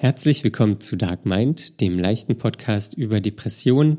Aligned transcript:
Herzlich 0.00 0.44
willkommen 0.44 0.80
zu 0.80 0.94
Dark 0.94 1.26
Mind, 1.26 1.80
dem 1.80 1.98
leichten 1.98 2.36
Podcast 2.36 2.94
über 2.94 3.20
Depressionen. 3.20 3.98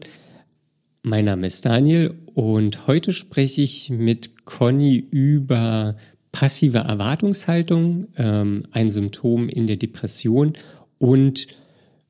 Mein 1.03 1.25
Name 1.25 1.45
ist 1.45 1.65
Daniel 1.65 2.15
und 2.33 2.87
heute 2.87 3.11
spreche 3.11 3.63
ich 3.63 3.89
mit 3.89 4.45
Conny 4.45 4.95
über 4.95 5.93
passive 6.31 6.77
Erwartungshaltung, 6.77 8.07
ähm, 8.15 8.63
ein 8.71 8.87
Symptom 8.87 9.49
in 9.49 9.67
der 9.67 9.75
Depression 9.75 10.53
und 10.99 11.47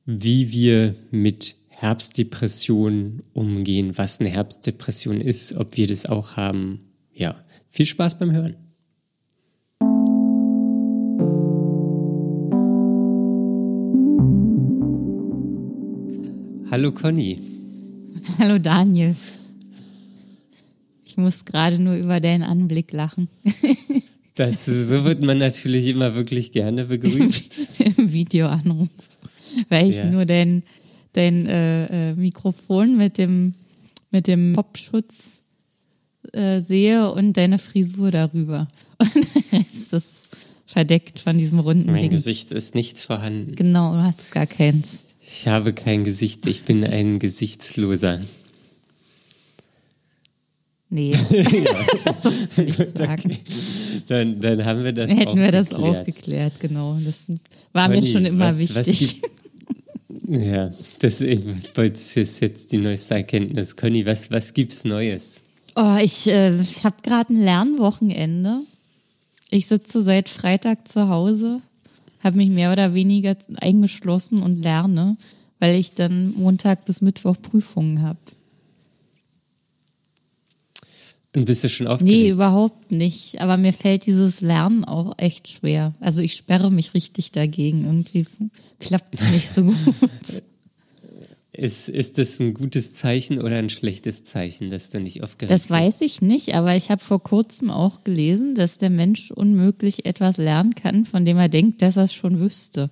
wie 0.06 0.52
wir 0.52 0.94
mit 1.10 1.56
Herbstdepression 1.70 3.24
umgehen, 3.32 3.98
was 3.98 4.20
eine 4.20 4.28
Herbstdepression 4.28 5.20
ist, 5.20 5.56
ob 5.56 5.76
wir 5.76 5.88
das 5.88 6.06
auch 6.06 6.36
haben. 6.36 6.78
Ja, 7.12 7.44
viel 7.68 7.86
Spaß 7.86 8.20
beim 8.20 8.30
Hören. 8.30 8.54
Hallo 16.70 16.92
Conny. 16.92 17.36
Hallo 18.38 18.58
Daniel. 18.58 19.16
Ich 21.04 21.16
muss 21.16 21.44
gerade 21.44 21.80
nur 21.80 21.96
über 21.96 22.20
deinen 22.20 22.42
Anblick 22.42 22.92
lachen. 22.92 23.28
Das, 24.36 24.64
so 24.64 25.04
wird 25.04 25.22
man 25.22 25.36
natürlich 25.36 25.86
immer 25.88 26.14
wirklich 26.14 26.52
gerne 26.52 26.86
begrüßt. 26.86 27.80
Im 27.98 28.10
Videoanruf. 28.10 28.88
Weil 29.68 29.90
ich 29.90 29.96
ja. 29.96 30.06
nur 30.06 30.24
dein, 30.24 30.62
dein 31.12 31.44
äh, 31.44 32.10
äh, 32.10 32.14
Mikrofon 32.14 32.96
mit 32.96 33.18
dem, 33.18 33.52
mit 34.10 34.28
dem 34.28 34.54
Popschutz 34.54 35.42
äh, 36.32 36.60
sehe 36.60 37.12
und 37.12 37.36
deine 37.36 37.58
Frisur 37.58 38.12
darüber. 38.12 38.66
Und 39.52 39.92
ist 39.92 40.28
verdeckt 40.64 41.18
von 41.18 41.36
diesem 41.36 41.58
runden 41.58 41.86
mein 41.86 41.96
Ding. 41.96 42.04
Mein 42.04 42.16
Gesicht 42.16 42.50
ist 42.52 42.74
nicht 42.74 42.98
vorhanden. 42.98 43.56
Genau, 43.56 43.92
du 43.92 44.02
hast 44.02 44.30
gar 44.30 44.46
keins. 44.46 45.09
Ich 45.32 45.46
habe 45.46 45.72
kein 45.72 46.02
Gesicht, 46.02 46.44
ich 46.48 46.64
bin 46.64 46.82
ein 46.82 47.20
Gesichtsloser. 47.20 48.20
Nee, 50.88 51.12
ja. 51.12 51.18
so 52.18 52.30
will 52.56 52.68
ich 52.68 52.76
sagen. 52.76 53.22
Okay. 53.22 53.38
Dann, 54.08 54.40
dann 54.40 54.64
haben 54.64 54.82
wir 54.82 54.92
das 54.92 55.08
Hätten 55.08 55.28
auch 55.28 55.36
wir 55.36 55.52
das 55.52 55.68
geklärt. 55.68 55.98
auch 55.98 56.04
geklärt, 56.04 56.52
genau. 56.58 56.98
Das 57.04 57.26
war 57.72 57.86
Conny, 57.86 58.00
mir 58.00 58.06
schon 58.08 58.24
immer 58.24 58.48
was, 58.48 58.58
wichtig. 58.58 59.22
Was 59.22 60.40
ja, 60.44 60.68
das 60.98 61.20
ich 61.20 61.44
jetzt, 62.16 62.40
jetzt 62.40 62.72
die 62.72 62.78
neueste 62.78 63.14
Erkenntnis. 63.14 63.76
Conny, 63.76 64.04
was, 64.04 64.32
was 64.32 64.52
gibt's 64.52 64.84
Neues? 64.84 65.42
Oh, 65.76 65.96
ich, 66.02 66.26
äh, 66.26 66.60
ich 66.60 66.82
habe 66.82 66.96
gerade 67.04 67.32
ein 67.32 67.40
Lernwochenende. 67.40 68.62
Ich 69.52 69.68
sitze 69.68 70.02
seit 70.02 70.28
Freitag 70.28 70.88
zu 70.88 71.08
Hause 71.08 71.60
habe 72.22 72.36
mich 72.36 72.50
mehr 72.50 72.72
oder 72.72 72.94
weniger 72.94 73.36
eingeschlossen 73.60 74.42
und 74.42 74.62
lerne, 74.62 75.16
weil 75.58 75.76
ich 75.76 75.94
dann 75.94 76.34
Montag 76.34 76.84
bis 76.84 77.00
Mittwoch 77.00 77.36
Prüfungen 77.40 78.02
habe. 78.02 78.18
Und 81.34 81.44
bist 81.44 81.62
du 81.62 81.68
schon 81.68 81.86
aufgeregt? 81.86 82.16
Nee, 82.16 82.30
überhaupt 82.30 82.90
nicht. 82.90 83.40
Aber 83.40 83.56
mir 83.56 83.72
fällt 83.72 84.06
dieses 84.06 84.40
Lernen 84.40 84.84
auch 84.84 85.14
echt 85.16 85.46
schwer. 85.48 85.94
Also 86.00 86.20
ich 86.20 86.34
sperre 86.34 86.72
mich 86.72 86.94
richtig 86.94 87.30
dagegen. 87.30 87.84
Irgendwie 87.84 88.26
klappt 88.80 89.14
es 89.14 89.32
nicht 89.32 89.48
so 89.48 89.62
gut. 89.62 89.76
Ist, 91.60 91.90
ist 91.90 92.16
das 92.16 92.40
ein 92.40 92.54
gutes 92.54 92.94
Zeichen 92.94 93.38
oder 93.38 93.56
ein 93.56 93.68
schlechtes 93.68 94.24
Zeichen, 94.24 94.70
dass 94.70 94.88
du 94.88 94.98
nicht 94.98 95.22
aufgeregt? 95.22 95.52
Das 95.52 95.68
weiß 95.68 96.00
ich 96.00 96.22
nicht, 96.22 96.54
aber 96.54 96.74
ich 96.74 96.90
habe 96.90 97.04
vor 97.04 97.22
kurzem 97.22 97.70
auch 97.70 98.02
gelesen, 98.02 98.54
dass 98.54 98.78
der 98.78 98.88
Mensch 98.88 99.30
unmöglich 99.30 100.06
etwas 100.06 100.38
lernen 100.38 100.74
kann, 100.74 101.04
von 101.04 101.26
dem 101.26 101.36
er 101.36 101.50
denkt, 101.50 101.82
dass 101.82 101.98
er 101.98 102.04
es 102.04 102.14
schon 102.14 102.40
wüsste. 102.40 102.88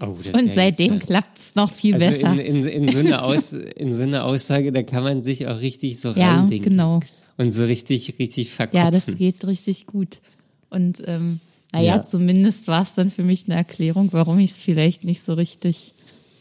Oh, 0.00 0.06
Und 0.06 0.24
ja 0.24 0.54
seitdem 0.54 0.94
jetzt, 0.94 1.06
klappt 1.06 1.36
es 1.36 1.54
noch 1.56 1.72
viel 1.72 1.94
also 1.94 2.06
besser. 2.06 2.32
In, 2.34 2.62
in, 2.62 2.84
in, 2.84 2.86
so 2.86 3.00
eine 3.00 3.22
Aus, 3.24 3.54
in 3.54 3.92
so 3.92 4.04
einer 4.04 4.24
Aussage, 4.24 4.70
da 4.70 4.84
kann 4.84 5.02
man 5.02 5.20
sich 5.20 5.48
auch 5.48 5.58
richtig 5.58 5.98
so 5.98 6.12
ja, 6.12 6.36
reindenken. 6.36 6.70
genau. 6.70 7.00
Und 7.36 7.50
so 7.50 7.64
richtig, 7.64 8.20
richtig 8.20 8.50
verkopfen. 8.50 8.84
Ja, 8.84 8.92
das 8.92 9.12
geht 9.16 9.44
richtig 9.48 9.86
gut. 9.86 10.20
Und 10.70 11.02
ähm, 11.08 11.40
naja, 11.72 11.96
ja. 11.96 12.02
zumindest 12.02 12.68
war 12.68 12.82
es 12.82 12.94
dann 12.94 13.10
für 13.10 13.22
mich 13.22 13.44
eine 13.46 13.56
Erklärung, 13.56 14.08
warum 14.12 14.38
ich 14.38 14.52
es 14.52 14.58
vielleicht 14.58 15.04
nicht 15.04 15.22
so 15.22 15.34
richtig 15.34 15.94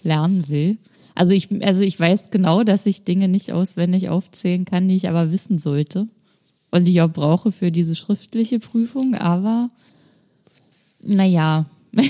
lernen 0.03 0.47
will. 0.47 0.77
Also 1.15 1.33
ich, 1.33 1.49
also 1.63 1.81
ich 1.81 1.99
weiß 1.99 2.29
genau, 2.29 2.63
dass 2.63 2.85
ich 2.85 3.03
Dinge 3.03 3.27
nicht 3.27 3.51
auswendig 3.51 4.09
aufzählen 4.09 4.65
kann, 4.65 4.87
die 4.87 4.95
ich 4.95 5.09
aber 5.09 5.31
wissen 5.31 5.57
sollte. 5.57 6.07
Und 6.69 6.85
die 6.85 6.91
ich 6.91 7.01
auch 7.01 7.11
brauche 7.11 7.51
für 7.51 7.71
diese 7.71 7.95
schriftliche 7.95 8.59
Prüfung, 8.59 9.15
aber 9.15 9.69
naja. 11.01 11.65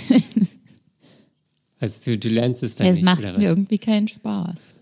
Also 1.79 2.11
du, 2.11 2.17
du 2.17 2.29
lernst 2.29 2.63
es 2.63 2.73
dann 2.73 2.87
es 2.87 2.95
nicht, 2.95 3.05
macht 3.05 3.19
oder 3.19 3.37
mir 3.37 3.49
irgendwie 3.49 3.77
keinen 3.77 4.07
Spaß. 4.07 4.77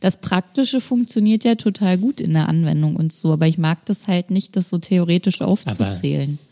Das 0.00 0.22
Praktische 0.22 0.80
funktioniert 0.80 1.44
ja 1.44 1.54
total 1.56 1.98
gut 1.98 2.20
in 2.22 2.32
der 2.32 2.48
Anwendung 2.48 2.96
und 2.96 3.12
so, 3.12 3.32
aber 3.32 3.46
ich 3.46 3.58
mag 3.58 3.84
das 3.84 4.08
halt 4.08 4.30
nicht, 4.30 4.56
das 4.56 4.70
so 4.70 4.78
theoretisch 4.78 5.42
aufzuzählen. 5.42 6.38
Aber 6.40 6.47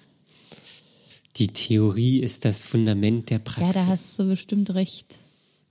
die 1.36 1.48
Theorie 1.48 2.20
ist 2.20 2.44
das 2.44 2.62
Fundament 2.62 3.30
der 3.30 3.38
Praxis. 3.38 3.76
Ja, 3.76 3.82
da 3.82 3.86
hast 3.88 4.19
du 4.19 4.28
bestimmt 4.28 4.74
recht. 4.74 5.16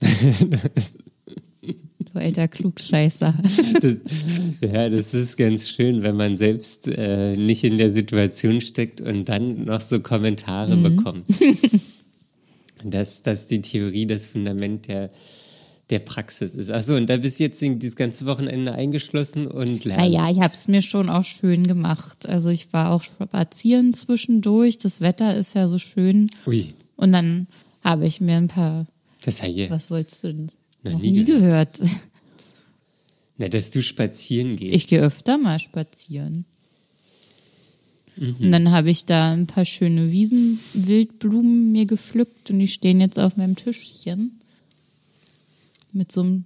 du 0.00 1.74
alter 2.14 2.48
Klugscheißer. 2.48 3.34
Das, 3.80 3.96
ja, 4.60 4.88
das 4.88 5.14
ist 5.14 5.36
ganz 5.36 5.68
schön, 5.68 6.02
wenn 6.02 6.16
man 6.16 6.36
selbst 6.36 6.88
äh, 6.88 7.36
nicht 7.36 7.64
in 7.64 7.78
der 7.78 7.90
Situation 7.90 8.60
steckt 8.60 9.00
und 9.00 9.28
dann 9.28 9.64
noch 9.64 9.80
so 9.80 10.00
Kommentare 10.00 10.76
mhm. 10.76 10.96
bekommt. 10.96 11.26
dass, 12.84 13.22
dass 13.22 13.48
die 13.48 13.62
Theorie 13.62 14.06
das 14.06 14.28
Fundament 14.28 14.88
der, 14.88 15.10
der 15.90 16.00
Praxis 16.00 16.54
ist. 16.54 16.70
Achso, 16.70 16.96
und 16.96 17.08
da 17.08 17.16
bist 17.16 17.38
du 17.38 17.44
jetzt 17.44 17.62
das 17.62 17.96
ganze 17.96 18.26
Wochenende 18.26 18.72
eingeschlossen 18.72 19.46
und 19.46 19.84
lernst. 19.84 20.04
Naja, 20.04 20.28
ich 20.30 20.40
habe 20.40 20.52
es 20.52 20.66
mir 20.68 20.82
schon 20.82 21.08
auch 21.08 21.24
schön 21.24 21.66
gemacht. 21.66 22.28
Also 22.28 22.48
ich 22.48 22.72
war 22.72 22.90
auch 22.90 23.02
spazieren 23.02 23.94
zwischendurch. 23.94 24.78
Das 24.78 25.00
Wetter 25.00 25.36
ist 25.36 25.54
ja 25.54 25.68
so 25.68 25.78
schön. 25.78 26.30
Ui. 26.46 26.72
Und 26.96 27.12
dann 27.12 27.46
habe 27.84 28.06
ich 28.06 28.20
mir 28.20 28.36
ein 28.36 28.48
paar. 28.48 28.86
Das 29.24 29.42
heißt, 29.42 29.70
Was 29.70 29.90
wolltest 29.90 30.24
du 30.24 30.34
denn? 30.34 30.46
Noch, 30.82 30.92
noch 30.92 31.00
nie, 31.00 31.10
nie 31.12 31.24
gehört. 31.24 31.78
gehört. 31.78 31.94
Na, 33.38 33.48
dass 33.48 33.70
du 33.70 33.82
spazieren 33.82 34.56
gehst. 34.56 34.72
Ich 34.72 34.88
gehe 34.88 35.02
öfter 35.02 35.38
mal 35.38 35.60
spazieren. 35.60 36.46
Mhm. 38.16 38.36
Und 38.40 38.50
dann 38.50 38.70
habe 38.70 38.90
ich 38.90 39.04
da 39.04 39.32
ein 39.32 39.46
paar 39.46 39.66
schöne 39.66 40.10
Wiesenwildblumen 40.10 41.70
mir 41.70 41.86
gepflückt 41.86 42.50
und 42.50 42.58
die 42.58 42.68
stehen 42.68 43.00
jetzt 43.00 43.18
auf 43.18 43.36
meinem 43.36 43.56
Tischchen. 43.56 44.35
Mit 45.96 46.12
so 46.12 46.20
einem. 46.20 46.44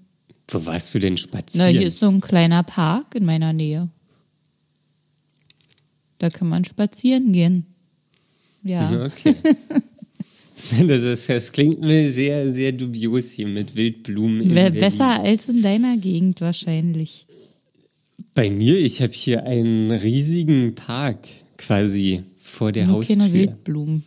Wo 0.48 0.64
warst 0.64 0.94
du 0.94 1.00
denn 1.00 1.16
spazieren? 1.16 1.72
Na, 1.72 1.78
hier 1.78 1.88
ist 1.88 1.98
so 1.98 2.08
ein 2.08 2.20
kleiner 2.20 2.62
Park 2.62 3.14
in 3.16 3.24
meiner 3.24 3.52
Nähe. 3.52 3.88
Da 6.18 6.28
kann 6.28 6.48
man 6.48 6.64
spazieren 6.64 7.32
gehen. 7.32 7.66
Ja. 8.62 9.06
Okay. 9.06 9.34
Das, 10.86 11.02
ist, 11.02 11.26
das 11.30 11.52
klingt 11.52 11.80
mir 11.80 12.12
sehr, 12.12 12.50
sehr 12.50 12.72
dubios 12.72 13.30
hier 13.30 13.48
mit 13.48 13.74
Wildblumen. 13.74 14.46
Besser 14.74 15.22
als 15.22 15.48
in 15.48 15.62
deiner 15.62 15.96
Gegend 15.96 16.42
wahrscheinlich. 16.42 17.24
Bei 18.34 18.50
mir, 18.50 18.76
ich 18.76 19.00
habe 19.00 19.14
hier 19.14 19.44
einen 19.44 19.90
riesigen 19.90 20.74
Park 20.74 21.26
quasi 21.56 22.24
vor 22.36 22.72
der 22.72 22.84
Nur 22.84 22.96
Haustür. 22.96 23.16
Keine 23.16 23.32
Wildblumen. 23.32 24.04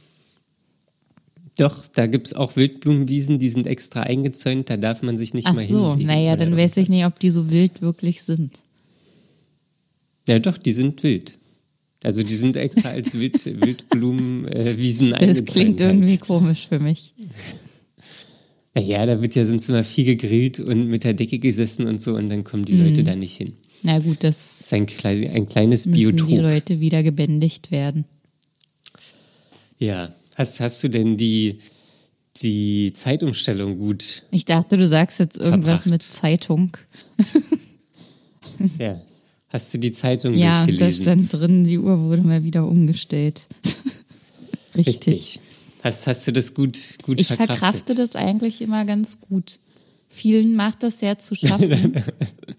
Doch, 1.57 1.87
da 1.87 2.07
gibt's 2.07 2.33
auch 2.33 2.55
Wildblumenwiesen, 2.55 3.37
die 3.37 3.49
sind 3.49 3.67
extra 3.67 4.01
eingezäunt, 4.01 4.69
da 4.69 4.77
darf 4.77 5.03
man 5.03 5.17
sich 5.17 5.33
nicht 5.33 5.47
Ach 5.47 5.53
mal 5.53 5.65
so, 5.65 5.91
hinlegen. 5.91 6.07
naja, 6.07 6.35
dann 6.35 6.57
weiß 6.57 6.77
ich 6.77 6.89
nicht, 6.89 7.05
ob 7.05 7.19
die 7.19 7.29
so 7.29 7.51
wild 7.51 7.81
wirklich 7.81 8.23
sind. 8.23 8.59
Ja 10.27 10.39
doch, 10.39 10.57
die 10.57 10.73
sind 10.73 11.03
wild. 11.03 11.33
Also 12.03 12.23
die 12.23 12.33
sind 12.33 12.57
extra 12.57 12.89
als 12.89 13.17
Wild, 13.17 13.45
Wildblumenwiesen 13.61 15.11
äh, 15.11 15.15
eingezäunt. 15.15 15.47
Das 15.47 15.53
klingt 15.53 15.79
irgendwie 15.79 16.11
halt. 16.11 16.21
komisch 16.21 16.67
für 16.67 16.79
mich. 16.79 17.13
Naja, 18.73 19.05
da 19.05 19.21
wird 19.21 19.35
ja 19.35 19.45
sonst 19.45 19.69
immer 19.69 19.83
viel 19.83 20.05
gegrillt 20.05 20.59
und 20.59 20.87
mit 20.87 21.03
der 21.03 21.13
Decke 21.13 21.37
gesessen 21.37 21.87
und 21.87 22.01
so 22.01 22.15
und 22.15 22.29
dann 22.29 22.43
kommen 22.43 22.65
die 22.65 22.73
mhm. 22.73 22.85
Leute 22.85 23.03
da 23.03 23.15
nicht 23.15 23.37
hin. 23.37 23.53
Na 23.83 23.99
gut, 23.99 24.23
das, 24.23 24.57
das 24.57 24.61
ist 24.61 24.73
ein, 24.73 24.85
klein, 24.87 25.31
ein 25.31 25.45
kleines 25.45 25.85
müssen 25.85 26.15
Biotop. 26.15 26.27
die 26.27 26.37
Leute 26.37 26.79
wieder 26.79 27.03
gebändigt 27.03 27.69
werden. 27.69 28.05
Ja, 29.77 30.09
hast, 30.35 30.59
hast 30.59 30.83
du 30.83 30.89
denn 30.89 31.17
die, 31.17 31.59
die 32.41 32.93
Zeitumstellung 32.93 33.77
gut? 33.77 34.23
Ich 34.31 34.45
dachte, 34.45 34.77
du 34.77 34.87
sagst 34.87 35.19
jetzt 35.19 35.37
irgendwas 35.37 35.83
verbracht? 35.83 35.87
mit 35.87 36.01
Zeitung. 36.01 36.77
ja, 38.79 38.99
hast 39.49 39.73
du 39.73 39.77
die 39.77 39.91
Zeitung 39.91 40.33
ja, 40.33 40.65
durchgelesen? 40.65 41.05
Ja, 41.05 41.15
da 41.15 41.21
stand 41.21 41.33
drin, 41.33 41.63
die 41.65 41.79
Uhr 41.79 41.99
wurde 42.01 42.21
mal 42.21 42.43
wieder 42.43 42.67
umgestellt. 42.67 43.47
Richtig. 44.75 45.07
Richtig. 45.07 45.39
Hast, 45.83 46.07
hast 46.07 46.27
du 46.27 46.31
das 46.31 46.53
gut, 46.53 46.95
gut 47.03 47.19
ich 47.19 47.27
verkraftet? 47.27 47.55
Ich 47.55 47.59
verkrafte 47.59 47.95
das 47.95 48.15
eigentlich 48.15 48.61
immer 48.61 48.85
ganz 48.85 49.19
gut. 49.19 49.59
Vielen 50.09 50.55
macht 50.55 50.81
das 50.81 50.99
sehr 50.99 51.17
zu 51.17 51.35
schaffen. 51.35 52.01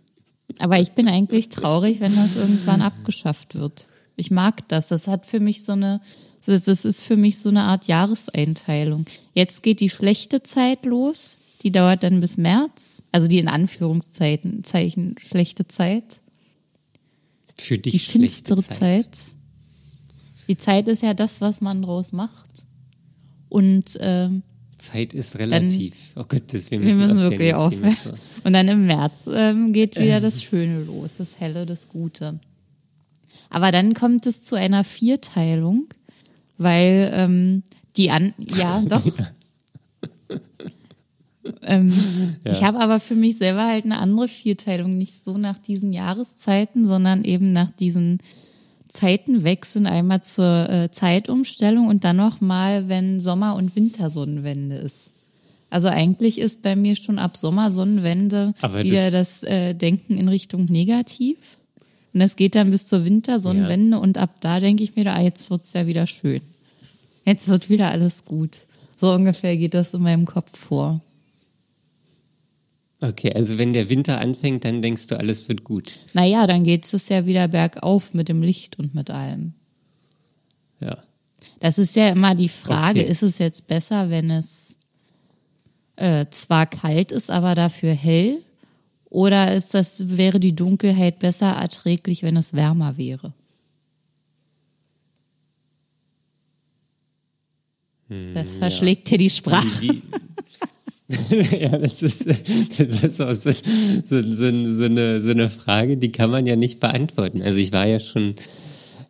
Aber 0.58 0.78
ich 0.78 0.92
bin 0.92 1.08
eigentlich 1.08 1.48
traurig, 1.48 2.00
wenn 2.00 2.14
das 2.14 2.36
irgendwann 2.36 2.82
abgeschafft 2.82 3.54
wird. 3.54 3.86
Ich 4.16 4.30
mag 4.30 4.66
das. 4.68 4.88
Das 4.88 5.08
hat 5.08 5.26
für 5.26 5.40
mich 5.40 5.64
so 5.64 5.72
eine, 5.72 6.00
das 6.46 6.84
ist 6.84 7.02
für 7.02 7.16
mich 7.16 7.38
so 7.38 7.48
eine 7.48 7.62
Art 7.62 7.86
Jahreseinteilung. 7.86 9.06
Jetzt 9.32 9.62
geht 9.62 9.80
die 9.80 9.90
schlechte 9.90 10.42
Zeit 10.42 10.84
los. 10.84 11.36
Die 11.62 11.72
dauert 11.72 12.02
dann 12.02 12.20
bis 12.20 12.36
März. 12.36 13.02
Also 13.12 13.28
die 13.28 13.38
in 13.38 13.48
Anführungszeichen 13.48 14.64
Zeichen 14.64 15.16
schlechte 15.18 15.66
Zeit. 15.66 16.18
Für 17.56 17.78
dich 17.78 17.92
die 17.92 17.98
finstere 17.98 18.62
Zeit. 18.62 18.78
Zeit. 18.78 19.08
Die 20.48 20.56
Zeit 20.56 20.88
ist 20.88 21.02
ja 21.02 21.14
das, 21.14 21.40
was 21.40 21.60
man 21.60 21.82
draus 21.82 22.12
macht. 22.12 22.66
Und 23.48 23.98
ähm, 24.00 24.42
Zeit 24.78 25.14
ist 25.14 25.38
relativ. 25.38 26.12
Dann, 26.14 26.24
oh 26.24 26.28
Gott, 26.28 26.42
das, 26.52 26.70
wir 26.70 26.78
müssen, 26.78 27.00
wir 27.00 27.14
müssen 27.14 27.30
wirklich 27.30 27.54
aufhören. 27.54 27.96
Und 28.44 28.52
dann 28.52 28.68
im 28.68 28.86
März 28.86 29.28
ähm, 29.32 29.72
geht 29.72 29.98
wieder 29.98 30.20
das 30.20 30.42
Schöne 30.42 30.82
los, 30.84 31.16
das 31.18 31.40
Helle, 31.40 31.64
das 31.64 31.88
Gute. 31.88 32.40
Aber 33.50 33.72
dann 33.72 33.94
kommt 33.94 34.26
es 34.26 34.42
zu 34.42 34.56
einer 34.56 34.84
Vierteilung, 34.84 35.86
weil 36.58 37.10
ähm, 37.14 37.62
die 37.96 38.10
an 38.10 38.34
ja 38.38 38.82
doch. 38.88 39.04
ähm, 41.62 41.92
ja. 42.44 42.52
Ich 42.52 42.64
habe 42.64 42.80
aber 42.80 43.00
für 43.00 43.14
mich 43.14 43.38
selber 43.38 43.66
halt 43.66 43.84
eine 43.84 43.98
andere 43.98 44.28
Vierteilung, 44.28 44.96
nicht 44.96 45.14
so 45.14 45.38
nach 45.38 45.58
diesen 45.58 45.92
Jahreszeiten, 45.92 46.86
sondern 46.86 47.24
eben 47.24 47.52
nach 47.52 47.70
diesen 47.70 48.18
Zeitenwechseln, 48.88 49.86
einmal 49.86 50.22
zur 50.22 50.70
äh, 50.70 50.90
Zeitumstellung 50.90 51.88
und 51.88 52.04
dann 52.04 52.16
nochmal, 52.16 52.88
wenn 52.88 53.18
Sommer- 53.18 53.56
und 53.56 53.74
Wintersonnenwende 53.74 54.76
ist. 54.76 55.12
Also 55.68 55.88
eigentlich 55.88 56.38
ist 56.38 56.62
bei 56.62 56.76
mir 56.76 56.94
schon 56.94 57.18
ab 57.18 57.36
Sommersonnenwende 57.36 58.54
wieder 58.62 59.10
das, 59.10 59.40
das 59.40 59.42
äh, 59.42 59.74
Denken 59.74 60.16
in 60.16 60.28
Richtung 60.28 60.66
negativ. 60.66 61.36
Und 62.14 62.20
das 62.20 62.36
geht 62.36 62.54
dann 62.54 62.70
bis 62.70 62.86
zur 62.86 63.04
Wintersonnenwende 63.04 63.96
ja. 63.96 64.02
und 64.02 64.18
ab 64.18 64.40
da 64.40 64.60
denke 64.60 64.84
ich 64.84 64.94
mir, 64.94 65.12
ah, 65.12 65.20
jetzt 65.20 65.50
wird's 65.50 65.72
ja 65.72 65.86
wieder 65.86 66.06
schön. 66.06 66.40
Jetzt 67.26 67.48
wird 67.48 67.68
wieder 67.68 67.90
alles 67.90 68.24
gut. 68.24 68.60
So 68.96 69.12
ungefähr 69.12 69.56
geht 69.56 69.74
das 69.74 69.94
in 69.94 70.02
meinem 70.02 70.24
Kopf 70.24 70.56
vor. 70.56 71.00
Okay, 73.00 73.32
also 73.34 73.58
wenn 73.58 73.72
der 73.72 73.88
Winter 73.88 74.20
anfängt, 74.20 74.64
dann 74.64 74.80
denkst 74.80 75.08
du, 75.08 75.18
alles 75.18 75.48
wird 75.48 75.64
gut. 75.64 75.90
Naja, 76.12 76.46
dann 76.46 76.62
geht 76.62 76.90
es 76.90 77.08
ja 77.08 77.26
wieder 77.26 77.48
bergauf 77.48 78.14
mit 78.14 78.28
dem 78.28 78.42
Licht 78.42 78.78
und 78.78 78.94
mit 78.94 79.10
allem. 79.10 79.52
Ja. 80.80 80.96
Das 81.58 81.78
ist 81.78 81.96
ja 81.96 82.10
immer 82.10 82.36
die 82.36 82.48
Frage, 82.48 83.00
okay. 83.00 83.10
ist 83.10 83.22
es 83.22 83.38
jetzt 83.38 83.66
besser, 83.66 84.08
wenn 84.10 84.30
es 84.30 84.76
äh, 85.96 86.26
zwar 86.30 86.66
kalt 86.66 87.10
ist, 87.10 87.30
aber 87.30 87.56
dafür 87.56 87.92
hell? 87.92 88.40
Oder 89.14 89.54
ist 89.54 89.74
das, 89.74 90.16
wäre 90.16 90.40
die 90.40 90.56
Dunkelheit 90.56 91.20
besser 91.20 91.46
erträglich, 91.46 92.24
wenn 92.24 92.36
es 92.36 92.52
wärmer 92.52 92.96
wäre? 92.96 93.32
Das 98.08 98.54
hm, 98.54 98.58
verschlägt 98.58 99.08
ja. 99.08 99.16
dir 99.16 99.18
die 99.22 99.30
Sprache. 99.30 99.68
Die, 99.80 100.02
ja, 101.60 101.78
das 101.78 102.02
ist, 102.02 102.26
das 102.26 103.04
ist 103.04 103.20
auch 103.20 103.32
so, 103.34 103.52
so, 103.52 104.20
so, 104.20 104.64
so, 104.72 104.84
eine, 104.84 105.20
so 105.20 105.30
eine 105.30 105.48
Frage, 105.48 105.96
die 105.96 106.10
kann 106.10 106.32
man 106.32 106.44
ja 106.44 106.56
nicht 106.56 106.80
beantworten. 106.80 107.40
Also 107.40 107.60
ich 107.60 107.70
war 107.70 107.86
ja 107.86 108.00
schon 108.00 108.34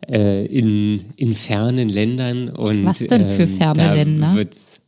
äh, 0.07 0.45
in, 0.45 1.03
in 1.15 1.33
fernen 1.33 1.89
Ländern 1.89 2.49
und 2.49 2.85
Was 2.85 2.99
denn 2.99 3.25
für 3.25 3.43
ähm, 3.43 3.57
ferne 3.57 3.95
Länder? 3.95 4.35
Wird's, 4.35 4.81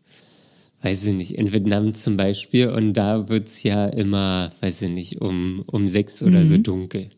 weiß 0.88 1.07
ich 1.07 1.13
nicht, 1.13 1.31
in 1.31 1.51
Vietnam 1.51 1.94
zum 1.94 2.16
Beispiel 2.16 2.69
und 2.69 2.94
da 2.94 3.28
wird's 3.28 3.63
ja 3.63 3.88
immer, 3.88 4.50
weiß 4.62 4.84
ich 4.84 4.89
nicht, 4.89 5.22
um, 5.22 5.63
um 5.68 5.88
sechs 5.89 6.24
oder 6.24 6.39
mhm. 6.39 6.45
so 6.45 6.57
dunkel. 6.57 7.10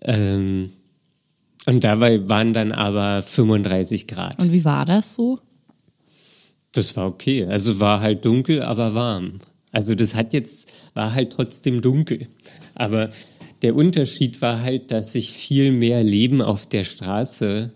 Ähm, 0.00 0.70
und 1.66 1.84
dabei 1.84 2.26
waren 2.30 2.54
dann 2.54 2.72
aber 2.72 3.20
35 3.20 4.08
Grad. 4.08 4.42
Und 4.42 4.50
wie 4.50 4.64
war 4.64 4.86
das 4.86 5.14
so? 5.14 5.40
Das 6.72 6.96
war 6.96 7.06
okay. 7.06 7.44
Also 7.44 7.80
war 7.80 8.00
halt 8.00 8.24
dunkel, 8.24 8.62
aber 8.62 8.94
warm. 8.94 9.40
Also 9.70 9.94
das 9.94 10.14
hat 10.14 10.32
jetzt, 10.32 10.96
war 10.96 11.12
halt 11.12 11.32
trotzdem 11.32 11.82
dunkel. 11.82 12.26
Aber 12.74 13.10
der 13.60 13.76
Unterschied 13.76 14.40
war 14.40 14.62
halt, 14.62 14.90
dass 14.90 15.12
sich 15.12 15.30
viel 15.30 15.70
mehr 15.70 16.02
Leben 16.02 16.40
auf 16.40 16.66
der 16.66 16.84
Straße 16.84 17.72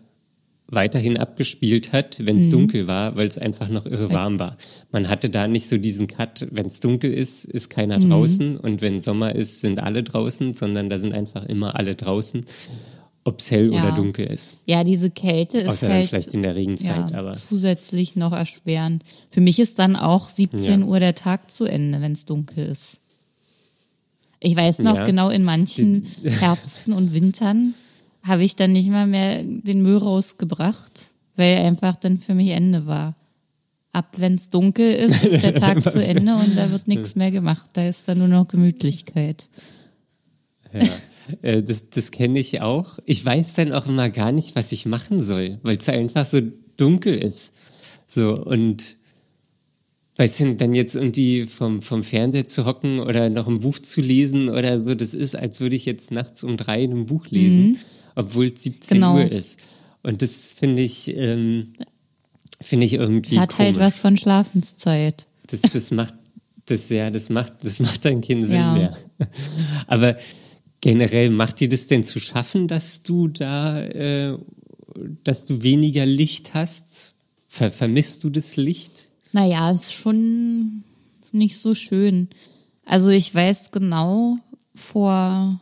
weiterhin 0.69 1.17
abgespielt 1.17 1.93
hat, 1.93 2.25
wenn 2.25 2.37
es 2.37 2.47
mhm. 2.47 2.53
dunkel 2.53 2.89
war, 2.89 3.17
weil 3.17 3.29
es 3.29 3.39
einfach 3.39 3.69
noch 3.69 3.87
irre 3.87 4.13
warm 4.13 4.39
war. 4.39 4.57
Man 4.91 5.09
hatte 5.09 5.31
da 5.31 5.47
nicht 5.47 5.69
so 5.69 5.79
diesen 5.79 6.09
Cut, 6.09 6.49
wenn 6.51 6.67
es 6.67 6.81
dunkel 6.81 7.13
ist, 7.13 7.45
ist 7.45 7.69
keiner 7.69 7.99
mhm. 7.99 8.11
draußen 8.11 8.57
und 8.57 8.83
wenn 8.83 8.99
Sommer 8.99 9.35
ist, 9.35 9.61
sind 9.61 9.81
alle 9.81 10.03
draußen, 10.03 10.53
sondern 10.53 10.91
da 10.91 10.99
sind 10.99 11.15
einfach 11.15 11.45
immer 11.45 11.77
alle 11.77 11.95
draußen 11.95 12.45
ob 13.27 13.41
es 13.41 13.51
hell 13.51 13.73
ja. 13.73 13.83
oder 13.83 13.93
dunkel 13.93 14.27
ist. 14.27 14.59
Ja, 14.67 14.85
diese 14.85 15.11
Kälte 15.11 15.59
ist 15.59 15.67
Außer 15.67 15.89
halt, 15.89 16.09
vielleicht 16.09 16.33
in 16.33 16.43
der 16.43 16.55
Regenzeit, 16.55 17.11
ja, 17.11 17.19
aber 17.19 17.33
zusätzlich 17.33 18.15
noch 18.15 18.33
erschwerend. 18.33 19.03
Für 19.31 19.41
mich 19.41 19.59
ist 19.59 19.81
dann 19.81 19.97
auch 19.97 20.29
17 20.29 20.81
ja. 20.81 20.87
Uhr 20.87 21.01
der 21.01 21.17
Tag 21.17 21.51
zu 21.51 21.65
Ende, 21.65 22.01
wenn 22.01 22.13
es 22.13 22.25
dunkel 22.25 22.69
ist. 22.69 23.01
Ich 24.39 24.55
weiß 24.55 24.79
noch 24.81 25.05
genau, 25.05 25.31
in 25.31 25.43
manchen 25.43 26.07
Herbsten 26.23 26.93
und 26.93 27.15
Wintern 27.15 27.75
habe 28.27 28.45
ich 28.45 28.57
dann 28.57 28.73
nicht 28.73 28.91
mal 28.91 29.07
mehr 29.07 29.43
den 29.45 29.83
Müll 29.83 29.97
rausgebracht, 29.97 30.93
weil 31.37 31.59
einfach 31.59 31.97
dann 31.97 32.19
für 32.19 32.35
mich 32.35 32.51
Ende 32.51 32.87
war. 32.87 33.15
Ab 33.93 34.17
wenn 34.19 34.35
es 34.35 34.51
dunkel 34.51 34.93
ist, 34.93 35.25
ist 35.25 35.43
der 35.43 35.55
Tag 35.55 35.83
zu 35.83 36.05
Ende 36.05 36.35
und 36.35 36.57
da 36.57 36.71
wird 36.71 36.89
nichts 36.89 37.15
mehr 37.15 37.31
gemacht. 37.31 37.71
Da 37.73 37.89
ist 37.89 38.09
dann 38.09 38.19
nur 38.19 38.29
noch 38.29 38.49
Gemütlichkeit. 38.49 39.49
Ja. 40.73 40.81
Äh, 41.43 41.63
das, 41.63 41.91
das 41.91 42.11
kenne 42.11 42.39
ich 42.39 42.61
auch. 42.61 42.99
Ich 43.05 43.25
weiß 43.25 43.55
dann 43.55 43.73
auch 43.73 43.87
immer 43.87 44.11
gar 44.11 44.33
nicht, 44.33 44.57
was 44.57 44.73
ich 44.73 44.87
machen 44.87 45.21
soll, 45.21 45.59
weil 45.63 45.77
es 45.77 45.89
einfach 45.89 46.25
so 46.25 46.41
dunkel 46.77 47.15
ist. 47.15 47.55
So, 48.07 48.37
und 48.37 48.97
weißt 50.17 50.41
du, 50.41 50.55
dann 50.55 50.75
jetzt 50.75 50.95
irgendwie 50.95 51.47
vom, 51.47 51.83
vom 51.83 52.03
Fernseher 52.03 52.47
zu 52.47 52.65
hocken 52.65 53.01
oder 53.01 53.29
noch 53.31 53.49
ein 53.49 53.61
Buch 53.61 53.79
zu 53.79 54.01
lesen 54.01 54.49
oder 54.49 54.81
so, 54.81 54.95
das 54.95 55.15
ist, 55.15 55.37
als 55.37 55.61
würde 55.61 55.77
ich 55.77 55.85
jetzt 55.85 56.11
nachts 56.11 56.45
um 56.45 56.57
drei 56.57 56.85
ein 56.85 57.07
Buch 57.07 57.27
lesen, 57.29 57.71
mhm. 57.71 57.79
Obwohl 58.17 58.47
es 58.47 58.65
17 58.65 58.97
genau. 58.97 59.15
Uhr 59.15 59.31
ist. 59.31 59.61
Und 60.03 60.23
das 60.23 60.53
finde 60.53 60.83
ich, 60.83 61.17
ähm, 61.17 61.73
finde 62.61 62.87
ich 62.87 62.95
irgendwie. 62.95 63.37
Das 63.37 63.43
hat 63.43 63.59
halt 63.59 63.75
komisch. 63.75 63.81
halt 63.83 63.87
was 63.87 63.99
von 64.01 64.17
Schlafenszeit. 64.17 65.29
Das, 65.47 65.63
das 65.63 65.93
macht, 65.93 66.15
das, 66.65 66.89
ja, 66.89 67.11
das 67.11 67.29
macht, 67.29 67.63
das 67.63 67.79
macht 67.79 68.05
dann 68.05 68.21
keinen 68.21 68.43
Sinn 68.43 68.57
ja. 68.57 68.73
mehr. 68.73 68.97
Aber 69.87 70.17
Generell 70.87 71.31
macht 71.31 71.59
dir 71.59 71.69
das 71.69 71.87
denn 71.89 72.05
zu 72.05 72.21
schaffen, 72.21 72.69
dass 72.69 73.03
du 73.03 73.27
da, 73.27 73.81
äh, 73.81 74.39
dass 75.25 75.47
du 75.47 75.63
weniger 75.63 76.07
Licht 76.07 76.55
hast? 76.55 77.15
Ver 77.49 77.73
vermisst 77.73 78.23
du 78.23 78.31
das 78.31 78.57
Licht? 78.57 79.09
Naja, 79.33 79.71
ist 79.71 79.95
schon 79.95 80.85
nicht 81.33 81.59
so 81.59 81.75
schön. 81.75 82.29
Also 82.85 83.11
ich 83.11 83.35
weiß 83.35 83.73
genau, 83.73 84.39
vor, 84.75 85.61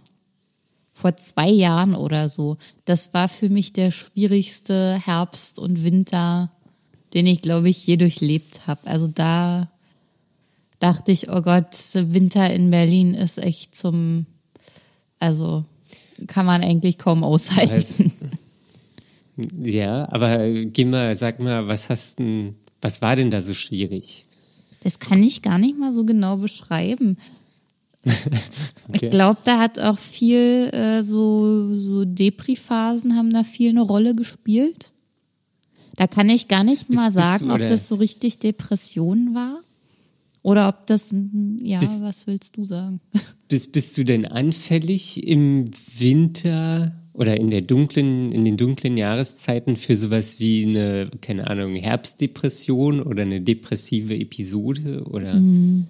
vor 0.95 1.17
zwei 1.17 1.51
Jahren 1.51 1.95
oder 1.95 2.29
so, 2.29 2.57
das 2.87 3.13
war 3.13 3.29
für 3.29 3.51
mich 3.51 3.75
der 3.75 3.91
schwierigste 3.91 4.99
Herbst 5.05 5.59
und 5.59 5.85
Winter, 5.85 6.51
den 7.13 7.27
ich, 7.27 7.43
glaube 7.43 7.69
ich, 7.69 7.87
je 7.87 7.97
durchlebt 7.97 8.67
habe. 8.67 8.87
Also 8.87 9.09
da 9.09 9.69
dachte 10.79 11.13
ich, 11.13 11.29
oh 11.31 11.43
Gott, 11.43 11.77
Winter 11.95 12.51
in 12.51 12.71
Berlin 12.71 13.13
ist 13.15 13.39
echt 13.39 13.75
zum 13.75 14.27
also 15.25 15.65
kann 16.27 16.45
man 16.45 16.63
eigentlich 16.63 16.99
kaum 16.99 17.25
aushalten. 17.25 18.13
Ja, 19.61 20.09
aber 20.13 20.49
geh 20.49 20.85
mal, 20.85 21.13
sag 21.17 21.41
mal, 21.41 21.67
was 21.67 21.91
hast 21.91 22.21
denn, 22.21 22.55
was 22.81 23.03
war 23.03 23.17
denn 23.17 23.33
da 23.33 23.43
so 23.43 23.53
schwierig? 23.53 24.27
Das 24.85 25.01
kann 25.01 25.25
ich 25.25 25.43
gar 25.43 25.59
nicht 25.59 25.77
mal 25.77 25.93
so 25.93 26.05
genau 26.05 26.37
beschreiben. 26.37 27.17
okay. 28.89 29.07
Ich 29.07 29.11
glaube, 29.11 29.39
da 29.45 29.59
hat 29.59 29.79
auch 29.79 29.99
viel 29.99 30.71
äh, 30.73 31.03
so 31.03 31.77
so 31.77 32.05
Depri-Phasen 32.05 33.17
haben 33.17 33.31
da 33.31 33.45
viel 33.45 33.71
eine 33.71 33.83
Rolle 33.83 34.15
gespielt. 34.15 34.93
Da 35.97 36.07
kann 36.07 36.29
ich 36.29 36.49
gar 36.49 36.65
nicht 36.65 36.91
mal 36.91 37.11
bist, 37.11 37.25
sagen, 37.25 37.49
bist 37.49 37.63
ob 37.63 37.69
das 37.69 37.89
so 37.89 37.95
richtig 37.97 38.39
Depression 38.39 39.35
war. 39.35 39.61
Oder 40.43 40.69
ob 40.69 40.87
das, 40.87 41.15
ja, 41.63 41.79
bist, 41.79 42.03
was 42.03 42.27
willst 42.27 42.59
du 42.59 42.65
sagen? 42.65 43.01
Bist, 43.49 43.73
bist 43.73 43.97
du 43.97 44.05
denn 44.05 44.27
anfällig 44.27 45.27
im 45.27 45.67
Winter 45.97 46.93
oder 47.13 47.37
in 47.37 47.51
der 47.51 47.61
dunklen, 47.61 48.33
in 48.33 48.45
den 48.45 48.57
dunklen 48.57 48.97
Jahreszeiten 48.97 49.77
für 49.77 49.97
sowas 49.97 50.41
wie 50.41 50.65
eine, 50.65 51.11
keine 51.21 51.47
Ahnung, 51.47 51.77
Herbstdepression 51.77 53.01
oder 53.01 53.23
eine 53.23 53.41
depressive 53.41 54.17
Episode 54.17 55.05
oder 55.05 55.35
mhm. 55.35 55.87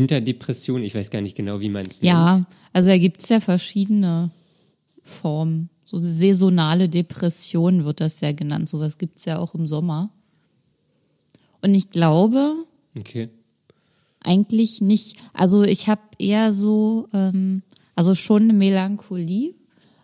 Winterdepression? 0.00 0.82
Ich 0.82 0.94
weiß 0.94 1.10
gar 1.10 1.20
nicht 1.20 1.36
genau, 1.36 1.60
wie 1.60 1.68
man 1.68 1.86
es 1.86 2.02
nennt. 2.02 2.12
Ja, 2.12 2.46
also 2.72 2.88
da 2.88 2.98
gibt 2.98 3.22
es 3.22 3.28
ja 3.28 3.40
verschiedene 3.40 4.30
Formen. 5.02 5.70
So 5.84 6.00
saisonale 6.02 6.88
Depression 6.88 7.84
wird 7.84 8.00
das 8.00 8.20
ja 8.20 8.32
genannt. 8.32 8.68
Sowas 8.68 8.98
gibt 8.98 9.18
es 9.18 9.24
ja 9.24 9.38
auch 9.38 9.54
im 9.54 9.66
Sommer. 9.66 10.10
Und 11.62 11.74
ich 11.74 11.90
glaube, 11.90 12.54
okay 12.98 13.28
eigentlich 14.26 14.80
nicht. 14.80 15.16
Also 15.32 15.62
ich 15.62 15.88
habe 15.88 16.02
eher 16.18 16.52
so, 16.52 17.08
ähm, 17.14 17.62
also 17.94 18.14
schon 18.14 18.42
eine 18.42 18.52
Melancholie, 18.52 19.54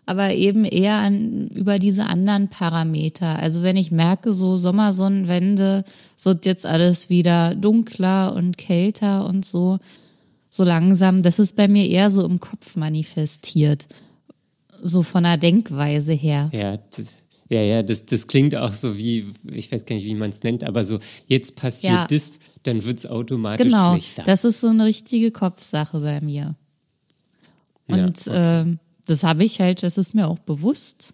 aber 0.05 0.33
eben 0.33 0.65
eher 0.65 0.95
an, 0.95 1.47
über 1.49 1.79
diese 1.79 2.05
anderen 2.05 2.49
Parameter. 2.49 3.39
Also 3.39 3.63
wenn 3.63 3.77
ich 3.77 3.91
merke, 3.91 4.33
so 4.33 4.57
Sommersonnenwende, 4.57 5.83
so 6.15 6.31
wird 6.31 6.45
jetzt 6.45 6.65
alles 6.65 7.09
wieder 7.09 7.55
dunkler 7.55 8.35
und 8.35 8.57
kälter 8.57 9.25
und 9.25 9.45
so, 9.45 9.79
so 10.49 10.63
langsam, 10.63 11.23
das 11.23 11.39
ist 11.39 11.55
bei 11.55 11.67
mir 11.67 11.87
eher 11.87 12.11
so 12.11 12.25
im 12.25 12.39
Kopf 12.39 12.75
manifestiert. 12.75 13.87
So 14.81 15.01
von 15.01 15.23
der 15.23 15.37
Denkweise 15.37 16.11
her. 16.11 16.49
Ja, 16.51 16.77
ja, 17.49 17.61
ja, 17.61 17.83
das, 17.83 18.05
das 18.05 18.27
klingt 18.27 18.55
auch 18.55 18.73
so 18.73 18.97
wie, 18.97 19.27
ich 19.51 19.71
weiß 19.71 19.85
gar 19.85 19.95
nicht, 19.95 20.05
wie 20.05 20.15
man 20.15 20.31
es 20.31 20.43
nennt, 20.43 20.63
aber 20.63 20.83
so, 20.83 20.99
jetzt 21.27 21.55
passiert 21.55 21.93
ja. 21.93 22.07
das, 22.07 22.39
dann 22.63 22.83
wird 22.83 22.97
es 22.97 23.05
automatisch 23.05 23.67
genau, 23.67 23.93
schlechter. 23.93 24.23
Genau, 24.23 24.33
das 24.33 24.43
ist 24.43 24.59
so 24.59 24.67
eine 24.67 24.85
richtige 24.85 25.31
Kopfsache 25.31 25.99
bei 25.99 26.19
mir. 26.21 26.55
Und 27.87 28.25
ja, 28.25 28.61
okay. 28.63 28.71
äh, 28.71 28.77
das 29.05 29.23
habe 29.23 29.43
ich 29.43 29.59
halt, 29.59 29.83
das 29.83 29.97
ist 29.97 30.15
mir 30.15 30.27
auch 30.27 30.39
bewusst. 30.39 31.13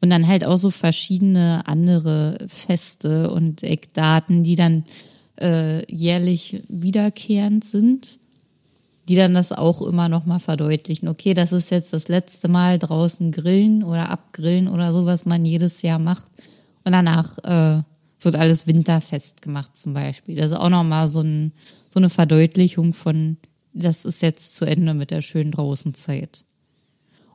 Und 0.00 0.10
dann 0.10 0.26
halt 0.26 0.44
auch 0.44 0.58
so 0.58 0.70
verschiedene 0.70 1.62
andere 1.66 2.36
Feste 2.46 3.30
und 3.30 3.62
Eckdaten, 3.62 4.42
die 4.42 4.56
dann 4.56 4.84
äh, 5.40 5.90
jährlich 5.90 6.62
wiederkehrend 6.68 7.64
sind, 7.64 8.18
die 9.08 9.16
dann 9.16 9.34
das 9.34 9.52
auch 9.52 9.82
immer 9.82 10.08
noch 10.08 10.26
mal 10.26 10.38
verdeutlichen. 10.38 11.08
Okay, 11.08 11.34
das 11.34 11.52
ist 11.52 11.70
jetzt 11.70 11.92
das 11.92 12.08
letzte 12.08 12.48
Mal 12.48 12.78
draußen 12.78 13.32
grillen 13.32 13.82
oder 13.82 14.10
abgrillen 14.10 14.68
oder 14.68 14.92
so, 14.92 15.06
was 15.06 15.26
man 15.26 15.44
jedes 15.44 15.82
Jahr 15.82 15.98
macht. 15.98 16.30
Und 16.84 16.92
danach 16.92 17.38
äh, 17.44 17.82
wird 18.20 18.36
alles 18.36 18.66
winterfest 18.66 19.42
gemacht 19.42 19.76
zum 19.76 19.94
Beispiel. 19.94 20.36
Das 20.36 20.46
ist 20.46 20.56
auch 20.56 20.68
noch 20.68 20.84
mal 20.84 21.08
so, 21.08 21.20
ein, 21.20 21.52
so 21.90 21.98
eine 21.98 22.10
Verdeutlichung 22.10 22.92
von, 22.92 23.36
das 23.72 24.04
ist 24.04 24.22
jetzt 24.22 24.56
zu 24.56 24.64
Ende 24.64 24.94
mit 24.94 25.10
der 25.10 25.22
schönen 25.22 25.50
Draußenzeit. 25.50 26.44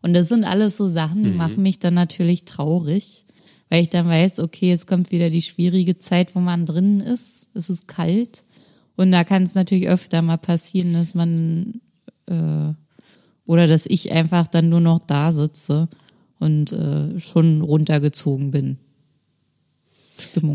Und 0.02 0.14
das 0.14 0.30
sind 0.30 0.44
alles 0.44 0.78
so 0.78 0.88
Sachen, 0.88 1.24
die 1.24 1.32
mhm. 1.32 1.38
machen 1.38 1.64
mich 1.64 1.80
dann 1.80 1.94
natürlich 1.94 2.46
traurig, 2.46 3.26
weil 3.70 3.84
ich 3.84 3.90
dann 3.90 4.08
weiß, 4.08 4.40
okay, 4.40 4.70
jetzt 4.70 4.88
kommt 4.88 5.12
wieder 5.12 5.30
die 5.30 5.42
schwierige 5.42 5.98
Zeit, 6.00 6.36
wo 6.36 6.40
man 6.40 6.66
drinnen 6.66 7.02
ist. 7.02 7.48
Es 7.54 7.70
ist 7.70 7.88
kalt. 7.88 8.44
Und 8.96 9.12
da 9.12 9.24
kann 9.24 9.44
es 9.44 9.56
natürlich 9.56 9.88
öfter 9.88 10.22
mal 10.22 10.38
passieren, 10.38 10.94
dass 10.94 11.16
man 11.16 11.82
äh, 12.28 12.74
oder 13.46 13.68
dass 13.68 13.86
ich 13.86 14.12
einfach 14.12 14.48
dann 14.48 14.70
nur 14.70 14.82
noch 14.82 15.00
da 15.00 15.32
sitze 15.32 15.90
und 16.40 16.72
äh, 16.72 17.20
schon 17.20 17.62
runtergezogen 17.62 18.52
bin. 18.52 18.78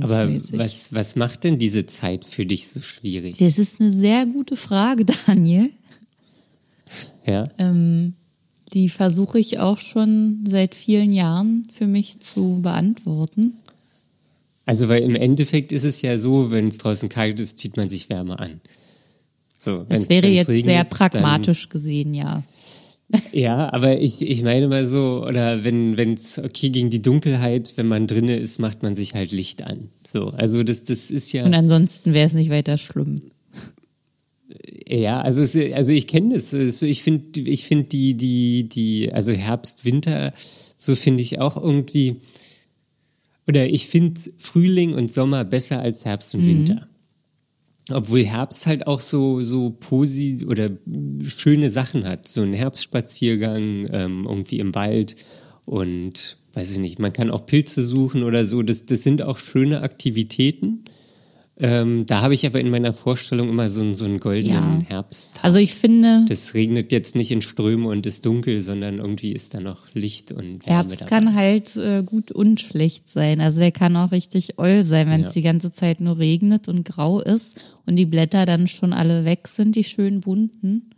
Aber 0.03 0.29
was, 0.31 0.95
was 0.95 1.17
macht 1.17 1.45
denn 1.45 1.59
diese 1.59 1.87
Zeit 1.87 2.25
für 2.25 2.47
dich 2.47 2.69
so 2.69 2.81
schwierig? 2.81 3.39
Das 3.39 3.59
ist 3.59 3.81
eine 3.81 3.91
sehr 3.91 4.27
gute 4.27 4.57
Frage, 4.57 5.05
Daniel. 5.27 5.71
Ja. 7.27 7.49
Ähm, 7.59 8.15
die 8.75 8.89
versuche 8.89 9.39
ich 9.39 9.61
auch 9.61 9.79
schon 9.79 10.45
seit 10.47 10.75
vielen 10.75 11.13
Jahren 11.13 11.67
für 11.71 11.87
mich 11.87 12.21
zu 12.21 12.61
beantworten. 12.61 13.55
Also, 14.67 14.89
weil 14.89 15.03
im 15.03 15.15
Endeffekt 15.15 15.73
ist 15.73 15.85
es 15.85 16.03
ja 16.03 16.19
so, 16.19 16.51
wenn 16.51 16.69
es 16.69 16.79
draußen 16.79 17.09
kalt 17.09 17.39
ist, 17.39 17.59
zieht 17.59 17.77
man 17.77 17.89
sich 17.89 18.09
wärmer 18.09 18.41
an. 18.41 18.61
So, 19.59 19.85
das 19.89 20.09
wäre 20.09 20.29
jetzt 20.29 20.49
regnet, 20.49 20.73
sehr 20.73 20.85
pragmatisch 20.85 21.69
gesehen, 21.69 22.15
ja. 22.15 22.43
Ja, 23.33 23.73
aber 23.73 24.01
ich, 24.01 24.23
ich 24.23 24.43
meine 24.43 24.67
mal 24.67 24.87
so, 24.87 25.25
oder 25.25 25.63
wenn 25.63 26.15
es 26.15 26.39
okay 26.39 26.71
gegen 26.71 26.91
die 26.91 27.03
Dunkelheit, 27.03 27.75
wenn 27.77 27.87
man 27.87 28.07
drinnen 28.07 28.41
ist, 28.41 28.59
macht 28.59 28.83
man 28.83 28.95
sich 28.95 29.15
halt 29.15 29.31
Licht 29.31 29.63
an. 29.63 29.91
So, 30.07 30.31
also 30.31 30.63
das, 30.63 30.85
das 30.85 31.11
ist 31.11 31.33
ja. 31.33 31.45
Und 31.45 31.55
ansonsten 31.55 32.15
wäre 32.15 32.27
es 32.27 32.33
nicht 32.33 32.51
weiter 32.51 32.79
schlimm. 32.79 33.17
Ja, 34.89 35.21
also 35.21 35.43
es, 35.43 35.57
also 35.57 35.93
ich 35.93 36.07
kenne 36.07 36.35
das. 36.35 36.53
Ich 36.53 37.03
finde, 37.03 37.41
ich 37.41 37.65
finde 37.65 37.85
die 37.85 38.15
die 38.15 38.69
die 38.69 39.13
also 39.13 39.33
Herbst, 39.33 39.85
Winter, 39.85 40.33
so 40.77 40.95
finde 40.95 41.23
ich 41.23 41.41
auch 41.41 41.57
irgendwie. 41.57 42.17
Oder 43.47 43.67
ich 43.67 43.89
finde 43.89 44.21
Frühling 44.39 44.95
und 44.95 45.13
Sommer 45.13 45.45
besser 45.45 45.81
als 45.81 46.05
Herbst 46.05 46.35
und 46.35 46.43
mhm. 46.43 46.47
Winter. 46.47 46.89
Obwohl 47.91 48.25
Herbst 48.25 48.67
halt 48.67 48.87
auch 48.87 49.01
so 49.01 49.43
so 49.43 49.71
posi 49.71 50.45
oder 50.47 50.71
schöne 51.25 51.71
Sachen 51.71 52.07
hat, 52.07 52.29
so 52.29 52.43
ein 52.43 52.55
Herbstspaziergang 52.55 53.89
ähm, 53.91 54.27
irgendwie 54.29 54.59
im 54.59 54.75
Wald 54.75 55.17
und 55.67 56.39
weiß 56.55 56.73
ich 56.73 56.79
nicht, 56.79 56.99
man 56.99 57.13
kann 57.13 57.31
auch 57.31 57.47
Pilze 57.47 57.83
suchen 57.83 58.23
oder 58.23 58.45
so. 58.45 58.63
Das 58.63 58.87
das 58.87 59.03
sind 59.03 59.23
auch 59.23 59.39
schöne 59.39 59.83
Aktivitäten. 59.83 60.85
Ähm, 61.57 62.05
da 62.07 62.21
habe 62.21 62.35
ich 62.35 62.45
aber 62.47 62.59
in 62.59 62.69
meiner 62.69 62.93
Vorstellung 62.93 63.49
immer 63.49 63.69
so, 63.69 63.95
so 63.95 64.07
einen 64.07 64.19
goldenen 64.19 64.81
ja. 64.81 64.87
Herbst. 64.89 65.39
Also 65.43 65.61
ich 65.61 65.73
finde. 65.75 66.25
Das 66.29 66.53
regnet 66.55 66.91
jetzt 66.91 67.15
nicht 67.15 67.31
in 67.31 67.43
Ströme 67.43 67.87
und 67.89 68.07
ist 68.07 68.27
dunkel, 68.27 68.61
sondern 68.61 68.99
irgendwie 68.99 69.33
ist 69.33 69.55
da 69.55 69.61
noch 69.61 69.95
Licht 69.95 70.33
und 70.33 70.67
Wärme 70.67 70.79
Herbst 70.79 71.03
dabei. 71.03 71.11
kann 71.11 71.35
halt 71.35 71.77
äh, 71.77 72.03
gut 72.03 72.33
und 72.33 72.61
schlecht 72.61 73.09
sein. 73.09 73.41
Also 73.41 73.61
der 73.61 73.71
kann 73.71 73.97
auch 73.97 74.11
richtig 74.11 74.59
oll 74.59 74.83
sein, 74.83 75.09
wenn 75.09 75.23
es 75.23 75.33
die 75.33 75.43
ganze 75.43 75.73
Zeit 75.73 76.01
nur 76.01 76.19
regnet 76.19 76.67
und 76.67 76.85
grau 76.85 77.21
ist 77.21 77.55
und 77.87 77.95
die 77.95 78.07
Blätter 78.07 78.47
dann 78.47 78.67
schon 78.67 78.93
alle 78.93 79.25
weg 79.25 79.47
sind, 79.47 79.77
die 79.77 79.85
schön 79.85 80.21
bunten. 80.21 80.91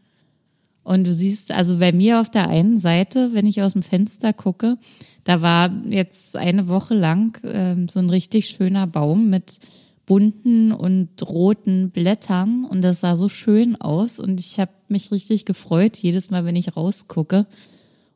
Und 0.85 1.07
du 1.07 1.13
siehst, 1.13 1.51
also 1.51 1.79
bei 1.79 1.93
mir 1.93 2.21
auf 2.21 2.31
der 2.31 2.49
einen 2.49 2.79
Seite, 2.79 3.31
wenn 3.35 3.45
ich 3.45 3.61
aus 3.61 3.75
dem 3.75 3.83
Fenster 3.83 4.33
gucke, 4.33 4.79
da 5.25 5.43
war 5.43 5.71
jetzt 5.91 6.37
eine 6.37 6.69
Woche 6.69 6.95
lang 6.95 7.37
äh, 7.45 7.75
so 7.91 7.99
ein 7.99 8.09
richtig 8.09 8.49
schöner 8.49 8.87
Baum 8.87 9.29
mit 9.29 9.59
bunten 10.07 10.73
und 10.73 11.11
roten 11.29 11.91
Blättern 11.91 12.65
und 12.65 12.81
das 12.83 13.01
sah 13.01 13.17
so 13.17 13.29
schön 13.29 13.77
aus 13.77 14.21
und 14.21 14.41
ich 14.41 14.59
habe 14.59 14.71
mich 14.89 15.11
richtig 15.11 15.45
gefreut 15.45 15.97
jedes 15.97 16.31
Mal, 16.31 16.45
wenn 16.45 16.57
ich 16.57 16.77
rausgucke. 16.77 17.47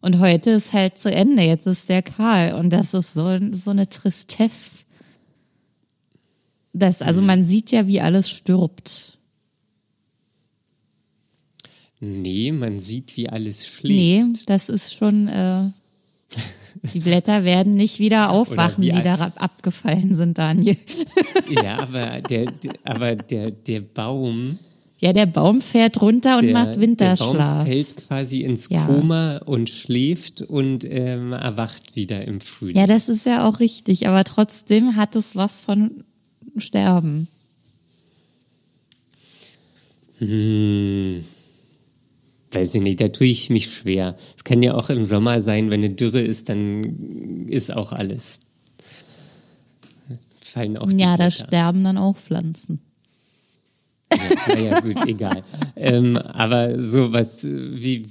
Und 0.00 0.18
heute 0.18 0.52
ist 0.52 0.72
halt 0.72 0.96
zu 0.96 1.12
Ende, 1.12 1.42
jetzt 1.42 1.66
ist 1.66 1.88
der 1.88 2.02
kahl 2.02 2.54
und 2.54 2.70
das 2.70 2.94
ist 2.94 3.12
so, 3.12 3.38
so 3.50 3.70
eine 3.70 3.88
Tristesse. 3.88 4.84
Das, 6.72 7.02
also 7.02 7.20
man 7.20 7.44
sieht 7.44 7.72
ja, 7.72 7.86
wie 7.86 8.00
alles 8.00 8.30
stirbt. 8.30 9.18
Nee, 11.98 12.52
man 12.52 12.80
sieht, 12.80 13.16
wie 13.16 13.28
alles 13.28 13.66
schlägt. 13.66 13.98
Nee, 13.98 14.24
das 14.46 14.70
ist 14.70 14.94
schon 14.94 15.28
äh, 15.28 15.68
die 16.82 17.00
Blätter 17.00 17.44
werden 17.44 17.74
nicht 17.74 17.98
wieder 17.98 18.30
aufwachen, 18.30 18.82
die 18.82 18.90
da 18.90 19.32
abgefallen 19.36 20.14
sind, 20.14 20.38
Daniel. 20.38 20.76
ja, 21.50 21.78
aber 21.78 22.20
der, 22.22 22.52
aber 22.84 23.16
der, 23.16 23.50
der 23.50 23.80
Baum. 23.80 24.58
Ja, 24.98 25.12
der 25.14 25.26
Baum 25.26 25.60
fährt 25.62 26.02
runter 26.02 26.38
und 26.38 26.46
der, 26.46 26.52
macht 26.52 26.78
Winterschlaf. 26.78 27.32
Der 27.32 27.38
Baum 27.38 27.66
fällt 27.66 27.96
quasi 27.96 28.40
ins 28.42 28.68
ja. 28.68 28.84
Koma 28.84 29.38
und 29.46 29.70
schläft 29.70 30.42
und 30.42 30.84
ähm, 30.84 31.32
erwacht 31.32 31.96
wieder 31.96 32.26
im 32.26 32.40
Frühling. 32.40 32.76
Ja, 32.76 32.86
das 32.86 33.08
ist 33.08 33.24
ja 33.24 33.48
auch 33.48 33.60
richtig, 33.60 34.06
aber 34.08 34.24
trotzdem 34.24 34.96
hat 34.96 35.16
es 35.16 35.36
was 35.36 35.62
von 35.62 36.04
Sterben. 36.58 37.28
Hm 40.18 41.24
weiß 42.52 42.74
ich 42.74 42.82
nicht, 42.82 43.00
da 43.00 43.08
tue 43.08 43.28
ich 43.28 43.50
mich 43.50 43.70
schwer. 43.70 44.16
Es 44.36 44.44
kann 44.44 44.62
ja 44.62 44.74
auch 44.74 44.90
im 44.90 45.06
Sommer 45.06 45.40
sein, 45.40 45.70
wenn 45.70 45.84
eine 45.84 45.94
Dürre 45.94 46.20
ist, 46.20 46.48
dann 46.48 47.46
ist 47.48 47.74
auch 47.74 47.92
alles. 47.92 48.40
Fallen 50.40 50.76
auch 50.78 50.90
Ja, 50.90 51.16
da 51.16 51.30
sterben 51.30 51.84
dann 51.84 51.96
auch 51.96 52.16
Pflanzen. 52.16 52.80
Ja, 54.12 54.54
naja, 54.54 54.80
gut, 54.80 54.96
egal. 55.06 55.44
ähm, 55.76 56.16
aber 56.16 56.82
so 56.82 57.12
was 57.12 57.44
wie, 57.44 58.06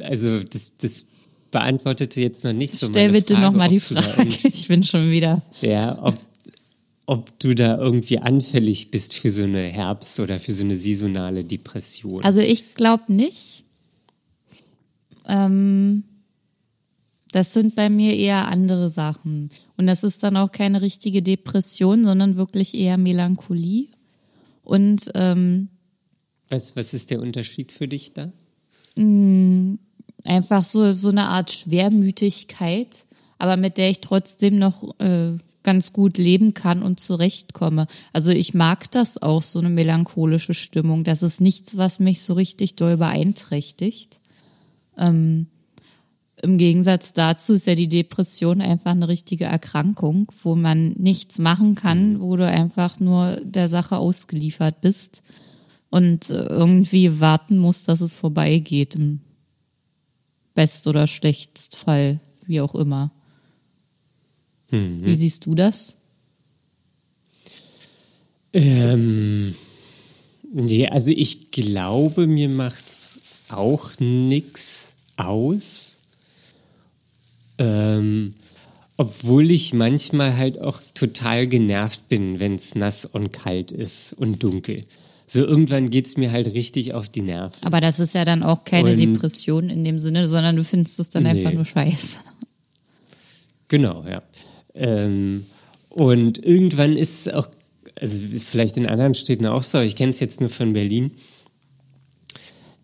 also 0.00 0.40
das, 0.44 0.76
das 0.76 1.06
beantwortete 1.50 2.20
jetzt 2.20 2.44
noch 2.44 2.52
nicht 2.52 2.74
so 2.74 2.86
Stell 2.86 3.08
meine 3.08 3.18
bitte 3.18 3.34
nochmal 3.34 3.68
die 3.68 3.80
Frage, 3.80 4.28
ich 4.44 4.68
bin 4.68 4.84
schon 4.84 5.10
wieder. 5.10 5.42
Ja, 5.60 5.98
ob, 6.00 6.16
ob 7.06 7.38
du 7.40 7.54
da 7.54 7.76
irgendwie 7.76 8.18
anfällig 8.18 8.92
bist 8.92 9.14
für 9.14 9.30
so 9.30 9.42
eine 9.42 9.64
Herbst- 9.64 10.20
oder 10.20 10.38
für 10.38 10.52
so 10.52 10.62
eine 10.62 10.76
saisonale 10.76 11.42
Depression. 11.42 12.22
Also 12.24 12.40
ich 12.40 12.74
glaube 12.74 13.12
nicht. 13.12 13.61
Ähm, 15.28 16.04
das 17.32 17.54
sind 17.54 17.74
bei 17.74 17.88
mir 17.88 18.14
eher 18.14 18.48
andere 18.48 18.90
Sachen. 18.90 19.50
Und 19.76 19.86
das 19.86 20.04
ist 20.04 20.22
dann 20.22 20.36
auch 20.36 20.52
keine 20.52 20.82
richtige 20.82 21.22
Depression, 21.22 22.04
sondern 22.04 22.36
wirklich 22.36 22.74
eher 22.74 22.98
Melancholie. 22.98 23.88
Und 24.62 25.10
ähm, 25.14 25.68
was, 26.48 26.76
was 26.76 26.92
ist 26.92 27.10
der 27.10 27.20
Unterschied 27.20 27.72
für 27.72 27.88
dich 27.88 28.12
da? 28.12 28.30
Mh, 28.96 29.04
mm, 29.04 29.78
einfach 30.24 30.62
so, 30.62 30.92
so 30.92 31.08
eine 31.08 31.28
Art 31.28 31.50
Schwermütigkeit, 31.50 33.06
aber 33.38 33.56
mit 33.56 33.78
der 33.78 33.90
ich 33.90 34.02
trotzdem 34.02 34.58
noch 34.58 35.00
äh, 35.00 35.38
ganz 35.62 35.92
gut 35.92 36.18
leben 36.18 36.54
kann 36.54 36.82
und 36.82 37.00
zurechtkomme. 37.00 37.86
Also 38.12 38.30
ich 38.30 38.52
mag 38.52 38.90
das 38.90 39.20
auch, 39.22 39.42
so 39.42 39.58
eine 39.58 39.70
melancholische 39.70 40.54
Stimmung. 40.54 41.04
Das 41.04 41.22
ist 41.22 41.40
nichts, 41.40 41.76
was 41.76 41.98
mich 41.98 42.22
so 42.22 42.34
richtig 42.34 42.76
doll 42.76 42.98
beeinträchtigt. 42.98 44.20
Ähm, 44.98 45.46
Im 46.42 46.58
Gegensatz 46.58 47.12
dazu 47.12 47.52
ist 47.54 47.66
ja 47.66 47.74
die 47.74 47.88
Depression 47.88 48.60
einfach 48.60 48.92
eine 48.92 49.08
richtige 49.08 49.44
Erkrankung, 49.44 50.30
wo 50.42 50.54
man 50.54 50.90
nichts 50.92 51.38
machen 51.38 51.74
kann, 51.74 52.20
wo 52.20 52.36
du 52.36 52.46
einfach 52.46 53.00
nur 53.00 53.40
der 53.44 53.68
Sache 53.68 53.96
ausgeliefert 53.96 54.80
bist 54.80 55.22
und 55.90 56.30
irgendwie 56.30 57.20
warten 57.20 57.58
musst, 57.58 57.88
dass 57.88 58.00
es 58.00 58.14
vorbeigeht 58.14 58.96
im 58.96 59.20
Best- 60.54 60.86
oder 60.86 61.06
Schlechtstfall 61.06 62.20
wie 62.46 62.60
auch 62.60 62.74
immer. 62.74 63.12
Mhm. 64.70 65.04
Wie 65.04 65.14
siehst 65.14 65.46
du 65.46 65.54
das? 65.54 65.98
Ähm, 68.52 69.54
nee, 70.52 70.88
also 70.88 71.10
ich 71.10 71.50
glaube, 71.50 72.26
mir 72.26 72.48
macht's 72.48 73.20
auch 73.52 73.90
nix 73.98 74.92
aus. 75.16 76.00
Ähm, 77.58 78.34
obwohl 78.96 79.50
ich 79.50 79.74
manchmal 79.74 80.36
halt 80.36 80.60
auch 80.60 80.80
total 80.94 81.46
genervt 81.46 82.08
bin, 82.08 82.40
wenn 82.40 82.56
es 82.56 82.74
nass 82.74 83.04
und 83.04 83.32
kalt 83.32 83.72
ist 83.72 84.12
und 84.12 84.42
dunkel. 84.42 84.82
So 85.26 85.44
irgendwann 85.44 85.90
geht 85.90 86.06
es 86.06 86.16
mir 86.16 86.30
halt 86.30 86.52
richtig 86.54 86.94
auf 86.94 87.08
die 87.08 87.22
Nerven. 87.22 87.64
Aber 87.64 87.80
das 87.80 88.00
ist 88.00 88.14
ja 88.14 88.24
dann 88.24 88.42
auch 88.42 88.64
keine 88.64 88.90
und, 88.90 89.00
Depression 89.00 89.70
in 89.70 89.84
dem 89.84 89.98
Sinne, 89.98 90.26
sondern 90.26 90.56
du 90.56 90.64
findest 90.64 91.00
es 91.00 91.10
dann 91.10 91.22
nee. 91.22 91.30
einfach 91.30 91.52
nur 91.52 91.64
scheiße. 91.64 92.18
Genau, 93.68 94.04
ja. 94.06 94.22
Ähm, 94.74 95.46
und 95.88 96.36
irgendwann 96.44 96.96
ist 96.96 97.26
es 97.26 97.32
auch, 97.32 97.48
also 97.98 98.20
ist 98.20 98.48
vielleicht 98.48 98.76
in 98.76 98.86
anderen 98.86 99.14
Städten 99.14 99.46
auch 99.46 99.62
so, 99.62 99.80
ich 99.80 99.96
kenne 99.96 100.10
es 100.10 100.20
jetzt 100.20 100.40
nur 100.40 100.50
von 100.50 100.74
Berlin, 100.74 101.12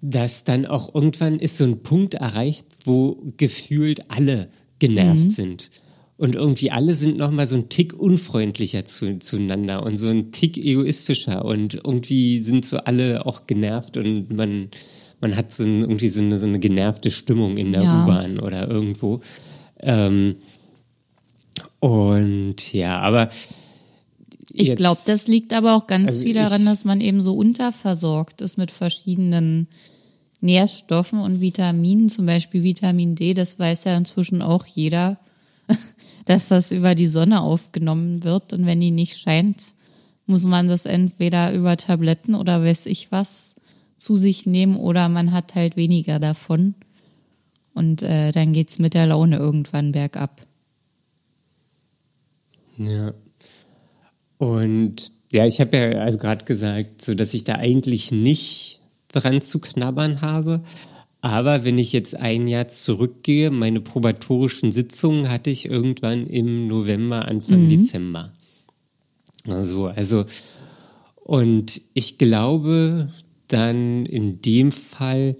dass 0.00 0.44
dann 0.44 0.66
auch 0.66 0.94
irgendwann 0.94 1.38
ist 1.38 1.58
so 1.58 1.64
ein 1.64 1.82
Punkt 1.82 2.14
erreicht, 2.14 2.66
wo 2.84 3.22
gefühlt 3.36 4.10
alle 4.10 4.48
genervt 4.78 5.24
mhm. 5.24 5.30
sind. 5.30 5.70
Und 6.16 6.34
irgendwie 6.34 6.72
alle 6.72 6.94
sind 6.94 7.16
nochmal 7.16 7.46
so 7.46 7.56
ein 7.56 7.68
Tick 7.68 7.94
unfreundlicher 7.94 8.84
zu, 8.84 9.20
zueinander 9.20 9.84
und 9.84 9.96
so 9.96 10.08
ein 10.08 10.32
Tick 10.32 10.56
egoistischer 10.56 11.44
und 11.44 11.74
irgendwie 11.74 12.42
sind 12.42 12.64
so 12.64 12.78
alle 12.78 13.24
auch 13.24 13.46
genervt 13.46 13.96
und 13.96 14.36
man, 14.36 14.68
man 15.20 15.36
hat 15.36 15.52
so 15.52 15.62
ein, 15.62 15.80
irgendwie 15.80 16.08
so 16.08 16.20
eine, 16.20 16.38
so 16.40 16.48
eine 16.48 16.58
genervte 16.58 17.12
Stimmung 17.12 17.56
in 17.56 17.70
der 17.70 17.82
ja. 17.82 18.02
U-Bahn 18.02 18.40
oder 18.40 18.68
irgendwo. 18.68 19.20
Ähm, 19.78 20.36
und 21.78 22.72
ja, 22.72 22.98
aber 22.98 23.28
ich 24.52 24.76
glaube, 24.76 25.00
das 25.06 25.26
liegt 25.26 25.52
aber 25.52 25.74
auch 25.74 25.86
ganz 25.86 26.08
also 26.08 26.22
viel 26.22 26.34
daran, 26.34 26.64
dass 26.64 26.84
man 26.84 27.00
eben 27.00 27.22
so 27.22 27.34
unterversorgt 27.34 28.40
ist 28.40 28.56
mit 28.56 28.70
verschiedenen 28.70 29.68
Nährstoffen 30.40 31.20
und 31.20 31.40
Vitaminen, 31.40 32.08
zum 32.08 32.26
Beispiel 32.26 32.62
Vitamin 32.62 33.14
D, 33.14 33.34
das 33.34 33.58
weiß 33.58 33.84
ja 33.84 33.96
inzwischen 33.96 34.42
auch 34.42 34.66
jeder, 34.66 35.18
dass 36.26 36.48
das 36.48 36.70
über 36.70 36.94
die 36.94 37.06
Sonne 37.06 37.40
aufgenommen 37.40 38.24
wird 38.24 38.52
und 38.52 38.64
wenn 38.66 38.80
die 38.80 38.90
nicht 38.90 39.18
scheint, 39.18 39.74
muss 40.26 40.44
man 40.44 40.68
das 40.68 40.84
entweder 40.86 41.52
über 41.52 41.76
Tabletten 41.76 42.34
oder 42.34 42.62
weiß 42.62 42.86
ich 42.86 43.10
was 43.10 43.56
zu 43.96 44.16
sich 44.16 44.46
nehmen 44.46 44.76
oder 44.76 45.08
man 45.08 45.32
hat 45.32 45.54
halt 45.54 45.76
weniger 45.76 46.18
davon 46.20 46.74
und 47.74 48.02
äh, 48.02 48.30
dann 48.32 48.52
geht's 48.52 48.78
mit 48.78 48.94
der 48.94 49.06
Laune 49.06 49.36
irgendwann 49.36 49.92
bergab. 49.92 50.42
Ja. 52.76 53.12
Und 54.38 55.12
ja, 55.30 55.46
ich 55.46 55.60
habe 55.60 55.76
ja 55.76 55.90
also 55.98 56.18
gerade 56.18 56.44
gesagt, 56.44 57.04
so 57.04 57.14
dass 57.14 57.34
ich 57.34 57.44
da 57.44 57.56
eigentlich 57.56 58.10
nicht 58.12 58.80
dran 59.08 59.40
zu 59.40 59.58
knabbern 59.58 60.20
habe. 60.20 60.62
Aber 61.20 61.64
wenn 61.64 61.78
ich 61.78 61.92
jetzt 61.92 62.16
ein 62.16 62.46
Jahr 62.46 62.68
zurückgehe, 62.68 63.50
meine 63.50 63.80
probatorischen 63.80 64.70
Sitzungen 64.70 65.28
hatte 65.28 65.50
ich 65.50 65.66
irgendwann 65.66 66.26
im 66.26 66.56
November, 66.56 67.26
Anfang 67.26 67.64
mhm. 67.64 67.70
Dezember. 67.70 68.32
Also, 69.48 69.86
also, 69.86 70.24
und 71.16 71.80
ich 71.94 72.18
glaube, 72.18 73.10
dann 73.48 74.06
in 74.06 74.40
dem 74.40 74.70
Fall 74.70 75.36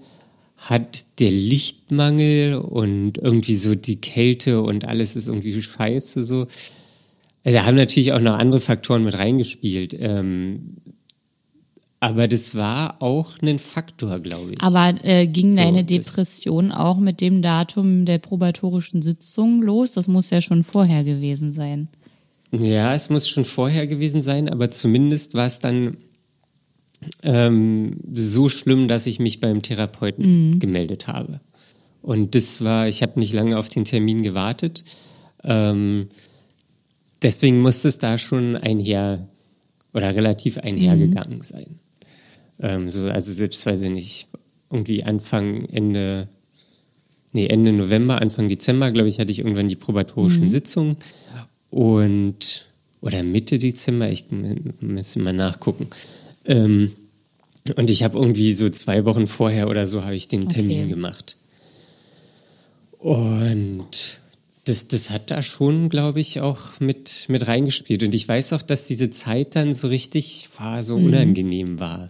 hat 0.57 1.19
der 1.19 1.31
Lichtmangel 1.31 2.55
und 2.55 3.17
irgendwie 3.17 3.55
so 3.55 3.75
die 3.75 4.01
Kälte 4.01 4.61
und 4.61 4.85
alles 4.85 5.15
ist 5.15 5.29
irgendwie 5.29 5.61
scheiße 5.61 6.23
so 6.23 6.47
da 7.43 7.65
haben 7.65 7.75
natürlich 7.75 8.13
auch 8.13 8.19
noch 8.19 8.37
andere 8.37 8.61
Faktoren 8.61 9.03
mit 9.03 9.17
reingespielt. 9.17 9.95
Ähm, 9.97 10.77
aber 12.01 12.27
das 12.27 12.55
war 12.55 13.01
auch 13.01 13.41
ein 13.41 13.59
Faktor, 13.59 14.19
glaube 14.19 14.53
ich. 14.53 14.61
Aber 14.61 14.93
äh, 15.03 15.27
ging 15.27 15.51
so, 15.51 15.57
deine 15.57 15.83
Depression 15.83 16.71
auch 16.71 16.97
mit 16.97 17.19
dem 17.19 17.41
Datum 17.41 18.05
der 18.05 18.19
probatorischen 18.19 19.01
Sitzung 19.01 19.61
los? 19.61 19.91
Das 19.91 20.07
muss 20.07 20.29
ja 20.29 20.41
schon 20.41 20.63
vorher 20.63 21.03
gewesen 21.03 21.53
sein. 21.53 21.89
Ja, 22.51 22.93
es 22.93 23.09
muss 23.09 23.27
schon 23.27 23.45
vorher 23.45 23.85
gewesen 23.85 24.21
sein, 24.21 24.49
aber 24.49 24.71
zumindest 24.71 25.33
war 25.33 25.45
es 25.45 25.59
dann 25.59 25.97
ähm, 27.23 27.99
so 28.11 28.49
schlimm, 28.49 28.87
dass 28.87 29.05
ich 29.05 29.19
mich 29.19 29.39
beim 29.39 29.61
Therapeuten 29.61 30.51
mhm. 30.53 30.59
gemeldet 30.59 31.07
habe. 31.07 31.41
Und 32.01 32.33
das 32.33 32.63
war, 32.63 32.87
ich 32.87 33.01
habe 33.01 33.19
nicht 33.19 33.33
lange 33.33 33.57
auf 33.57 33.69
den 33.69 33.83
Termin 33.83 34.21
gewartet. 34.21 34.85
Ähm, 35.43 36.07
deswegen 37.21 37.61
muss 37.61 37.85
es 37.85 37.97
da 37.97 38.17
schon 38.17 38.55
einher 38.55 39.27
oder 39.93 40.15
relativ 40.15 40.57
einhergegangen 40.57 41.37
mhm. 41.37 41.43
sein. 41.43 41.79
Ähm, 42.59 42.89
so, 42.89 43.05
also 43.05 43.31
selbst 43.31 43.65
weiß 43.65 43.83
ich 43.83 43.91
nicht, 43.91 44.27
irgendwie 44.71 45.03
Anfang, 45.03 45.65
Ende, 45.65 46.27
nee, 47.31 47.47
Ende 47.47 47.71
November, 47.71 48.21
Anfang 48.21 48.49
Dezember, 48.49 48.91
glaube 48.91 49.09
ich, 49.09 49.19
hatte 49.19 49.31
ich 49.31 49.39
irgendwann 49.39 49.67
die 49.67 49.75
probatorischen 49.75 50.45
mhm. 50.45 50.49
Sitzungen 50.49 50.97
und 51.71 52.65
oder 53.01 53.23
Mitte 53.23 53.57
Dezember, 53.57 54.09
ich 54.09 54.25
müsste 54.29 55.19
mal 55.19 55.33
nachgucken. 55.33 55.87
Ähm, 56.45 56.91
und 57.75 57.89
ich 57.89 58.03
habe 58.03 58.17
irgendwie 58.17 58.53
so 58.53 58.69
zwei 58.69 59.05
Wochen 59.05 59.27
vorher 59.27 59.69
oder 59.69 59.85
so 59.85 60.03
habe 60.03 60.15
ich 60.15 60.27
den 60.27 60.49
Termin 60.49 60.81
okay. 60.81 60.89
gemacht. 60.89 61.37
Und 62.99 64.18
das, 64.69 64.87
das 64.87 65.09
hat 65.09 65.31
da 65.31 65.41
schon, 65.41 65.89
glaube 65.89 66.19
ich, 66.19 66.41
auch 66.41 66.79
mit, 66.79 67.25
mit 67.27 67.47
reingespielt. 67.47 68.03
Und 68.03 68.13
ich 68.13 68.27
weiß 68.27 68.53
auch, 68.53 68.61
dass 68.61 68.87
diese 68.87 69.09
Zeit 69.09 69.55
dann 69.55 69.73
so 69.73 69.87
richtig 69.87 70.47
war, 70.57 70.83
so 70.83 70.97
mhm. 70.97 71.05
unangenehm 71.07 71.79
war. 71.79 72.09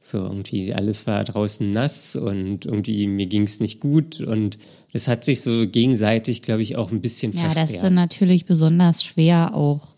So 0.00 0.18
irgendwie 0.18 0.74
alles 0.74 1.06
war 1.06 1.24
draußen 1.24 1.68
nass 1.70 2.14
und 2.14 2.66
irgendwie 2.66 3.06
mir 3.06 3.26
ging 3.26 3.42
es 3.42 3.60
nicht 3.60 3.80
gut 3.80 4.20
und 4.20 4.58
es 4.92 5.08
hat 5.08 5.24
sich 5.24 5.40
so 5.40 5.66
gegenseitig, 5.66 6.42
glaube 6.42 6.60
ich, 6.60 6.76
auch 6.76 6.92
ein 6.92 7.00
bisschen 7.00 7.32
ja, 7.32 7.40
verstärkt. 7.40 7.56
Ja, 7.56 7.62
das 7.62 7.76
ist 7.76 7.82
dann 7.82 7.94
natürlich 7.94 8.44
besonders 8.44 9.02
schwer 9.02 9.54
auch, 9.54 9.94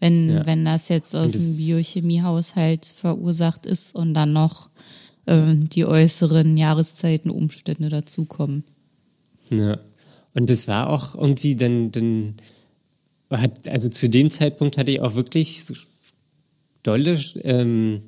wenn, 0.00 0.30
ja. 0.30 0.46
wenn 0.46 0.64
das 0.64 0.88
jetzt 0.88 1.14
aus 1.14 1.30
dem 1.30 1.58
Biochemiehaushalt 1.58 2.86
verursacht 2.86 3.66
ist 3.66 3.94
und 3.94 4.14
dann 4.14 4.32
noch 4.32 4.68
äh, 5.26 5.54
die 5.54 5.84
äußeren 5.84 6.56
Jahreszeitenumstände 6.56 7.88
dazukommen. 7.88 8.64
Ja. 9.50 9.78
Und 10.36 10.50
das 10.50 10.68
war 10.68 10.90
auch 10.90 11.14
irgendwie 11.14 11.56
dann, 11.56 11.92
dann 11.92 12.34
hat, 13.30 13.68
also 13.68 13.88
zu 13.88 14.10
dem 14.10 14.28
Zeitpunkt 14.28 14.76
hatte 14.76 14.90
ich 14.90 15.00
auch 15.00 15.14
wirklich 15.14 15.64
so 15.64 15.72
dolle 16.82 17.18
ähm, 17.42 18.02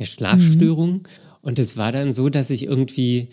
Schlafstörungen. 0.00 0.94
Mhm. 0.94 1.02
Und 1.42 1.58
es 1.58 1.76
war 1.76 1.92
dann 1.92 2.14
so, 2.14 2.30
dass 2.30 2.48
ich 2.48 2.64
irgendwie 2.64 3.28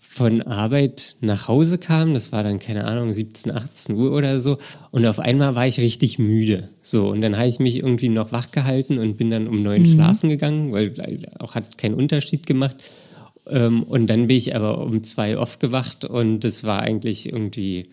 von 0.00 0.42
Arbeit 0.42 1.14
nach 1.20 1.46
Hause 1.46 1.78
kam. 1.78 2.14
Das 2.14 2.32
war 2.32 2.42
dann, 2.42 2.58
keine 2.58 2.84
Ahnung, 2.84 3.12
17, 3.12 3.52
18 3.52 3.94
Uhr 3.94 4.10
oder 4.10 4.40
so. 4.40 4.58
Und 4.90 5.06
auf 5.06 5.20
einmal 5.20 5.54
war 5.54 5.68
ich 5.68 5.78
richtig 5.78 6.18
müde. 6.18 6.68
So, 6.80 7.10
und 7.10 7.20
dann 7.20 7.36
habe 7.36 7.48
ich 7.48 7.60
mich 7.60 7.76
irgendwie 7.76 8.08
noch 8.08 8.32
wach 8.32 8.50
gehalten 8.50 8.98
und 8.98 9.18
bin 9.18 9.30
dann 9.30 9.46
um 9.46 9.62
neun 9.62 9.82
mhm. 9.82 9.86
schlafen 9.86 10.30
gegangen, 10.30 10.72
weil 10.72 10.92
auch 11.38 11.54
hat 11.54 11.78
keinen 11.78 11.94
Unterschied 11.94 12.44
gemacht. 12.44 12.76
Ähm, 13.48 13.82
und 13.82 14.06
dann 14.08 14.26
bin 14.26 14.36
ich 14.36 14.54
aber 14.54 14.78
um 14.78 15.02
zwei 15.02 15.36
aufgewacht 15.36 16.04
und 16.04 16.44
es 16.44 16.64
war 16.64 16.80
eigentlich 16.80 17.32
irgendwie 17.32 17.88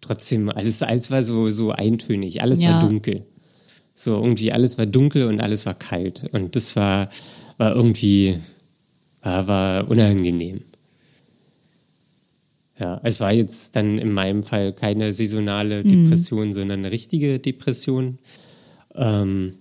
trotzdem, 0.00 0.48
alles, 0.50 0.82
alles 0.82 1.10
war 1.10 1.22
so, 1.22 1.48
so 1.48 1.70
eintönig, 1.70 2.42
alles 2.42 2.62
ja. 2.62 2.72
war 2.72 2.80
dunkel. 2.80 3.22
So 3.94 4.14
irgendwie 4.14 4.52
alles 4.52 4.76
war 4.76 4.86
dunkel 4.86 5.28
und 5.28 5.40
alles 5.40 5.66
war 5.66 5.74
kalt. 5.74 6.28
Und 6.32 6.56
das 6.56 6.74
war, 6.76 7.08
war 7.58 7.74
irgendwie, 7.74 8.36
war, 9.22 9.46
war 9.46 9.88
unangenehm. 9.88 10.62
Ja, 12.78 13.00
es 13.04 13.20
war 13.20 13.32
jetzt 13.32 13.76
dann 13.76 13.98
in 13.98 14.12
meinem 14.12 14.42
Fall 14.42 14.72
keine 14.72 15.12
saisonale 15.12 15.84
mhm. 15.84 15.88
Depression, 15.90 16.48
mhm. 16.48 16.52
sondern 16.52 16.78
eine 16.80 16.90
richtige 16.90 17.38
Depression. 17.38 18.18
Ähm, 18.96 19.54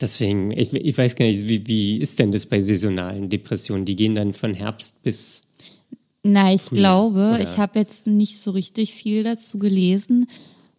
Deswegen, 0.00 0.52
ich, 0.52 0.72
ich 0.74 0.98
weiß 0.98 1.16
gar 1.16 1.26
nicht, 1.26 1.48
wie, 1.48 1.66
wie 1.66 1.96
ist 1.98 2.18
denn 2.18 2.32
das 2.32 2.46
bei 2.46 2.60
saisonalen 2.60 3.28
Depressionen? 3.28 3.84
Die 3.84 3.96
gehen 3.96 4.14
dann 4.14 4.32
von 4.32 4.54
Herbst 4.54 5.02
bis. 5.02 5.44
Na, 6.22 6.52
ich 6.52 6.62
Frühling, 6.62 6.82
glaube, 6.82 7.18
oder? 7.34 7.40
ich 7.40 7.56
habe 7.56 7.78
jetzt 7.78 8.06
nicht 8.06 8.38
so 8.38 8.50
richtig 8.50 8.92
viel 8.92 9.24
dazu 9.24 9.58
gelesen. 9.58 10.26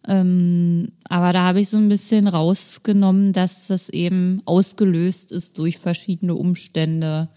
Ähm, 0.06 0.92
aber 1.08 1.32
da 1.32 1.44
habe 1.44 1.60
ich 1.60 1.68
so 1.68 1.76
ein 1.76 1.88
bisschen 1.88 2.28
rausgenommen, 2.28 3.32
dass 3.32 3.66
das 3.66 3.88
eben 3.88 4.40
ausgelöst 4.44 5.32
ist 5.32 5.58
durch 5.58 5.78
verschiedene 5.78 6.34
Umstände 6.34 7.28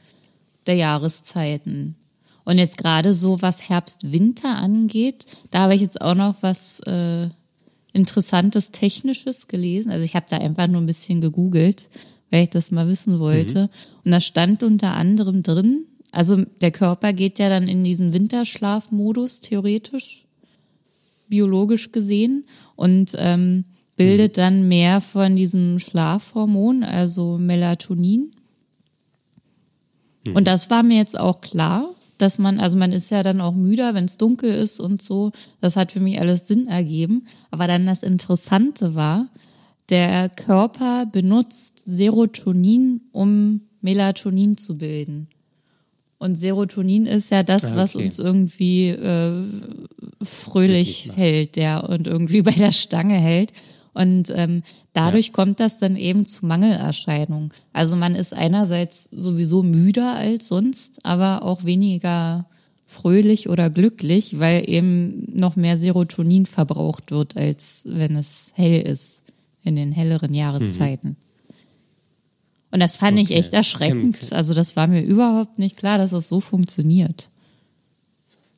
der 0.67 0.75
Jahreszeiten. 0.75 1.95
Und 2.43 2.57
jetzt 2.57 2.77
gerade 2.77 3.13
so, 3.13 3.41
was 3.41 3.69
Herbst-Winter 3.69 4.57
angeht, 4.57 5.25
da 5.51 5.59
habe 5.59 5.75
ich 5.75 5.81
jetzt 5.81 6.01
auch 6.01 6.15
noch 6.15 6.35
was 6.41 6.79
äh, 6.81 7.29
Interessantes 7.93 8.71
Technisches 8.71 9.47
gelesen. 9.47 9.91
Also 9.91 10.05
ich 10.05 10.15
habe 10.15 10.25
da 10.29 10.37
einfach 10.37 10.67
nur 10.67 10.81
ein 10.81 10.87
bisschen 10.87 11.21
gegoogelt, 11.21 11.89
weil 12.29 12.43
ich 12.43 12.49
das 12.49 12.71
mal 12.71 12.87
wissen 12.87 13.19
wollte. 13.19 13.63
Mhm. 13.63 13.69
Und 14.05 14.11
da 14.11 14.21
stand 14.21 14.63
unter 14.63 14.93
anderem 14.93 15.43
drin, 15.43 15.85
also 16.11 16.43
der 16.61 16.71
Körper 16.71 17.13
geht 17.13 17.39
ja 17.39 17.49
dann 17.49 17.67
in 17.67 17.83
diesen 17.83 18.13
Winterschlafmodus 18.13 19.39
theoretisch. 19.39 20.25
biologisch 21.29 21.93
gesehen 21.93 22.43
und 22.75 23.15
ähm, 23.17 23.63
bildet 23.95 24.35
mhm. 24.35 24.41
dann 24.41 24.67
mehr 24.67 24.99
von 24.99 25.37
diesem 25.37 25.79
Schlafhormon, 25.79 26.83
also 26.83 27.37
Melatonin. 27.37 28.33
Mhm. 30.25 30.35
Und 30.35 30.47
das 30.47 30.69
war 30.69 30.83
mir 30.83 30.97
jetzt 30.97 31.17
auch 31.17 31.39
klar, 31.39 31.85
dass 32.21 32.37
man, 32.37 32.59
also 32.59 32.77
man 32.77 32.91
ist 32.91 33.09
ja 33.11 33.23
dann 33.23 33.41
auch 33.41 33.53
müder, 33.53 33.93
wenn 33.93 34.05
es 34.05 34.17
dunkel 34.17 34.51
ist 34.51 34.79
und 34.79 35.01
so. 35.01 35.31
Das 35.59 35.75
hat 35.75 35.91
für 35.91 35.99
mich 35.99 36.19
alles 36.19 36.47
Sinn 36.47 36.67
ergeben. 36.67 37.25
Aber 37.49 37.67
dann 37.67 37.85
das 37.85 38.03
Interessante 38.03 38.95
war, 38.95 39.27
der 39.89 40.29
Körper 40.29 41.05
benutzt 41.05 41.79
Serotonin, 41.83 43.01
um 43.11 43.61
Melatonin 43.81 44.57
zu 44.57 44.77
bilden. 44.77 45.27
Und 46.17 46.35
Serotonin 46.35 47.07
ist 47.07 47.31
ja 47.31 47.41
das, 47.41 47.65
ah, 47.65 47.67
okay. 47.69 47.77
was 47.77 47.95
uns 47.95 48.19
irgendwie 48.19 48.89
äh, 48.89 49.43
fröhlich 50.21 51.09
hält, 51.15 51.57
ja, 51.57 51.79
und 51.79 52.05
irgendwie 52.05 52.41
bei 52.43 52.51
der 52.51 52.71
Stange 52.71 53.15
hält. 53.15 53.51
Und 53.93 54.31
ähm, 54.33 54.63
dadurch 54.93 55.27
ja. 55.27 55.33
kommt 55.33 55.59
das 55.59 55.77
dann 55.77 55.95
eben 55.97 56.25
zu 56.25 56.45
Mangelerscheinungen. 56.45 57.51
Also 57.73 57.95
man 57.95 58.15
ist 58.15 58.33
einerseits 58.33 59.09
sowieso 59.11 59.63
müder 59.63 60.15
als 60.15 60.47
sonst, 60.47 61.05
aber 61.05 61.43
auch 61.43 61.65
weniger 61.65 62.45
fröhlich 62.85 63.49
oder 63.49 63.69
glücklich, 63.69 64.39
weil 64.39 64.69
eben 64.69 65.25
noch 65.33 65.55
mehr 65.55 65.77
Serotonin 65.77 66.45
verbraucht 66.45 67.11
wird, 67.11 67.37
als 67.37 67.83
wenn 67.87 68.15
es 68.15 68.51
hell 68.55 68.81
ist 68.81 69.23
in 69.63 69.75
den 69.75 69.91
helleren 69.91 70.33
Jahreszeiten. 70.33 71.09
Mhm. 71.09 71.15
Und 72.71 72.79
das 72.79 72.97
fand 72.97 73.19
okay. 73.19 73.23
ich 73.23 73.31
echt 73.31 73.53
erschreckend. 73.53 74.31
Also 74.31 74.53
das 74.53 74.75
war 74.75 74.87
mir 74.87 75.01
überhaupt 75.01 75.59
nicht 75.59 75.77
klar, 75.77 75.97
dass 75.97 76.11
das 76.11 76.27
so 76.29 76.39
funktioniert. 76.39 77.30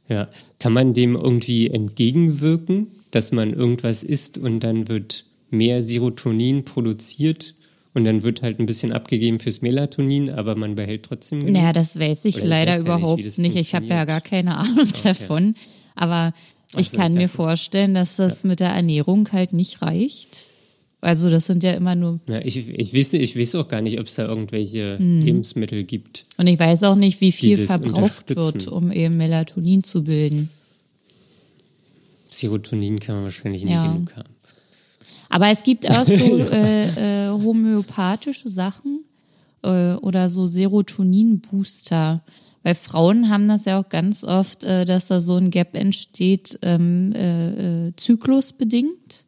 Ja, 0.10 0.30
kann 0.60 0.74
man 0.74 0.94
dem 0.94 1.16
irgendwie 1.16 1.70
entgegenwirken, 1.70 2.88
dass 3.12 3.32
man 3.32 3.54
irgendwas 3.54 4.04
isst 4.04 4.38
und 4.38 4.60
dann 4.62 4.90
wird 4.90 5.26
mehr 5.50 5.82
Serotonin 5.82 6.66
produziert 6.66 7.56
und 7.94 8.06
dann 8.06 8.24
wird 8.24 8.42
halt 8.42 8.60
ein 8.60 8.66
bisschen 8.66 8.92
abgegeben 8.92 9.40
fürs 9.40 9.62
Melatonin, 9.62 10.32
aber 10.32 10.56
man 10.56 10.76
behält 10.76 11.04
trotzdem. 11.04 11.42
Genug? 11.42 11.54
Naja, 11.54 11.74
das 11.74 12.00
weiß 12.00 12.26
ich 12.26 12.38
Oder 12.38 12.48
leider 12.48 12.72
ich 12.72 12.78
weiß 12.80 12.86
überhaupt 12.86 13.24
nicht. 13.24 13.38
nicht. 13.38 13.56
Ich 13.56 13.76
habe 13.76 13.86
ja 13.86 14.06
gar 14.06 14.22
keine 14.22 14.58
Ahnung 14.58 14.88
okay. 14.90 15.02
davon. 15.04 15.56
Aber 15.96 16.34
ich 16.76 16.90
so, 16.90 16.98
kann 16.98 17.14
ich 17.14 17.20
mir 17.20 17.30
vorstellen, 17.30 17.94
dass 17.94 18.16
das 18.16 18.44
ja. 18.44 18.50
mit 18.50 18.60
der 18.60 18.70
Ernährung 18.70 19.32
halt 19.32 19.54
nicht 19.54 19.82
reicht. 19.82 20.48
Also 21.04 21.30
das 21.30 21.48
sind 21.48 21.64
ja 21.64 21.72
immer 21.72 21.96
nur. 21.96 22.22
Ja, 22.30 22.40
ich, 22.40 22.70
ich, 22.70 22.94
weiß, 22.94 23.14
ich 23.14 23.38
weiß 23.38 23.56
auch 23.56 23.68
gar 23.68 23.82
nicht, 23.82 24.00
ob 24.00 24.08
es 24.08 24.16
da 24.16 24.26
irgendwelche 24.26 24.98
mhm. 25.00 25.20
Lebensmittel 25.22 25.84
gibt. 25.84 26.26
Und 26.38 26.48
ich 26.48 26.58
weiß 26.58 26.84
auch 26.84 26.96
nicht, 26.96 27.20
wie 27.20 27.34
viel 27.34 27.58
verbraucht 27.68 28.30
wird, 28.34 28.68
um 28.70 28.90
eben 28.90 29.18
Melatonin 29.18 29.84
zu 29.84 30.06
bilden. 30.06 30.50
Serotonin 32.30 33.00
kann 33.00 33.16
man 33.16 33.26
wahrscheinlich 33.26 33.66
nicht 33.66 33.74
ja. 33.74 33.86
genug 33.86 34.16
haben. 34.16 34.30
Aber 35.28 35.50
es 35.50 35.64
gibt 35.64 35.90
auch 35.90 36.06
so 36.06 36.14
äh, 36.52 37.26
äh, 37.26 37.30
homöopathische 37.30 38.48
Sachen 38.48 39.04
äh, 39.62 39.96
oder 39.96 40.30
so 40.30 40.46
Serotonin-Booster. 40.46 42.24
Weil 42.64 42.76
Frauen 42.76 43.30
haben 43.30 43.50
das 43.50 43.66
ja 43.66 43.78
auch 43.78 43.90
ganz 43.90 44.24
oft, 44.24 44.64
äh, 44.64 44.86
dass 44.86 45.08
da 45.08 45.20
so 45.20 45.36
ein 45.36 45.52
Gap 45.52 45.76
entsteht, 45.76 46.60
ähm, 46.62 47.12
äh, 47.12 47.88
äh, 47.88 47.94
zyklusbedingt. 47.98 49.26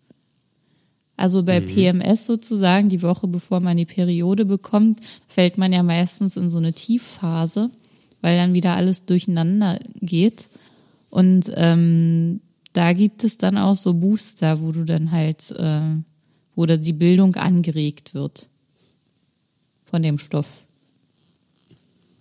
Also 1.17 1.43
bei 1.43 1.61
mhm. 1.61 1.67
PMS 1.67 2.25
sozusagen, 2.25 2.89
die 2.89 3.01
Woche 3.01 3.27
bevor 3.27 3.59
man 3.59 3.77
die 3.77 3.85
Periode 3.85 4.45
bekommt, 4.45 4.99
fällt 5.27 5.57
man 5.57 5.71
ja 5.71 5.81
meistens 5.81 6.35
in 6.35 6.49
so 6.49 6.57
eine 6.57 6.73
Tiefphase, 6.73 7.69
weil 8.21 8.37
dann 8.37 8.53
wieder 8.53 8.75
alles 8.75 9.05
durcheinander 9.05 9.79
geht. 10.01 10.47
Und 11.09 11.51
ähm, 11.55 12.41
da 12.73 12.91
gibt 12.91 13.23
es 13.23 13.37
dann 13.37 13.57
auch 13.57 13.75
so 13.75 13.93
Booster, 13.93 14.61
wo 14.61 14.73
du 14.73 14.83
dann 14.83 15.11
halt, 15.11 15.51
äh, 15.57 15.95
wo 16.55 16.65
da 16.65 16.75
die 16.75 16.93
Bildung 16.93 17.35
angeregt 17.35 18.13
wird 18.13 18.49
von 19.85 20.03
dem 20.03 20.17
Stoff. 20.17 20.63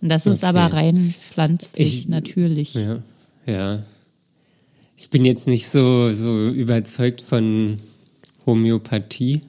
Und 0.01 0.09
das 0.09 0.25
ist 0.25 0.43
aber 0.43 0.71
rein 0.71 0.97
pflanzlich, 0.97 1.99
ich, 1.99 2.07
natürlich. 2.07 2.75
Ja, 2.75 3.01
ja. 3.45 3.83
Ich 4.95 5.09
bin 5.09 5.25
jetzt 5.25 5.47
nicht 5.47 5.67
so, 5.67 6.13
so 6.13 6.47
überzeugt 6.49 7.21
von 7.21 7.77
Homöopathie? 8.45 9.41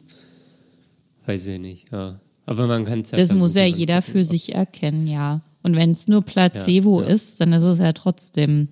Weiß 1.26 1.46
ich 1.46 1.58
nicht, 1.58 1.92
ja. 1.92 2.20
Aber 2.46 2.66
man 2.66 2.84
kann 2.84 3.00
es 3.00 3.10
ja 3.10 3.18
Das 3.18 3.34
muss 3.34 3.54
ja 3.54 3.64
jeder 3.64 4.02
für 4.02 4.24
sich 4.24 4.54
erkennen, 4.54 5.06
ja. 5.06 5.40
Und 5.62 5.74
wenn 5.74 5.90
es 5.90 6.06
nur 6.06 6.22
Placebo 6.22 7.00
ja, 7.00 7.08
ja. 7.08 7.14
ist, 7.14 7.40
dann 7.40 7.52
ist 7.52 7.64
es 7.64 7.80
ja 7.80 7.92
trotzdem 7.92 8.68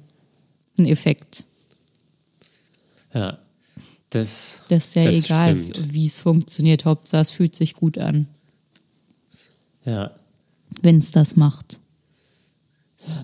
ein 0.79 0.87
Effekt. 0.87 1.45
Ja. 3.13 3.39
Das, 4.11 4.63
das 4.69 4.87
ist 4.87 4.95
ja 4.95 5.05
das 5.05 5.25
egal, 5.25 5.59
wie 5.93 6.07
es 6.07 6.19
funktioniert. 6.19 6.85
Hauptsache, 6.85 7.23
es 7.23 7.31
fühlt 7.31 7.57
sich 7.57 7.75
gut 7.75 7.99
an. 7.99 8.29
Ja. 9.85 10.13
Wenn 10.83 10.99
es 10.99 11.11
das 11.11 11.35
macht. 11.35 11.81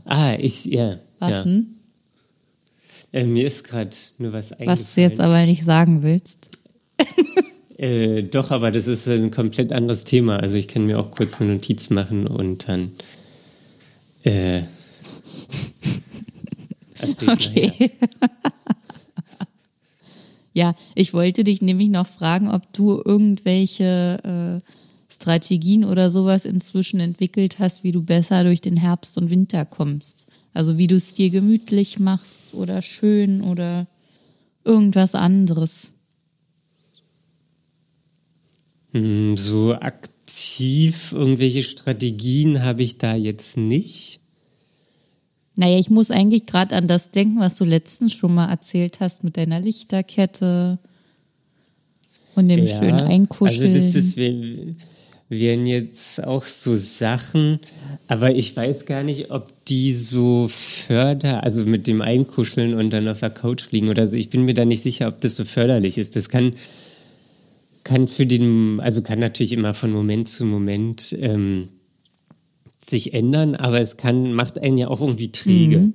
Ah, 0.05 0.35
ich, 0.37 0.65
ja. 0.65 0.97
Was 1.21 1.31
ja. 1.31 1.43
denn? 1.45 1.67
Äh, 3.13 3.25
mir 3.25 3.47
ist 3.47 3.65
gerade 3.65 3.97
nur 4.19 4.33
was 4.33 4.53
eingefallen. 4.53 4.71
Was 4.71 4.95
du 4.95 5.01
jetzt 5.01 5.21
aber 5.21 5.47
nicht 5.47 5.65
sagen 5.65 6.03
willst. 6.03 6.50
äh, 7.79 8.23
doch, 8.23 8.51
aber 8.51 8.71
das 8.71 8.87
ist 8.87 9.09
ein 9.09 9.31
komplett 9.31 9.73
anderes 9.73 10.05
Thema. 10.05 10.39
Also 10.39 10.57
ich 10.57 10.69
kann 10.69 10.87
mir 10.87 10.99
auch 10.99 11.11
kurz 11.11 11.41
eine 11.41 11.55
Notiz 11.55 11.91
machen 11.91 12.27
und 12.27 12.69
dann 12.69 12.93
äh, 14.25 14.63
Okay. 17.27 17.93
ja, 20.53 20.75
ich 20.95 21.15
wollte 21.15 21.45
dich 21.45 21.63
nämlich 21.63 21.89
noch 21.89 22.07
fragen, 22.07 22.49
ob 22.49 22.73
du 22.73 23.01
irgendwelche 23.05 24.63
äh, 24.63 25.13
Strategien 25.13 25.85
oder 25.85 26.11
sowas 26.11 26.45
inzwischen 26.45 27.01
entwickelt 27.01 27.59
hast, 27.59 27.85
wie 27.85 27.93
du 27.93 28.03
besser 28.03 28.45
durch 28.45 28.61
den 28.61 28.77
Herbst 28.77 29.19
und 29.19 29.31
Winter 29.31 29.65
kommst. 29.65 30.27
Also 30.53 30.79
wie 30.79 30.87
du 30.87 30.97
es 30.97 31.15
dir 31.15 31.31
gemütlich 31.31 31.99
machst 31.99 32.55
oder 32.55 32.83
schön 32.83 33.41
oder 33.41 33.87
irgendwas 34.65 35.15
anderes. 35.15 35.95
Hm, 38.93 39.37
so 39.37 39.75
aktiv 39.75 41.13
irgendwelche 41.13 41.63
Strategien 41.63 42.63
habe 42.63 42.83
ich 42.83 42.99
da 42.99 43.15
jetzt 43.15 43.57
nicht. 43.57 44.21
Naja, 45.57 45.79
ich 45.79 45.91
muss 45.91 46.11
eigentlich 46.11 46.47
gerade 46.47 46.77
an 46.77 46.87
das 46.87 47.11
denken, 47.11 47.41
was 47.41 47.57
du 47.57 47.65
letztens 47.65 48.15
schon 48.15 48.35
mal 48.35 48.49
erzählt 48.49 49.01
hast 49.01 49.25
mit 49.25 49.37
deiner 49.37 49.61
Lichterkette 49.61 50.79
und 52.35 52.49
dem 52.49 52.65
ja, 52.65 52.79
schönen 52.79 53.01
Einkuscheln. 53.01 53.75
Also 53.75 53.93
das, 53.93 54.15
das 54.15 54.17
wären 55.29 55.67
jetzt 55.67 56.25
auch 56.25 56.45
so 56.45 56.75
Sachen, 56.75 57.61
aber 58.09 58.35
ich 58.35 58.57
weiß 58.57 58.87
gar 58.87 59.03
nicht, 59.03 59.31
ob 59.31 59.49
die 59.67 59.95
so 59.95 60.49
förder, 60.49 61.45
also 61.45 61.65
mit 61.65 61.87
dem 61.87 62.01
Einkuscheln 62.01 62.75
und 62.75 62.91
dann 62.91 63.09
auf 63.09 63.21
der 63.21 63.31
Couch 63.31 63.71
liegen 63.71 63.89
oder 63.89 64.07
so. 64.07 64.17
Ich 64.17 64.31
bin 64.31 64.45
mir 64.45 64.55
da 64.55 64.65
nicht 64.65 64.83
sicher, 64.83 65.09
ob 65.09 65.21
das 65.21 65.37
so 65.37 65.45
förderlich 65.45 65.99
ist. 65.99 66.17
Das 66.17 66.29
kann 66.29 66.55
kann 67.91 68.07
für 68.07 68.25
den, 68.25 68.79
also 68.79 69.03
kann 69.03 69.19
natürlich 69.19 69.53
immer 69.53 69.75
von 69.75 69.91
Moment 69.91 70.29
zu 70.29 70.45
Moment 70.45 71.17
ähm, 71.21 71.71
sich 72.79 73.15
ändern, 73.15 73.57
aber 73.57 73.81
es 73.81 73.97
kann, 73.97 74.33
macht 74.33 74.63
einen 74.65 74.79
ja 74.79 74.87
auch 74.87 75.01
irgendwie 75.01 75.33
träge. 75.33 75.79
Mhm. 75.79 75.95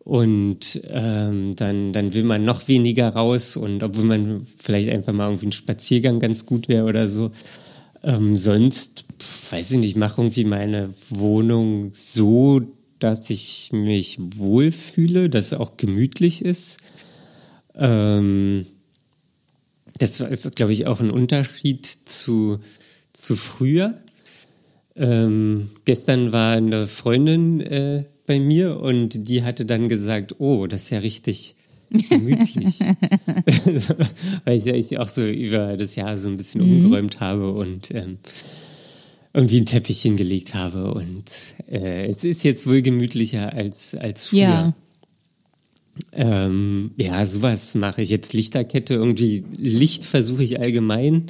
Und 0.00 0.82
ähm, 0.90 1.56
dann, 1.56 1.94
dann 1.94 2.12
will 2.12 2.24
man 2.24 2.44
noch 2.44 2.68
weniger 2.68 3.08
raus 3.08 3.56
und 3.56 3.82
obwohl 3.82 4.04
man 4.04 4.46
vielleicht 4.58 4.90
einfach 4.90 5.14
mal 5.14 5.28
irgendwie 5.28 5.46
ein 5.46 5.52
Spaziergang 5.52 6.20
ganz 6.20 6.44
gut 6.44 6.68
wäre 6.68 6.84
oder 6.84 7.08
so. 7.08 7.30
Ähm, 8.02 8.36
sonst, 8.36 9.06
weiß 9.50 9.70
ich 9.70 9.78
nicht, 9.78 9.96
mache 9.96 10.20
irgendwie 10.20 10.44
meine 10.44 10.92
Wohnung 11.08 11.92
so, 11.94 12.60
dass 12.98 13.30
ich 13.30 13.70
mich 13.72 14.18
wohlfühle, 14.20 15.30
dass 15.30 15.46
es 15.46 15.54
auch 15.54 15.78
gemütlich 15.78 16.44
ist. 16.44 16.80
Ähm, 17.74 18.66
das 20.02 20.20
ist, 20.20 20.56
glaube 20.56 20.72
ich, 20.72 20.86
auch 20.86 21.00
ein 21.00 21.10
Unterschied 21.10 21.86
zu, 21.86 22.58
zu 23.12 23.36
früher. 23.36 23.94
Ähm, 24.96 25.70
gestern 25.84 26.32
war 26.32 26.56
eine 26.56 26.86
Freundin 26.86 27.60
äh, 27.60 28.04
bei 28.26 28.40
mir 28.40 28.80
und 28.80 29.28
die 29.28 29.44
hatte 29.44 29.64
dann 29.64 29.88
gesagt, 29.88 30.36
oh, 30.38 30.66
das 30.66 30.84
ist 30.84 30.90
ja 30.90 30.98
richtig 30.98 31.54
gemütlich. 31.90 32.80
Weil 34.44 34.56
ich, 34.56 34.66
ich 34.66 34.98
auch 34.98 35.08
so 35.08 35.24
über 35.26 35.76
das 35.76 35.94
Jahr 35.96 36.16
so 36.16 36.28
ein 36.28 36.36
bisschen 36.36 36.66
mhm. 36.66 36.86
umgeräumt 36.86 37.20
habe 37.20 37.52
und 37.52 37.94
ähm, 37.94 38.18
irgendwie 39.32 39.60
ein 39.60 39.66
Teppich 39.66 40.02
hingelegt 40.02 40.54
habe. 40.54 40.92
Und 40.94 41.54
äh, 41.70 42.06
es 42.06 42.24
ist 42.24 42.42
jetzt 42.42 42.66
wohl 42.66 42.82
gemütlicher 42.82 43.52
als, 43.52 43.94
als 43.94 44.28
früher. 44.28 44.40
Ja. 44.40 44.74
Ähm, 46.12 46.92
ja, 46.98 47.24
sowas 47.24 47.74
mache 47.74 48.02
ich 48.02 48.10
jetzt. 48.10 48.32
Lichterkette, 48.32 48.94
irgendwie 48.94 49.44
Licht 49.56 50.04
versuche 50.04 50.42
ich 50.44 50.60
allgemein 50.60 51.26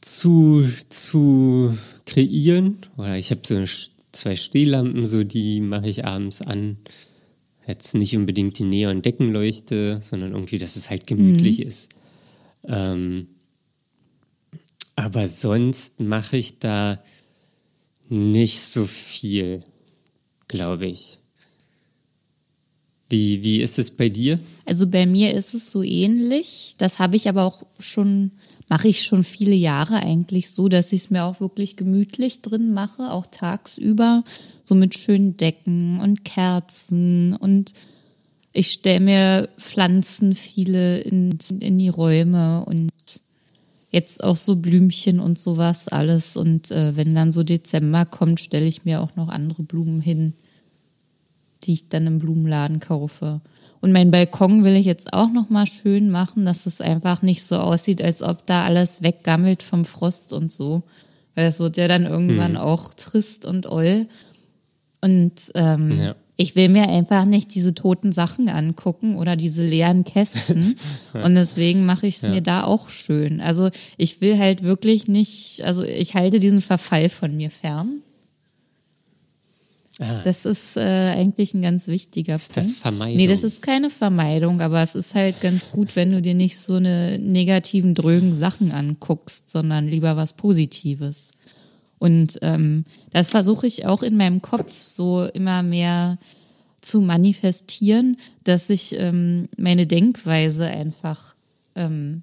zu, 0.00 0.66
zu 0.88 1.76
kreieren. 2.04 2.78
Oder 2.96 3.16
ich 3.16 3.30
habe 3.30 3.40
so 3.44 3.62
zwei 4.12 4.36
Stehlampen, 4.36 5.06
so 5.06 5.24
die 5.24 5.60
mache 5.60 5.88
ich 5.88 6.04
abends 6.04 6.42
an. 6.42 6.78
Jetzt 7.66 7.94
nicht 7.94 8.16
unbedingt 8.16 8.58
die 8.58 8.64
Neon-Deckenleuchte, 8.64 9.98
sondern 10.02 10.32
irgendwie, 10.32 10.58
dass 10.58 10.76
es 10.76 10.90
halt 10.90 11.06
gemütlich 11.06 11.60
mhm. 11.60 11.66
ist. 11.66 11.90
Ähm, 12.66 13.28
aber 14.96 15.26
sonst 15.26 16.00
mache 16.00 16.36
ich 16.36 16.58
da 16.58 17.02
nicht 18.08 18.60
so 18.60 18.84
viel, 18.84 19.60
glaube 20.46 20.86
ich. 20.86 21.18
Wie, 23.08 23.44
wie 23.44 23.60
ist 23.60 23.78
es 23.78 23.90
bei 23.90 24.08
dir? 24.08 24.38
Also 24.66 24.86
bei 24.86 25.06
mir 25.06 25.34
ist 25.34 25.54
es 25.54 25.70
so 25.70 25.82
ähnlich. 25.82 26.74
Das 26.78 26.98
habe 26.98 27.16
ich 27.16 27.28
aber 27.28 27.44
auch 27.44 27.62
schon, 27.78 28.32
mache 28.68 28.88
ich 28.88 29.02
schon 29.02 29.24
viele 29.24 29.54
Jahre 29.54 29.96
eigentlich 29.96 30.50
so, 30.50 30.68
dass 30.68 30.92
ich 30.92 31.02
es 31.02 31.10
mir 31.10 31.24
auch 31.24 31.40
wirklich 31.40 31.76
gemütlich 31.76 32.40
drin 32.40 32.72
mache, 32.72 33.10
auch 33.10 33.26
tagsüber, 33.26 34.24
so 34.64 34.74
mit 34.74 34.96
schönen 34.96 35.36
Decken 35.36 36.00
und 36.00 36.24
Kerzen 36.24 37.36
und 37.36 37.72
ich 38.56 38.70
stelle 38.70 39.00
mir 39.00 39.48
Pflanzen 39.58 40.36
viele 40.36 41.00
in, 41.00 41.36
in 41.58 41.76
die 41.76 41.88
Räume 41.88 42.64
und 42.64 42.92
jetzt 43.90 44.22
auch 44.22 44.36
so 44.36 44.54
Blümchen 44.54 45.18
und 45.18 45.40
sowas 45.40 45.88
alles. 45.88 46.36
Und 46.36 46.70
äh, 46.70 46.96
wenn 46.96 47.14
dann 47.14 47.32
so 47.32 47.42
Dezember 47.42 48.06
kommt, 48.06 48.38
stelle 48.38 48.66
ich 48.66 48.84
mir 48.84 49.00
auch 49.00 49.16
noch 49.16 49.28
andere 49.28 49.64
Blumen 49.64 50.00
hin 50.00 50.34
die 51.66 51.74
ich 51.74 51.88
dann 51.88 52.06
im 52.06 52.18
Blumenladen 52.18 52.80
kaufe. 52.80 53.40
Und 53.80 53.92
mein 53.92 54.10
Balkon 54.10 54.64
will 54.64 54.76
ich 54.76 54.86
jetzt 54.86 55.12
auch 55.12 55.30
noch 55.30 55.50
mal 55.50 55.66
schön 55.66 56.10
machen, 56.10 56.44
dass 56.44 56.66
es 56.66 56.80
einfach 56.80 57.22
nicht 57.22 57.42
so 57.42 57.56
aussieht, 57.56 58.00
als 58.00 58.22
ob 58.22 58.46
da 58.46 58.64
alles 58.64 59.02
weggammelt 59.02 59.62
vom 59.62 59.84
Frost 59.84 60.32
und 60.32 60.50
so. 60.50 60.82
Weil 61.34 61.46
es 61.46 61.60
wird 61.60 61.76
ja 61.76 61.88
dann 61.88 62.06
irgendwann 62.06 62.54
hm. 62.54 62.60
auch 62.60 62.94
trist 62.94 63.44
und 63.44 63.66
oll. 63.66 64.06
Und 65.02 65.34
ähm, 65.54 65.98
ja. 65.98 66.14
ich 66.36 66.56
will 66.56 66.70
mir 66.70 66.88
einfach 66.88 67.26
nicht 67.26 67.54
diese 67.54 67.74
toten 67.74 68.12
Sachen 68.12 68.48
angucken 68.48 69.16
oder 69.16 69.36
diese 69.36 69.66
leeren 69.66 70.04
Kästen. 70.04 70.76
und 71.12 71.34
deswegen 71.34 71.84
mache 71.84 72.06
ich 72.06 72.16
es 72.16 72.22
ja. 72.22 72.30
mir 72.30 72.40
da 72.40 72.64
auch 72.64 72.88
schön. 72.88 73.40
Also 73.40 73.68
ich 73.98 74.20
will 74.20 74.38
halt 74.38 74.62
wirklich 74.62 75.08
nicht, 75.08 75.62
also 75.62 75.82
ich 75.82 76.14
halte 76.14 76.38
diesen 76.38 76.62
Verfall 76.62 77.08
von 77.08 77.36
mir 77.36 77.50
fern. 77.50 78.00
Ah. 80.00 80.20
Das 80.24 80.44
ist 80.44 80.76
äh, 80.76 81.14
eigentlich 81.16 81.54
ein 81.54 81.62
ganz 81.62 81.86
wichtiger 81.86 82.34
ist 82.34 82.52
Punkt. 82.52 82.68
Das 82.68 82.74
Vermeidung. 82.74 83.16
Nee, 83.16 83.28
das 83.28 83.44
ist 83.44 83.62
keine 83.62 83.90
Vermeidung, 83.90 84.60
aber 84.60 84.82
es 84.82 84.96
ist 84.96 85.14
halt 85.14 85.40
ganz 85.40 85.70
gut, 85.70 85.94
wenn 85.94 86.10
du 86.10 86.20
dir 86.20 86.34
nicht 86.34 86.58
so 86.58 86.74
eine 86.74 87.18
negativen, 87.18 87.94
drögen 87.94 88.34
Sachen 88.34 88.72
anguckst, 88.72 89.50
sondern 89.50 89.86
lieber 89.86 90.16
was 90.16 90.32
Positives. 90.32 91.30
Und 91.98 92.38
ähm, 92.42 92.84
das 93.12 93.30
versuche 93.30 93.66
ich 93.66 93.86
auch 93.86 94.02
in 94.02 94.16
meinem 94.16 94.42
Kopf 94.42 94.76
so 94.76 95.24
immer 95.26 95.62
mehr 95.62 96.18
zu 96.80 97.00
manifestieren, 97.00 98.18
dass 98.42 98.70
ich 98.70 98.94
ähm, 98.98 99.48
meine 99.56 99.86
Denkweise 99.86 100.66
einfach 100.66 101.34
ähm, 101.76 102.22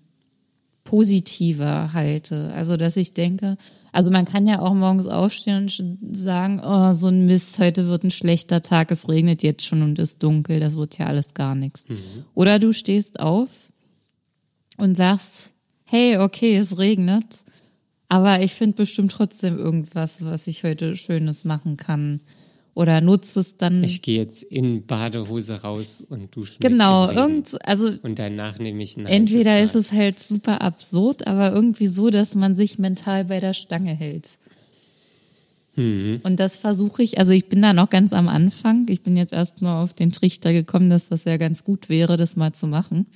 positiver 0.83 1.93
halte. 1.93 2.51
Also, 2.53 2.77
dass 2.77 2.97
ich 2.97 3.13
denke, 3.13 3.57
also 3.91 4.11
man 4.11 4.25
kann 4.25 4.47
ja 4.47 4.59
auch 4.59 4.73
morgens 4.73 5.07
aufstehen 5.07 5.69
und 5.79 6.15
sagen, 6.15 6.61
oh, 6.63 6.93
so 6.93 7.07
ein 7.07 7.25
Mist, 7.25 7.59
heute 7.59 7.87
wird 7.87 8.03
ein 8.03 8.11
schlechter 8.11 8.61
Tag, 8.61 8.91
es 8.91 9.07
regnet 9.07 9.43
jetzt 9.43 9.65
schon 9.65 9.83
und 9.83 9.99
ist 9.99 10.23
dunkel, 10.23 10.59
das 10.59 10.75
wird 10.75 10.97
ja 10.97 11.05
alles 11.07 11.33
gar 11.33 11.55
nichts. 11.55 11.87
Mhm. 11.87 11.97
Oder 12.33 12.59
du 12.59 12.73
stehst 12.73 13.19
auf 13.19 13.49
und 14.77 14.95
sagst, 14.95 15.51
hey, 15.85 16.17
okay, 16.17 16.57
es 16.57 16.77
regnet, 16.77 17.43
aber 18.09 18.41
ich 18.41 18.53
finde 18.53 18.77
bestimmt 18.77 19.11
trotzdem 19.11 19.57
irgendwas, 19.57 20.25
was 20.25 20.47
ich 20.47 20.63
heute 20.63 20.97
Schönes 20.97 21.45
machen 21.45 21.77
kann 21.77 22.21
oder 22.73 23.01
nutzt 23.01 23.35
es 23.37 23.57
dann. 23.57 23.83
Ich 23.83 24.01
gehe 24.01 24.19
jetzt 24.19 24.43
in 24.43 24.85
Badehose 24.85 25.61
raus 25.61 26.03
und 26.09 26.35
dusche 26.35 26.59
Genau, 26.59 27.09
irgend, 27.11 27.57
also 27.67 27.91
und 28.03 28.17
danach 28.17 28.59
nehme 28.59 28.81
ich 28.81 28.97
ein 28.97 29.05
Entweder 29.05 29.61
ist 29.61 29.75
es 29.75 29.91
halt 29.91 30.19
super 30.19 30.61
absurd, 30.61 31.27
aber 31.27 31.51
irgendwie 31.51 31.87
so, 31.87 32.09
dass 32.09 32.35
man 32.35 32.55
sich 32.55 32.79
mental 32.79 33.25
bei 33.25 33.39
der 33.39 33.53
Stange 33.53 33.93
hält. 33.93 34.37
Hm. 35.75 36.19
Und 36.23 36.39
das 36.39 36.57
versuche 36.57 37.03
ich, 37.03 37.17
also 37.17 37.33
ich 37.33 37.47
bin 37.47 37.61
da 37.61 37.73
noch 37.73 37.89
ganz 37.89 38.13
am 38.13 38.27
Anfang. 38.27 38.87
Ich 38.89 39.01
bin 39.01 39.15
jetzt 39.15 39.33
erst 39.33 39.61
mal 39.61 39.81
auf 39.81 39.93
den 39.93 40.11
Trichter 40.11 40.51
gekommen, 40.51 40.89
dass 40.89 41.09
das 41.09 41.23
ja 41.23 41.37
ganz 41.37 41.63
gut 41.63 41.89
wäre, 41.89 42.17
das 42.17 42.35
mal 42.35 42.53
zu 42.53 42.67
machen. 42.67 43.07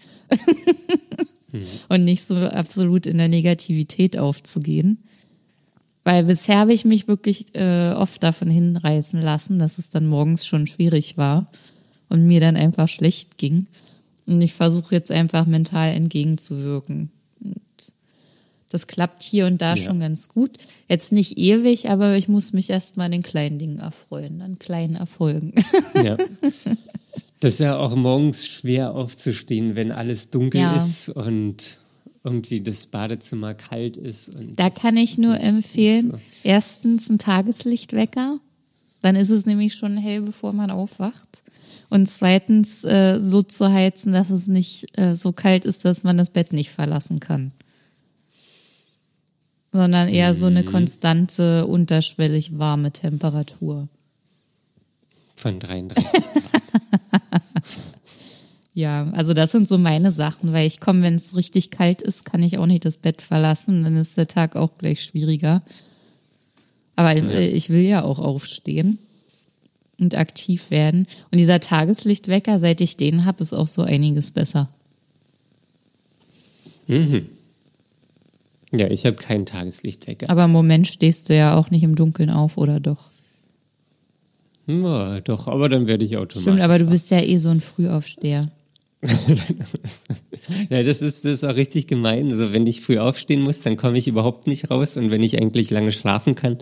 hm. 1.51 1.61
Und 1.89 2.03
nicht 2.03 2.23
so 2.23 2.35
absolut 2.35 3.05
in 3.05 3.17
der 3.17 3.29
Negativität 3.29 4.17
aufzugehen. 4.17 4.99
Weil 6.05 6.23
bisher 6.23 6.59
habe 6.59 6.71
ich 6.71 6.85
mich 6.85 7.07
wirklich 7.07 7.55
äh, 7.55 7.91
oft 7.93 8.21
davon 8.21 8.47
hinreißen 8.47 9.19
lassen, 9.19 9.57
dass 9.57 9.79
es 9.79 9.89
dann 9.89 10.05
morgens 10.05 10.45
schon 10.45 10.67
schwierig 10.67 11.17
war 11.17 11.47
und 12.09 12.27
mir 12.27 12.39
dann 12.39 12.55
einfach 12.55 12.87
schlecht 12.87 13.39
ging. 13.39 13.65
Und 14.27 14.39
ich 14.39 14.53
versuche 14.53 14.93
jetzt 14.93 15.11
einfach 15.11 15.47
mental 15.47 15.91
entgegenzuwirken. 15.93 17.09
Und 17.43 17.59
das 18.69 18.85
klappt 18.85 19.23
hier 19.23 19.47
und 19.47 19.63
da 19.63 19.71
ja. 19.71 19.77
schon 19.77 19.99
ganz 19.99 20.29
gut. 20.29 20.51
Jetzt 20.87 21.11
nicht 21.11 21.39
ewig, 21.39 21.89
aber 21.89 22.15
ich 22.15 22.27
muss 22.27 22.53
mich 22.53 22.69
erstmal 22.69 23.07
an 23.07 23.11
den 23.11 23.23
kleinen 23.23 23.57
Dingen 23.57 23.79
erfreuen, 23.79 24.43
an 24.43 24.59
kleinen 24.59 24.95
Erfolgen. 24.95 25.53
Ja. 26.03 26.17
Das 27.39 27.53
ist 27.53 27.59
ja 27.59 27.77
auch 27.77 27.95
morgens 27.95 28.47
schwer 28.47 28.93
aufzustehen, 28.93 29.75
wenn 29.75 29.91
alles 29.91 30.29
dunkel 30.29 30.61
ja. 30.61 30.75
ist 30.75 31.09
und 31.09 31.79
irgendwie 32.25 32.59
das 32.59 32.87
Badezimmer 32.87 33.53
kalt 33.53 33.97
ist. 33.97 34.33
da 34.55 34.69
kann 34.69 34.97
ich 34.97 35.17
nur 35.17 35.39
empfehlen, 35.39 36.11
so. 36.11 36.19
erstens 36.43 37.07
ein 37.09 37.19
Tageslichtwecker, 37.19 38.39
dann 39.01 39.15
ist 39.15 39.29
es 39.29 39.45
nämlich 39.45 39.75
schon 39.75 39.95
hell, 39.95 40.21
bevor 40.21 40.51
man 40.51 40.71
aufwacht. 40.71 41.43
Und 41.89 42.09
zweitens 42.09 42.83
äh, 42.83 43.19
so 43.21 43.43
zu 43.43 43.71
heizen, 43.71 44.11
dass 44.11 44.31
es 44.31 44.47
nicht 44.47 44.97
äh, 44.97 45.15
so 45.15 45.31
kalt 45.31 45.65
ist, 45.65 45.85
dass 45.85 46.03
man 46.03 46.17
das 46.17 46.31
Bett 46.31 46.51
nicht 46.51 46.71
verlassen 46.71 47.19
kann. 47.19 47.51
Sondern 49.71 50.09
eher 50.09 50.33
so 50.33 50.47
eine 50.47 50.63
mhm. 50.63 50.67
konstante, 50.67 51.67
unterschwellig 51.67 52.57
warme 52.57 52.91
Temperatur. 52.91 53.87
Von 55.35 55.59
33 55.59 56.11
Grad. 56.11 56.81
Ja, 58.75 59.09
also 59.13 59.33
das 59.33 59.53
sind 59.53 59.69
so 59.69 59.77
meine 59.77 60.11
Sachen, 60.11 60.51
weil 60.51 60.67
ich 60.67 60.81
komme, 60.81 61.01
wenn 61.01 61.15
es 61.15 61.33
richtig 61.33 61.71
kalt 61.71 62.01
ist, 62.01 62.25
kann 62.25 62.43
ich 62.43 62.57
auch 62.57 62.65
nicht 62.65 62.83
das 62.83 62.97
Bett 62.97 63.21
verlassen, 63.21 63.83
dann 63.83 63.95
ist 63.95 64.17
der 64.17 64.27
Tag 64.27 64.57
auch 64.57 64.77
gleich 64.77 65.01
schwieriger. 65.01 65.63
Aber 66.97 67.15
ja. 67.15 67.39
ich 67.39 67.69
will 67.69 67.83
ja 67.83 68.03
auch 68.03 68.19
aufstehen 68.19 68.99
und 69.97 70.15
aktiv 70.15 70.71
werden. 70.71 71.07
Und 71.31 71.37
dieser 71.39 71.61
Tageslichtwecker, 71.61 72.59
seit 72.59 72.81
ich 72.81 72.97
den 72.97 73.23
habe, 73.23 73.41
ist 73.41 73.53
auch 73.53 73.67
so 73.67 73.81
einiges 73.81 74.31
besser. 74.31 74.69
Mhm. 76.87 77.29
Ja, 78.73 78.89
ich 78.89 79.05
habe 79.05 79.15
keinen 79.15 79.45
Tageslichtwecker. 79.45 80.29
Aber 80.29 80.43
im 80.43 80.51
Moment 80.51 80.89
stehst 80.89 81.29
du 81.29 81.35
ja 81.35 81.55
auch 81.55 81.71
nicht 81.71 81.83
im 81.83 81.95
Dunkeln 81.95 82.29
auf, 82.29 82.57
oder 82.57 82.81
doch? 82.81 83.05
Ja, 84.67 85.21
doch, 85.21 85.47
aber 85.47 85.69
dann 85.69 85.87
werde 85.87 86.03
ich 86.03 86.17
automatisch. 86.17 86.41
Stimmt, 86.41 86.61
aber 86.61 86.77
du 86.77 86.87
bist 86.87 87.09
ja 87.11 87.21
eh 87.21 87.37
so 87.37 87.47
ein 87.47 87.61
Frühaufsteher. 87.61 88.41
ja, 90.69 90.83
das 90.83 91.01
ist, 91.01 91.25
das 91.25 91.31
ist 91.31 91.43
auch 91.43 91.55
richtig 91.55 91.87
gemein. 91.87 92.33
So, 92.33 92.51
wenn 92.51 92.65
ich 92.67 92.81
früh 92.81 92.99
aufstehen 92.99 93.41
muss, 93.41 93.61
dann 93.61 93.77
komme 93.77 93.97
ich 93.97 94.07
überhaupt 94.07 94.47
nicht 94.47 94.69
raus. 94.71 94.97
Und 94.97 95.11
wenn 95.11 95.23
ich 95.23 95.41
eigentlich 95.41 95.69
lange 95.71 95.91
schlafen 95.91 96.35
kann, 96.35 96.57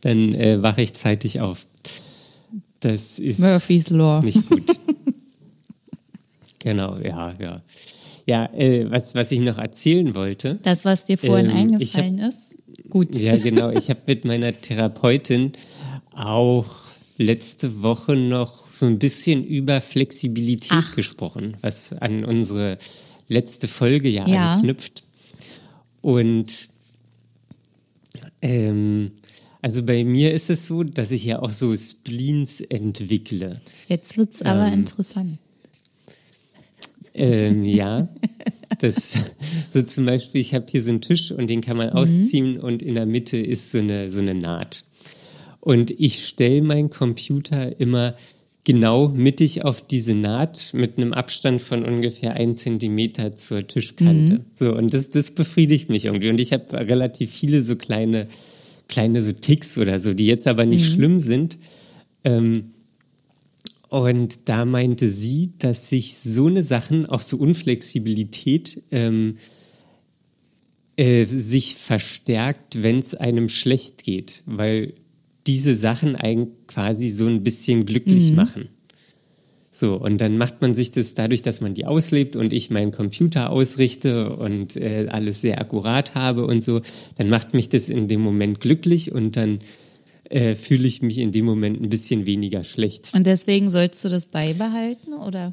dann 0.00 0.34
äh, 0.34 0.62
wache 0.62 0.82
ich 0.82 0.94
zeitig 0.94 1.40
auf. 1.40 1.66
Das 2.80 3.18
ist 3.18 3.40
Murphy's 3.40 3.90
Law. 3.90 4.22
nicht 4.22 4.48
gut. 4.48 4.78
genau, 6.58 6.98
ja, 6.98 7.34
ja. 7.40 7.62
Ja, 8.26 8.46
äh, 8.54 8.90
was, 8.90 9.14
was 9.14 9.32
ich 9.32 9.40
noch 9.40 9.58
erzählen 9.58 10.14
wollte. 10.14 10.58
Das, 10.62 10.84
was 10.84 11.04
dir 11.04 11.18
vorhin 11.18 11.50
ähm, 11.50 11.56
eingefallen 11.56 12.22
hab, 12.22 12.30
ist. 12.30 12.56
Gut. 12.88 13.16
Ja, 13.16 13.36
genau. 13.36 13.70
Ich 13.70 13.90
habe 13.90 14.00
mit 14.06 14.24
meiner 14.24 14.52
Therapeutin 14.52 15.52
auch 16.14 16.83
letzte 17.16 17.82
Woche 17.82 18.16
noch 18.16 18.70
so 18.72 18.86
ein 18.86 18.98
bisschen 18.98 19.44
über 19.44 19.80
Flexibilität 19.80 20.72
Ach. 20.72 20.94
gesprochen, 20.94 21.56
was 21.60 21.92
an 21.92 22.24
unsere 22.24 22.78
letzte 23.28 23.68
Folge 23.68 24.08
ja, 24.08 24.26
ja. 24.26 24.52
anknüpft. 24.54 25.04
Und 26.02 26.68
ähm, 28.42 29.12
also 29.62 29.84
bei 29.84 30.04
mir 30.04 30.34
ist 30.34 30.50
es 30.50 30.68
so, 30.68 30.82
dass 30.82 31.10
ich 31.10 31.24
ja 31.24 31.40
auch 31.40 31.50
so 31.50 31.74
Spleens 31.74 32.60
entwickle. 32.60 33.60
Jetzt 33.88 34.18
wird's 34.18 34.42
aber 34.42 34.66
ähm, 34.66 34.74
interessant. 34.74 35.38
Ähm, 37.14 37.64
ja, 37.64 38.08
das 38.80 39.36
so 39.72 39.80
zum 39.82 40.04
Beispiel, 40.04 40.40
ich 40.40 40.52
habe 40.52 40.66
hier 40.68 40.82
so 40.82 40.90
einen 40.90 41.00
Tisch 41.00 41.32
und 41.32 41.48
den 41.48 41.62
kann 41.62 41.76
man 41.76 41.90
mhm. 41.90 41.94
ausziehen 41.94 42.60
und 42.60 42.82
in 42.82 42.94
der 42.94 43.06
Mitte 43.06 43.38
ist 43.38 43.70
so 43.70 43.78
eine 43.78 44.10
so 44.10 44.20
eine 44.20 44.34
Naht. 44.34 44.83
Und 45.64 45.90
ich 45.90 46.26
stelle 46.26 46.62
meinen 46.62 46.90
Computer 46.90 47.80
immer 47.80 48.14
genau 48.64 49.08
mittig 49.08 49.64
auf 49.64 49.86
diese 49.86 50.14
Naht 50.14 50.72
mit 50.72 50.96
einem 50.96 51.12
Abstand 51.12 51.60
von 51.62 51.84
ungefähr 51.84 52.34
ein 52.34 52.54
Zentimeter 52.54 53.34
zur 53.34 53.66
Tischkante. 53.66 54.34
Mhm. 54.34 54.44
So, 54.54 54.74
und 54.74 54.92
das, 54.92 55.10
das 55.10 55.30
befriedigt 55.30 55.88
mich 55.88 56.04
irgendwie. 56.04 56.30
Und 56.30 56.40
ich 56.40 56.52
habe 56.52 56.72
relativ 56.72 57.30
viele 57.30 57.62
so 57.62 57.76
kleine, 57.76 58.28
kleine 58.88 59.20
so 59.20 59.32
Ticks 59.32 59.78
oder 59.78 59.98
so, 59.98 60.14
die 60.14 60.26
jetzt 60.26 60.46
aber 60.46 60.66
nicht 60.66 60.84
mhm. 60.84 60.94
schlimm 60.94 61.20
sind. 61.20 61.58
Ähm, 62.24 62.70
Und 63.88 64.48
da 64.48 64.64
meinte 64.64 65.08
sie, 65.08 65.52
dass 65.58 65.88
sich 65.88 66.16
so 66.16 66.46
eine 66.46 66.62
Sachen, 66.62 67.06
auch 67.06 67.20
so 67.20 67.36
Unflexibilität, 67.36 68.82
ähm, 68.90 69.36
äh, 70.96 71.24
sich 71.26 71.74
verstärkt, 71.74 72.82
wenn 72.82 72.98
es 72.98 73.14
einem 73.14 73.48
schlecht 73.48 74.04
geht, 74.04 74.42
weil 74.46 74.94
diese 75.46 75.74
Sachen 75.74 76.16
einen 76.16 76.66
quasi 76.66 77.10
so 77.10 77.26
ein 77.26 77.42
bisschen 77.42 77.86
glücklich 77.86 78.30
mhm. 78.30 78.36
machen. 78.36 78.68
So, 79.70 79.96
und 79.96 80.20
dann 80.20 80.38
macht 80.38 80.62
man 80.62 80.72
sich 80.72 80.92
das 80.92 81.14
dadurch, 81.14 81.42
dass 81.42 81.60
man 81.60 81.74
die 81.74 81.84
auslebt 81.84 82.36
und 82.36 82.52
ich 82.52 82.70
meinen 82.70 82.92
Computer 82.92 83.50
ausrichte 83.50 84.30
und 84.36 84.76
äh, 84.76 85.08
alles 85.10 85.40
sehr 85.40 85.60
akkurat 85.60 86.14
habe 86.14 86.46
und 86.46 86.62
so, 86.62 86.80
dann 87.16 87.28
macht 87.28 87.54
mich 87.54 87.70
das 87.70 87.88
in 87.88 88.06
dem 88.06 88.20
Moment 88.20 88.60
glücklich 88.60 89.10
und 89.10 89.36
dann 89.36 89.58
äh, 90.30 90.54
fühle 90.54 90.86
ich 90.86 91.02
mich 91.02 91.18
in 91.18 91.32
dem 91.32 91.44
Moment 91.44 91.80
ein 91.80 91.88
bisschen 91.88 92.24
weniger 92.24 92.62
schlecht. 92.62 93.12
Und 93.14 93.26
deswegen 93.26 93.68
sollst 93.68 94.04
du 94.04 94.08
das 94.08 94.26
beibehalten, 94.26 95.12
oder? 95.12 95.52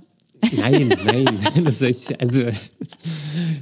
Nein, 0.53 0.89
nein. 1.05 1.25
Das 1.63 1.81
heißt, 1.81 2.19
also 2.19 2.43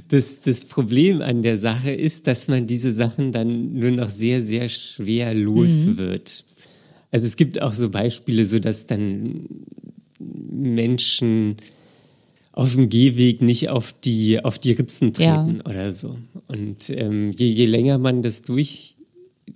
das, 0.08 0.40
das 0.40 0.64
Problem 0.64 1.22
an 1.22 1.42
der 1.42 1.58
Sache 1.58 1.90
ist, 1.90 2.26
dass 2.26 2.48
man 2.48 2.66
diese 2.66 2.92
Sachen 2.92 3.32
dann 3.32 3.74
nur 3.74 3.90
noch 3.90 4.10
sehr, 4.10 4.42
sehr 4.42 4.68
schwer 4.68 5.34
los 5.34 5.86
mhm. 5.86 5.96
wird. 5.98 6.44
Also 7.10 7.26
es 7.26 7.36
gibt 7.36 7.60
auch 7.60 7.72
so 7.72 7.90
Beispiele, 7.90 8.44
so 8.44 8.58
dass 8.58 8.86
dann 8.86 9.46
Menschen 10.18 11.56
auf 12.52 12.74
dem 12.74 12.88
Gehweg 12.88 13.42
nicht 13.42 13.68
auf 13.68 13.94
die, 14.04 14.44
auf 14.44 14.58
die 14.58 14.72
Ritzen 14.72 15.12
treten 15.12 15.56
ja. 15.58 15.66
oder 15.70 15.92
so. 15.92 16.18
Und 16.48 16.90
ähm, 16.90 17.30
je, 17.30 17.46
je 17.46 17.66
länger 17.66 17.98
man 17.98 18.22
das 18.22 18.42
durch, 18.42 18.96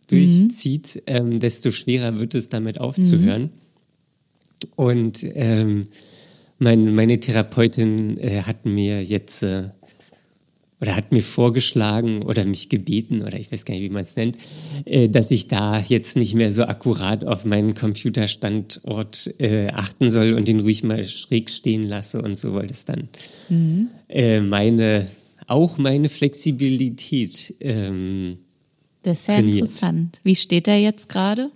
durchzieht, 0.09 0.97
mhm. 0.97 1.03
ähm, 1.07 1.41
desto 1.41 1.71
schwerer 1.71 2.19
wird 2.19 2.35
es 2.35 2.49
damit 2.49 2.81
aufzuhören. 2.81 3.43
Mhm. 3.43 3.51
Und 4.77 5.27
ähm, 5.35 5.89
mein, 6.59 6.95
meine 6.95 7.21
Therapeutin 7.21 8.19
äh, 8.19 8.43
hat 8.43 8.65
mir 8.65 9.03
jetzt 9.03 9.43
äh, 9.43 9.71
oder 10.81 10.97
hat 10.97 11.13
mir 11.13 11.23
vorgeschlagen 11.23 12.23
oder 12.23 12.45
mich 12.45 12.69
gebeten 12.69 13.23
oder 13.23 13.39
ich 13.39 13.51
weiß 13.51 13.65
gar 13.65 13.75
nicht, 13.75 13.85
wie 13.85 13.89
man 13.89 14.05
es 14.05 14.17
nennt, 14.17 14.37
äh, 14.85 15.09
dass 15.09 15.31
ich 15.31 15.49
da 15.49 15.79
jetzt 15.79 16.17
nicht 16.17 16.35
mehr 16.35 16.53
so 16.53 16.65
akkurat 16.65 17.25
auf 17.25 17.45
meinen 17.45 17.75
Computerstandort 17.75 19.41
äh, 19.41 19.69
achten 19.69 20.11
soll 20.11 20.35
und 20.35 20.47
den 20.47 20.61
ruhig 20.61 20.85
mal 20.85 21.05
schräg 21.05 21.49
stehen 21.51 21.85
lasse 21.85 22.21
und 22.21 22.37
so, 22.37 22.55
weil 22.55 22.67
das 22.67 22.85
dann 22.85 23.09
mhm. 23.49 23.89
äh, 24.09 24.41
meine, 24.41 25.07
auch 25.47 25.79
meine 25.79 26.09
Flexibilität 26.09 27.55
ähm, 27.61 28.39
Das 29.03 29.21
ist 29.21 29.29
ja 29.29 29.35
trainiert. 29.37 29.59
interessant. 29.61 30.21
Wie 30.23 30.37
steht 30.37 30.69
er 30.69 30.79
jetzt 30.79 31.09
gerade? 31.09 31.51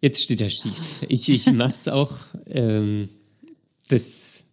Jetzt 0.00 0.22
steht 0.22 0.40
er 0.40 0.50
schief. 0.50 1.02
Ich, 1.08 1.28
ich 1.28 1.52
mach's 1.52 1.88
auch, 1.88 2.18
ähm, 2.48 3.08
das 3.88 4.44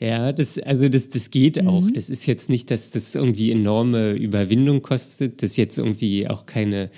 ja, 0.00 0.32
das, 0.32 0.58
also 0.58 0.88
das, 0.88 1.10
das 1.10 1.30
geht 1.30 1.60
mhm. 1.60 1.68
auch. 1.68 1.90
Das 1.92 2.08
ist 2.08 2.24
jetzt 2.24 2.48
nicht, 2.48 2.70
dass 2.70 2.90
das 2.90 3.14
irgendwie 3.14 3.52
enorme 3.52 4.12
Überwindung 4.12 4.80
kostet. 4.80 5.42
Das 5.42 5.50
ist 5.52 5.56
jetzt 5.58 5.78
irgendwie 5.78 6.26
auch 6.26 6.46
keine, 6.46 6.90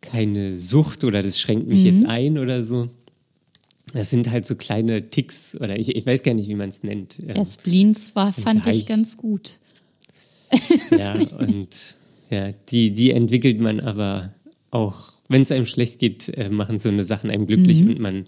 keine 0.00 0.54
Sucht 0.54 1.04
oder 1.04 1.22
das 1.22 1.38
schränkt 1.38 1.68
mich 1.68 1.80
mhm. 1.80 1.86
jetzt 1.86 2.06
ein 2.06 2.38
oder 2.38 2.64
so. 2.64 2.88
Das 3.92 4.08
sind 4.08 4.30
halt 4.30 4.46
so 4.46 4.56
kleine 4.56 5.08
Ticks 5.08 5.56
oder 5.60 5.78
ich, 5.78 5.94
ich 5.94 6.06
weiß 6.06 6.22
gar 6.22 6.32
nicht, 6.32 6.48
wie 6.48 6.54
man 6.54 6.70
es 6.70 6.82
nennt. 6.82 7.18
Ja, 7.18 7.44
Spleens 7.44 8.16
war, 8.16 8.32
fand 8.32 8.66
ich 8.66 8.86
ganz 8.86 9.18
gut. 9.18 9.58
Ja, 10.96 11.14
und 11.38 11.96
ja, 12.30 12.52
die, 12.70 12.92
die 12.92 13.10
entwickelt 13.10 13.60
man 13.60 13.80
aber 13.80 14.32
auch, 14.70 15.12
wenn 15.28 15.42
es 15.42 15.52
einem 15.52 15.66
schlecht 15.66 15.98
geht, 15.98 16.30
äh, 16.30 16.48
machen 16.48 16.78
so 16.78 16.88
eine 16.88 17.04
Sachen 17.04 17.30
einem 17.30 17.46
glücklich 17.46 17.82
mhm. 17.82 17.90
und 17.90 17.98
man, 17.98 18.24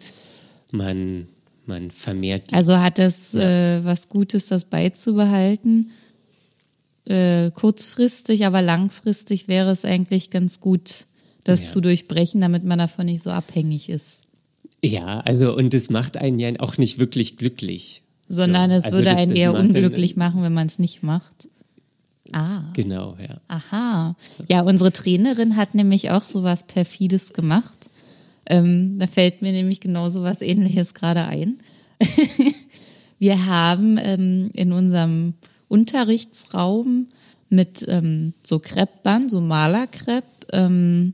man 0.72 1.26
man 1.68 1.90
vermehrt. 1.90 2.52
Also 2.52 2.78
hat 2.78 2.98
es 2.98 3.32
ja. 3.32 3.78
äh, 3.78 3.84
was 3.84 4.08
Gutes, 4.08 4.46
das 4.46 4.64
beizubehalten. 4.64 5.90
Äh, 7.04 7.50
kurzfristig, 7.52 8.44
aber 8.44 8.60
langfristig 8.60 9.48
wäre 9.48 9.70
es 9.70 9.84
eigentlich 9.84 10.30
ganz 10.30 10.60
gut, 10.60 11.06
das 11.44 11.62
ja. 11.62 11.68
zu 11.68 11.80
durchbrechen, 11.80 12.40
damit 12.40 12.64
man 12.64 12.78
davon 12.78 13.06
nicht 13.06 13.22
so 13.22 13.30
abhängig 13.30 13.88
ist. 13.88 14.20
Ja, 14.82 15.20
also 15.20 15.56
und 15.56 15.74
es 15.74 15.90
macht 15.90 16.16
einen 16.16 16.38
ja 16.38 16.50
auch 16.60 16.76
nicht 16.76 16.98
wirklich 16.98 17.36
glücklich. 17.36 18.02
Sondern 18.28 18.70
so. 18.70 18.76
es 18.76 18.84
also 18.84 18.98
würde 18.98 19.10
das, 19.10 19.18
einen 19.18 19.30
das 19.30 19.38
eher 19.38 19.54
unglücklich 19.54 20.12
einen, 20.12 20.18
machen, 20.18 20.42
wenn 20.42 20.52
man 20.52 20.66
es 20.66 20.78
nicht 20.78 21.02
macht. 21.02 21.48
Ah. 22.32 22.64
Genau, 22.74 23.16
ja. 23.18 23.40
Aha. 23.48 24.14
Ja, 24.48 24.60
unsere 24.62 24.92
Trainerin 24.92 25.56
hat 25.56 25.74
nämlich 25.74 26.10
auch 26.10 26.22
so 26.22 26.42
was 26.42 26.64
Perfides 26.64 27.32
gemacht. 27.32 27.88
Ähm, 28.48 28.98
da 28.98 29.06
fällt 29.06 29.42
mir 29.42 29.52
nämlich 29.52 29.80
genau 29.80 30.08
so 30.08 30.22
was 30.22 30.42
ähnliches 30.42 30.94
gerade 30.94 31.24
ein. 31.24 31.58
wir 33.18 33.46
haben 33.46 33.98
ähm, 34.02 34.50
in 34.54 34.72
unserem 34.72 35.34
Unterrichtsraum 35.68 37.08
mit 37.50 37.84
ähm, 37.88 38.32
so 38.42 38.58
Kreppband, 38.58 39.30
so 39.30 39.40
Malerkrepp, 39.40 40.24
ähm, 40.52 41.12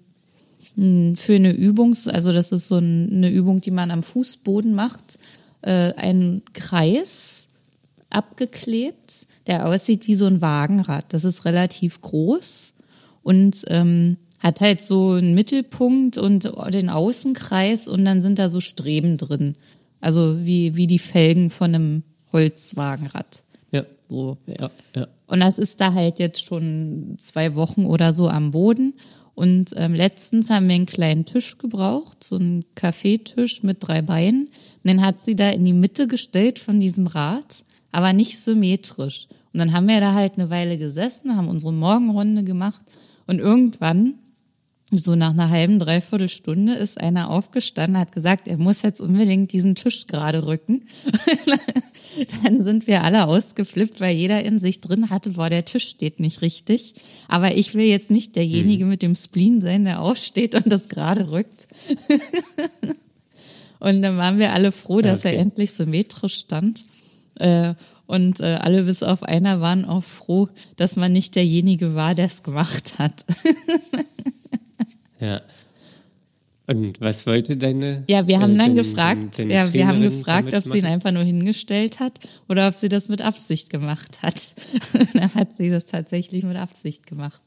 für 0.77 1.35
eine 1.37 1.53
Übung, 1.53 1.97
also 2.07 2.33
das 2.33 2.51
ist 2.51 2.67
so 2.67 2.77
eine 2.77 3.31
Übung, 3.31 3.61
die 3.61 3.71
man 3.71 3.93
am 3.93 4.03
Fußboden 4.03 4.75
macht, 4.75 5.19
äh, 5.63 5.93
einen 5.95 6.43
Kreis 6.53 7.47
abgeklebt, 8.11 9.27
der 9.47 9.69
aussieht 9.69 10.09
wie 10.09 10.17
so 10.17 10.27
ein 10.27 10.41
Wagenrad. 10.41 11.05
Das 11.13 11.25
ist 11.25 11.45
relativ 11.45 12.01
groß 12.01 12.75
und 13.23 13.65
ähm, 13.69 14.17
hat 14.45 14.61
halt 14.61 14.83
so 14.83 15.13
einen 15.13 15.35
Mittelpunkt 15.35 16.19
und 16.19 16.53
den 16.69 16.91
Außenkreis 16.91 17.89
und 17.89 18.05
dann 18.05 18.21
sind 18.21 18.39
da 18.39 18.51
so 18.51 18.61
Streben 18.61 19.17
drin. 19.17 19.57
Also 20.03 20.45
wie, 20.45 20.77
wie 20.77 20.87
die 20.87 20.99
Felgen 20.99 21.49
von 21.49 21.75
einem 21.75 22.03
Holzwagenrad. 22.31 23.43
Ja. 23.73 23.87
So. 24.11 24.37
Ja, 24.47 24.71
ja. 24.95 25.09
Und 25.29 25.41
das 25.41 25.59
ist 25.59 25.81
da 25.81 25.95
halt 25.95 26.19
jetzt 26.19 26.45
schon 26.45 27.15
zwei 27.17 27.55
Wochen 27.55 27.87
oder 27.87 28.13
so 28.13 28.29
am 28.29 28.51
Boden. 28.51 28.93
Und 29.35 29.71
ähm, 29.77 29.95
letztens 29.95 30.51
haben 30.51 30.69
wir 30.69 30.75
einen 30.75 30.85
kleinen 30.85 31.25
Tisch 31.25 31.57
gebraucht, 31.57 32.23
so 32.23 32.37
einen 32.37 32.67
Kaffeetisch 32.75 33.63
mit 33.63 33.79
drei 33.81 34.03
Beinen. 34.03 34.49
Und 34.49 34.85
den 34.85 35.01
hat 35.01 35.23
sie 35.23 35.37
da 35.37 35.49
in 35.49 35.65
die 35.65 35.73
Mitte 35.73 36.07
gestellt 36.07 36.59
von 36.59 36.81
diesem 36.81 37.07
Rad, 37.07 37.65
aber 37.93 38.13
nicht 38.13 38.39
symmetrisch. 38.39 39.27
Und 39.55 39.61
dann 39.61 39.73
haben 39.73 39.89
wir 39.89 40.01
da 40.01 40.13
halt 40.13 40.35
eine 40.35 40.51
Weile 40.51 40.77
gesessen, 40.77 41.35
haben 41.35 41.49
unsere 41.49 41.73
Morgenrunde 41.73 42.45
gemacht 42.45 42.85
und 43.27 43.39
irgendwann 43.39 44.17
so 44.91 45.15
nach 45.15 45.31
einer 45.31 45.49
halben, 45.49 45.79
dreiviertel 45.79 46.29
Stunde 46.29 46.75
ist 46.75 47.01
einer 47.01 47.31
aufgestanden, 47.31 47.99
hat 47.99 48.13
gesagt, 48.13 48.49
er 48.49 48.59
muss 48.59 48.83
jetzt 48.83 49.01
unbedingt 49.01 49.53
diesen 49.53 49.75
Tisch 49.75 50.07
gerade 50.07 50.47
rücken. 50.47 50.87
Dann 52.43 52.61
sind 52.61 52.87
wir 52.87 53.03
alle 53.03 53.27
ausgeflippt, 53.27 54.01
weil 54.01 54.15
jeder 54.15 54.43
in 54.43 54.59
sich 54.59 54.81
drin 54.81 55.11
hatte, 55.11 55.31
boah, 55.31 55.49
der 55.49 55.65
Tisch 55.65 55.89
steht 55.89 56.21
nicht 56.21 56.43
richtig. 56.43 56.95
Aber 57.29 57.57
ich 57.57 57.75
will 57.75 57.87
jetzt 57.87 58.11
nicht 58.11 58.37
derjenige 58.37 58.85
mhm. 58.85 58.91
mit 58.91 59.03
dem 59.03 59.17
Spleen 59.17 59.61
sein, 59.61 59.85
der 59.85 60.01
aufsteht 60.01 60.55
und 60.55 60.71
das 60.71 60.89
gerade 60.89 61.31
rückt. 61.31 61.67
und 63.81 64.03
dann 64.03 64.17
waren 64.17 64.39
wir 64.39 64.53
alle 64.53 64.71
froh, 64.71 65.01
dass 65.01 65.25
okay. 65.25 65.35
er 65.35 65.41
endlich 65.41 65.73
symmetrisch 65.73 66.41
stand. 66.41 66.85
Äh, 67.37 67.75
und 68.07 68.41
äh, 68.41 68.59
alle 68.61 68.83
bis 68.83 69.03
auf 69.03 69.23
einer 69.23 69.63
waren 69.63 69.87
auch 69.87 70.03
froh, 70.03 70.49
dass 70.77 70.97
man 70.97 71.13
nicht 71.13 71.35
derjenige 71.37 71.95
war, 71.95 72.15
der 72.15 72.27
es 72.27 72.43
gemacht 72.43 72.99
hat. 72.99 73.25
Ja. 75.21 75.41
Und 76.67 77.01
was 77.01 77.27
wollte 77.27 77.59
deine? 77.59 78.05
Ja, 78.09 78.27
wir 78.27 78.41
haben 78.41 78.55
äh, 78.55 78.59
dann 78.59 78.69
deine, 78.69 78.83
gefragt, 78.83 79.39
deine 79.39 79.53
ja, 79.53 79.73
wir 79.73 79.87
haben 79.87 80.01
gefragt, 80.01 80.55
ob 80.55 80.65
sie 80.65 80.79
ihn 80.79 80.87
einfach 80.87 81.11
nur 81.11 81.23
hingestellt 81.23 82.01
hat 82.01 82.19
oder 82.49 82.69
ob 82.69 82.75
sie 82.75 82.89
das 82.89 83.11
mit 83.11 83.21
Absicht 83.21 83.69
gemacht 83.69 84.23
hat. 84.23 84.55
dann 85.13 85.35
hat 85.35 85.53
sie 85.53 85.69
das 85.69 85.85
tatsächlich 85.85 86.43
mit 86.43 86.57
Absicht 86.57 87.07
gemacht. 87.07 87.43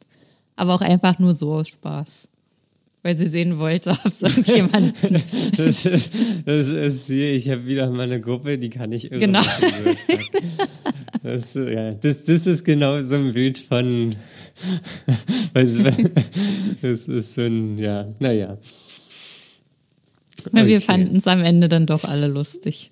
Aber 0.56 0.76
auch 0.76 0.82
einfach 0.82 1.18
nur 1.18 1.34
so 1.34 1.54
aus 1.54 1.68
Spaß. 1.70 2.30
Weil 3.02 3.18
sie 3.18 3.28
sehen 3.28 3.58
wollte, 3.58 3.92
ob 4.06 4.06
es 4.06 4.22
irgendjemand. 4.22 4.94
das, 5.58 5.86
ist, 5.86 6.14
das 6.46 6.68
ist 6.68 7.08
hier, 7.08 7.34
ich 7.34 7.50
habe 7.50 7.66
wieder 7.66 7.90
mal 7.90 8.04
eine 8.04 8.22
Gruppe, 8.22 8.60
die 8.60 8.70
kann 8.70 8.92
ich 8.92 9.06
irgendwie. 9.06 9.26
Genau. 9.26 9.44
Das, 11.24 11.56
ja, 11.56 11.94
das, 11.94 12.24
das 12.24 12.46
ist 12.46 12.66
genau 12.66 13.02
so 13.02 13.16
ein 13.16 13.34
Bild 13.34 13.58
von 13.58 14.16
das 15.54 17.08
ist 17.08 17.34
so 17.34 17.42
ein, 17.42 17.78
ja, 17.78 18.06
naja. 18.20 18.58
Okay. 20.46 20.66
Wir 20.66 20.82
fanden 20.82 21.18
es 21.18 21.28
am 21.28 21.44
Ende 21.44 21.68
dann 21.70 21.86
doch 21.86 22.04
alle 22.04 22.28
lustig. 22.28 22.92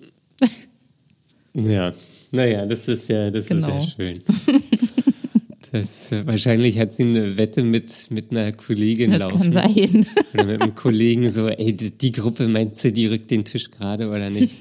Ja, 1.53 1.93
naja, 2.31 2.65
das 2.65 2.87
ist 2.87 3.07
ja, 3.07 3.31
das 3.31 3.47
genau. 3.47 3.79
ist 3.79 3.97
ja 3.97 4.05
genau. 4.05 4.19
schön. 4.25 4.61
Das, 5.71 6.11
äh, 6.13 6.25
wahrscheinlich 6.25 6.79
hat 6.79 6.93
sie 6.93 7.03
eine 7.03 7.35
Wette 7.35 7.61
mit, 7.61 7.91
mit 8.09 8.31
einer 8.31 8.53
Kollegin 8.53 9.11
das 9.11 9.23
laufen. 9.23 9.51
Das 9.51 9.63
kann 9.63 9.73
sein. 9.73 10.05
Oder 10.33 10.45
mit 10.45 10.61
einem 10.61 10.75
Kollegen 10.75 11.29
so, 11.29 11.49
ey, 11.49 11.75
die, 11.75 11.97
die 11.97 12.13
Gruppe 12.13 12.47
meint 12.47 12.77
sie, 12.77 12.93
die 12.93 13.07
rückt 13.07 13.29
den 13.29 13.43
Tisch 13.43 13.71
gerade 13.71 14.07
oder 14.07 14.29
nicht? 14.29 14.55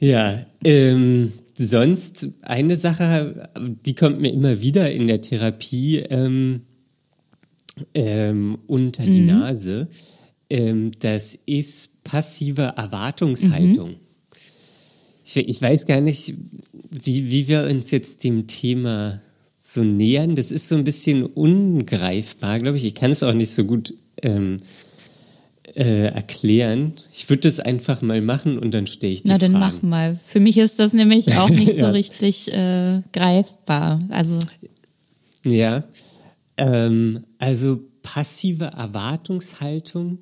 Ja, 0.00 0.46
ähm, 0.64 1.32
sonst 1.56 2.28
eine 2.42 2.76
Sache, 2.76 3.50
die 3.84 3.94
kommt 3.94 4.20
mir 4.20 4.32
immer 4.32 4.60
wieder 4.60 4.90
in 4.90 5.06
der 5.06 5.20
Therapie 5.20 5.98
ähm, 5.98 6.62
ähm, 7.94 8.58
unter 8.66 9.04
die 9.04 9.20
mhm. 9.20 9.26
Nase. 9.26 9.88
ähm, 10.48 10.90
das 11.00 11.38
ist 11.46 12.02
passive 12.02 12.74
Erwartungshaltung. 12.76 13.90
Mhm. 13.90 13.96
Ich, 15.24 15.36
ich, 15.36 15.62
weiß 15.62 15.86
gar 15.86 16.00
nicht, 16.00 16.34
wie, 16.90 17.30
wie 17.30 17.46
wir 17.46 17.64
uns 17.64 17.90
jetzt 17.90 18.24
dem 18.24 18.46
Thema 18.46 19.20
so 19.60 19.84
nähern. 19.84 20.34
Das 20.34 20.50
ist 20.50 20.68
so 20.68 20.74
ein 20.74 20.84
bisschen 20.84 21.24
ungreifbar, 21.24 22.58
glaube 22.58 22.78
ich. 22.78 22.84
Ich 22.84 22.94
kann 22.94 23.12
es 23.12 23.22
auch 23.22 23.34
nicht 23.34 23.52
so 23.52 23.64
gut 23.64 23.94
ähm, 24.22 24.56
äh, 25.74 26.04
erklären. 26.04 26.94
Ich 27.12 27.28
würde 27.28 27.42
das 27.42 27.60
einfach 27.60 28.02
mal 28.02 28.20
machen 28.20 28.58
und 28.58 28.72
dann 28.72 28.86
stehe 28.86 29.12
ich 29.12 29.22
die 29.22 29.28
Na, 29.28 29.38
dann 29.38 29.52
Fragen. 29.52 29.76
mach 29.76 29.82
mal. 29.82 30.20
Für 30.24 30.40
mich 30.40 30.58
ist 30.58 30.78
das 30.78 30.92
nämlich 30.92 31.36
auch 31.38 31.48
nicht 31.48 31.74
so 31.76 31.86
richtig 31.86 32.52
äh, 32.52 33.02
greifbar. 33.12 34.00
Also 34.10 34.38
ja, 35.44 35.84
ähm, 36.56 37.24
also 37.38 37.80
passive 38.02 38.66
Erwartungshaltung 38.76 40.18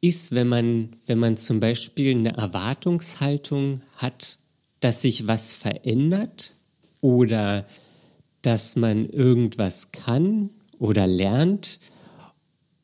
ist, 0.00 0.32
wenn 0.32 0.48
man, 0.48 0.90
wenn 1.06 1.18
man 1.18 1.36
zum 1.36 1.60
Beispiel 1.60 2.10
eine 2.10 2.36
Erwartungshaltung 2.36 3.80
hat, 3.96 4.38
dass 4.80 5.02
sich 5.02 5.26
was 5.26 5.54
verändert 5.54 6.52
oder 7.00 7.66
dass 8.42 8.76
man 8.76 9.06
irgendwas 9.06 9.92
kann 9.92 10.50
oder 10.78 11.06
lernt 11.06 11.80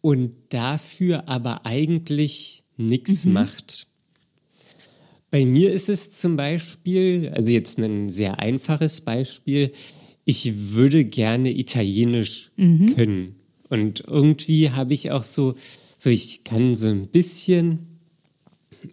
und 0.00 0.32
dafür 0.48 1.28
aber 1.28 1.66
eigentlich 1.66 2.64
nichts 2.76 3.26
mhm. 3.26 3.34
macht. 3.34 3.86
Bei 5.30 5.44
mir 5.44 5.72
ist 5.72 5.88
es 5.88 6.10
zum 6.10 6.36
Beispiel, 6.36 7.30
also 7.34 7.50
jetzt 7.50 7.78
ein 7.78 8.08
sehr 8.08 8.40
einfaches 8.40 9.02
Beispiel, 9.02 9.72
ich 10.24 10.72
würde 10.74 11.04
gerne 11.04 11.50
Italienisch 11.56 12.50
mhm. 12.56 12.94
können. 12.94 13.34
Und 13.68 14.04
irgendwie 14.06 14.70
habe 14.70 14.92
ich 14.94 15.12
auch 15.12 15.22
so, 15.22 15.54
so 15.96 16.10
ich 16.10 16.42
kann 16.44 16.74
so 16.74 16.88
ein 16.88 17.06
bisschen, 17.06 18.00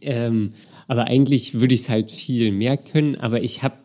ähm, 0.02 0.52
aber 0.88 1.06
eigentlich 1.06 1.56
würde 1.56 1.74
ich 1.74 1.82
es 1.82 1.90
halt 1.90 2.12
viel 2.12 2.52
mehr 2.52 2.78
können. 2.78 3.16
Aber 3.16 3.42
ich 3.42 3.64
habe 3.64 3.78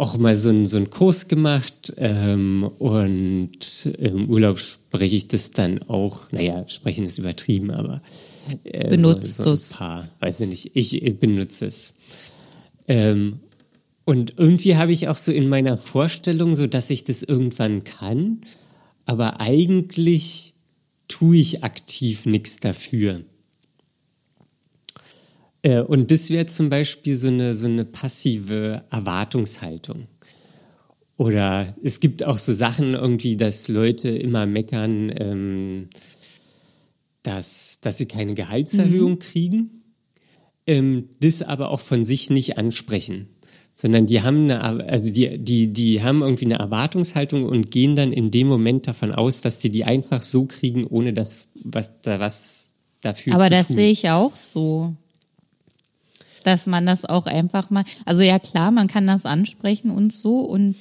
auch 0.00 0.16
mal 0.16 0.34
so 0.34 0.48
einen, 0.48 0.64
so 0.64 0.78
einen 0.78 0.88
Kurs 0.88 1.28
gemacht 1.28 1.92
ähm, 1.98 2.64
und 2.78 3.86
im 3.98 4.30
Urlaub 4.30 4.58
spreche 4.58 5.14
ich 5.14 5.28
das 5.28 5.50
dann 5.50 5.82
auch, 5.88 6.32
naja, 6.32 6.66
sprechen 6.66 7.04
ist 7.04 7.18
übertrieben, 7.18 7.70
aber 7.70 8.00
äh, 8.64 8.88
benutzt 8.88 9.34
so, 9.34 9.54
so 9.54 9.74
ein 9.74 9.78
paar, 9.78 10.08
weiß 10.20 10.40
ich 10.40 10.48
nicht, 10.48 10.70
ich, 10.74 11.02
ich 11.02 11.18
benutze 11.18 11.66
es. 11.66 11.92
Ähm, 12.88 13.40
und 14.06 14.38
irgendwie 14.38 14.76
habe 14.76 14.90
ich 14.90 15.08
auch 15.08 15.18
so 15.18 15.32
in 15.32 15.50
meiner 15.50 15.76
Vorstellung 15.76 16.54
so, 16.54 16.66
dass 16.66 16.88
ich 16.88 17.04
das 17.04 17.22
irgendwann 17.22 17.84
kann, 17.84 18.40
aber 19.04 19.38
eigentlich 19.38 20.54
tue 21.08 21.36
ich 21.36 21.62
aktiv 21.62 22.24
nichts 22.24 22.58
dafür. 22.58 23.20
Äh, 25.62 25.80
und 25.80 26.10
das 26.10 26.30
wäre 26.30 26.46
zum 26.46 26.68
Beispiel 26.68 27.16
so 27.16 27.28
eine, 27.28 27.54
so 27.54 27.68
eine 27.68 27.84
passive 27.84 28.84
Erwartungshaltung. 28.90 30.06
Oder 31.16 31.76
es 31.82 32.00
gibt 32.00 32.24
auch 32.24 32.38
so 32.38 32.52
Sachen 32.52 32.94
irgendwie, 32.94 33.36
dass 33.36 33.68
Leute 33.68 34.08
immer 34.08 34.46
meckern, 34.46 35.12
ähm, 35.14 35.90
dass, 37.22 37.80
dass 37.82 37.98
sie 37.98 38.06
keine 38.06 38.32
Gehaltserhöhung 38.32 39.12
mhm. 39.12 39.18
kriegen, 39.18 39.70
ähm, 40.66 41.10
das 41.20 41.42
aber 41.42 41.70
auch 41.70 41.80
von 41.80 42.06
sich 42.06 42.30
nicht 42.30 42.56
ansprechen. 42.56 43.28
Sondern 43.74 44.06
die 44.06 44.22
haben 44.22 44.44
eine, 44.44 44.62
also 44.62 45.10
die, 45.10 45.38
die, 45.38 45.72
die 45.72 46.02
haben 46.02 46.22
irgendwie 46.22 46.46
eine 46.46 46.58
Erwartungshaltung 46.58 47.44
und 47.44 47.70
gehen 47.70 47.96
dann 47.96 48.12
in 48.12 48.30
dem 48.30 48.46
Moment 48.46 48.86
davon 48.86 49.12
aus, 49.12 49.42
dass 49.42 49.60
sie 49.60 49.68
die 49.68 49.84
einfach 49.84 50.22
so 50.22 50.46
kriegen, 50.46 50.86
ohne 50.86 51.12
dass 51.12 51.48
was 51.64 52.00
da 52.00 52.18
was 52.18 52.76
dafür 53.02 53.34
Aber 53.34 53.44
zu 53.44 53.50
das 53.50 53.66
tun. 53.66 53.76
sehe 53.76 53.90
ich 53.90 54.08
auch 54.08 54.34
so 54.36 54.96
dass 56.46 56.66
man 56.66 56.86
das 56.86 57.04
auch 57.04 57.26
einfach 57.26 57.70
mal, 57.70 57.84
also 58.04 58.22
ja 58.22 58.38
klar, 58.38 58.70
man 58.70 58.88
kann 58.88 59.06
das 59.06 59.26
ansprechen 59.26 59.90
und 59.90 60.12
so 60.12 60.40
und 60.40 60.76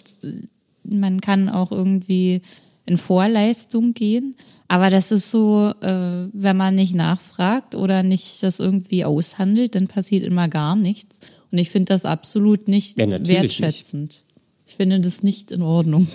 man 0.83 1.21
kann 1.21 1.49
auch 1.49 1.71
irgendwie 1.71 2.41
in 2.85 2.97
Vorleistung 2.97 3.93
gehen, 3.93 4.35
aber 4.67 4.89
das 4.89 5.11
ist 5.11 5.29
so, 5.29 5.71
äh, 5.81 6.27
wenn 6.33 6.57
man 6.57 6.73
nicht 6.73 6.95
nachfragt 6.95 7.75
oder 7.75 8.01
nicht 8.01 8.41
das 8.41 8.59
irgendwie 8.59 9.05
aushandelt, 9.05 9.75
dann 9.75 9.87
passiert 9.87 10.23
immer 10.23 10.47
gar 10.47 10.75
nichts 10.75 11.19
und 11.51 11.59
ich 11.59 11.69
finde 11.69 11.93
das 11.93 12.05
absolut 12.05 12.67
nicht 12.67 12.97
ja, 12.97 13.07
wertschätzend. 13.09 14.09
Nicht. 14.09 14.25
Ich 14.65 14.75
finde 14.75 14.99
das 14.99 15.23
nicht 15.23 15.51
in 15.51 15.61
Ordnung. 15.61 16.07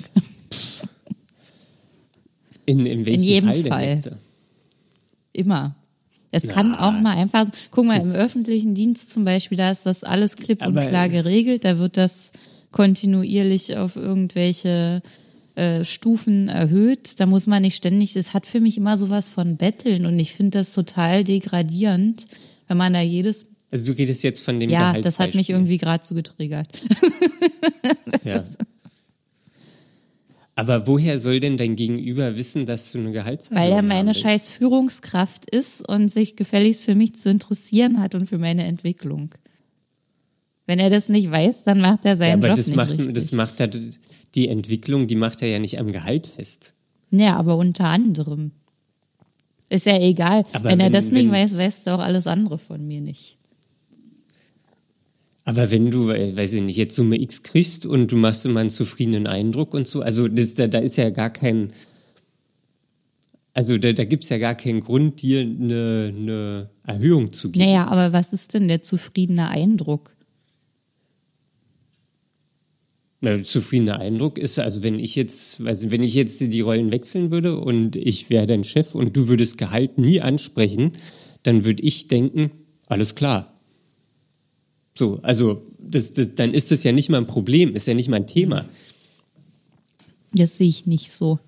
In, 2.67 2.87
in, 2.87 3.05
in 3.05 3.21
jedem 3.21 3.49
Fall. 3.51 3.99
Fall. 3.99 4.17
Immer. 5.33 5.77
Es 6.35 6.45
Na, 6.45 6.53
kann 6.53 6.75
auch 6.75 7.01
mal 7.01 7.17
einfach, 7.17 7.47
guck 7.71 7.87
mal, 7.87 8.01
im 8.01 8.11
öffentlichen 8.11 8.75
Dienst 8.75 9.11
zum 9.11 9.25
Beispiel, 9.25 9.57
da 9.57 9.71
ist 9.71 9.87
das 9.87 10.03
alles 10.03 10.35
klipp 10.37 10.67
und 10.67 10.75
klar 10.75 11.09
geregelt, 11.09 11.65
da 11.65 11.79
wird 11.79 11.97
das 11.97 12.33
kontinuierlich 12.73 13.77
auf 13.77 13.95
irgendwelche 13.95 15.01
äh, 15.55 15.85
Stufen 15.85 16.49
erhöht. 16.49 17.21
Da 17.21 17.27
muss 17.27 17.47
man 17.47 17.63
nicht 17.63 17.77
ständig, 17.77 18.15
das 18.15 18.35
hat 18.35 18.47
für 18.47 18.61
mich 18.61 18.77
immer 18.77 18.99
sowas 18.99 19.29
von 19.29 19.57
Betteln 19.57 20.07
und 20.07 20.19
ich 20.19 20.33
finde 20.33 20.59
das 20.59 20.73
total 20.75 21.23
degradierend, 21.23 22.27
wenn 22.67 22.77
man 22.77 22.93
da 22.93 23.01
jedes 23.01 23.47
also 23.71 23.93
du 23.93 23.99
redest 23.99 24.23
jetzt 24.23 24.45
von 24.45 24.61
dem 24.61 24.71
Ja, 24.71 24.93
das 24.93 25.19
hat 25.19 25.35
mich 25.35 25.51
irgendwie 25.51 25.79
gerade 25.79 26.05
so 26.07 26.15
getriggert. 26.15 26.69
ja. 28.25 28.45
Aber 30.57 30.87
woher 30.87 31.19
soll 31.19 31.41
denn 31.41 31.57
dein 31.57 31.75
Gegenüber 31.75 32.37
wissen, 32.37 32.65
dass 32.65 32.93
du 32.93 32.99
eine 32.99 33.11
Gehaltserhöhung 33.11 33.63
Weil 33.63 33.73
er 33.73 33.83
meine 33.83 34.15
scheiß 34.15 34.49
Führungskraft 34.49 35.51
ist 35.51 35.87
und 35.89 36.09
sich 36.09 36.37
gefälligst 36.37 36.85
für 36.85 36.95
mich 36.95 37.17
zu 37.17 37.29
interessieren 37.29 38.01
hat 38.01 38.15
und 38.15 38.27
für 38.27 38.39
meine 38.39 38.65
Entwicklung. 38.65 39.35
Wenn 40.67 40.79
er 40.79 40.91
das 40.91 41.09
nicht 41.09 41.31
weiß, 41.31 41.65
dann 41.65 41.81
macht 41.81 42.05
er 42.05 42.17
seinen 42.17 42.29
ja, 42.29 42.35
aber 42.37 42.47
Job 42.49 42.57
das 42.57 42.67
nicht 42.69 42.77
macht, 42.77 42.93
richtig. 42.93 43.15
Das 43.15 43.33
macht 43.33 43.61
er, 43.61 43.69
die 44.35 44.49
Entwicklung, 44.49 45.07
die 45.07 45.17
macht 45.17 45.43
er 45.43 45.49
ja 45.49 45.59
nicht 45.59 45.79
am 45.79 45.91
Gehalt 45.91 46.27
fest. 46.27 46.75
Ja, 47.11 47.37
aber 47.37 47.57
unter 47.57 47.87
anderem. 47.87 48.53
Ist 49.69 49.87
ja 49.87 49.99
egal. 49.99 50.45
Aber 50.53 50.65
wenn, 50.65 50.73
wenn 50.73 50.81
er 50.81 50.91
das 50.91 51.11
nicht 51.11 51.31
weiß, 51.31 51.57
weißt 51.57 51.87
du 51.87 51.91
auch 51.93 51.99
alles 51.99 52.27
andere 52.27 52.59
von 52.59 52.87
mir 52.87 53.01
nicht. 53.01 53.39
Aber 55.45 55.71
wenn 55.71 55.91
du, 55.91 56.09
weiß 56.09 56.55
ich 56.55 56.63
nicht, 56.63 56.77
jetzt 56.77 56.97
Summe 56.97 57.21
X 57.21 57.43
kriegst 57.43 57.85
und 57.85 58.11
du 58.11 58.17
machst 58.17 58.47
immer 58.47 58.61
einen 58.61 58.71
zufriedenen 58.71 59.27
Eindruck 59.27 59.75
und 59.75 59.87
so, 59.87 60.01
also 60.01 60.27
das, 60.27 60.55
da, 60.55 60.69
da 60.69 60.79
ist 60.79 60.97
ja 60.97 61.11
gar 61.11 61.31
kein, 61.31 61.73
also 63.53 63.77
da, 63.77 63.93
da 63.93 64.05
gibt 64.05 64.25
es 64.25 64.31
ja 64.31 64.39
gar 64.39 64.55
keinen 64.55 64.81
Grund, 64.81 65.21
dir 65.21 65.43
eine, 65.43 66.15
eine 66.17 66.71
Erhöhung 66.87 67.33
zu 67.33 67.51
geben. 67.51 67.67
Naja, 67.67 67.87
aber 67.89 68.15
was 68.15 68.33
ist 68.33 68.55
denn 68.55 68.69
der 68.69 68.81
zufriedene 68.81 69.49
Eindruck? 69.49 70.17
Na, 73.21 73.43
zufriedener 73.43 74.01
Eindruck 74.01 74.39
ist, 74.39 74.59
also 74.59 74.83
wenn 74.83 74.99
ich 74.99 75.15
jetzt, 75.15 75.61
also 75.63 75.91
wenn 75.91 76.03
ich 76.03 76.15
jetzt 76.15 76.41
die 76.41 76.61
Rollen 76.61 76.91
wechseln 76.91 77.31
würde 77.31 77.59
und 77.59 77.97
ich 77.97 78.29
wäre 78.29 78.47
dein 78.47 78.65
Chef 78.65 78.95
und 78.95 79.17
du 79.17 79.29
würdest 79.29 79.57
Gehalt 79.57 79.97
nie 79.99 80.21
ansprechen, 80.21 80.93
dann 81.43 81.65
würde 81.65 81.83
ich 81.83 82.09
denken, 82.09 82.51
alles 82.87 83.15
klar, 83.15 83.54
so, 84.95 85.19
also 85.23 85.63
das, 85.79 86.13
das, 86.13 86.35
dann 86.35 86.55
ist 86.55 86.71
das 86.71 86.85
ja 86.85 86.93
nicht 86.93 87.11
mal 87.11 87.19
ein 87.19 87.27
Problem, 87.27 87.75
ist 87.75 87.87
ja 87.87 87.95
nicht 87.95 88.09
mal 88.09 88.17
ein 88.17 88.27
Thema. 88.27 88.65
Das 90.33 90.57
sehe 90.57 90.69
ich 90.69 90.87
nicht 90.87 91.11
so. 91.11 91.39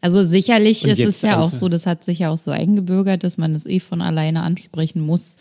Also 0.00 0.22
sicherlich 0.22 0.84
ist 0.84 1.00
es 1.00 1.22
ja 1.22 1.40
auch 1.40 1.50
so, 1.50 1.68
das 1.68 1.86
hat 1.86 2.04
sich 2.04 2.20
ja 2.20 2.30
auch 2.30 2.38
so 2.38 2.50
eingebürgert, 2.50 3.24
dass 3.24 3.38
man 3.38 3.54
es 3.54 3.66
eh 3.66 3.80
von 3.80 4.02
alleine 4.02 4.42
ansprechen 4.42 5.00
muss. 5.00 5.36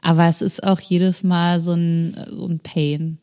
Aber 0.00 0.26
es 0.28 0.42
ist 0.42 0.64
auch 0.64 0.80
jedes 0.80 1.22
Mal 1.22 1.60
so 1.60 1.72
ein, 1.72 2.16
so 2.30 2.46
ein 2.46 2.58
Pain. 2.58 3.18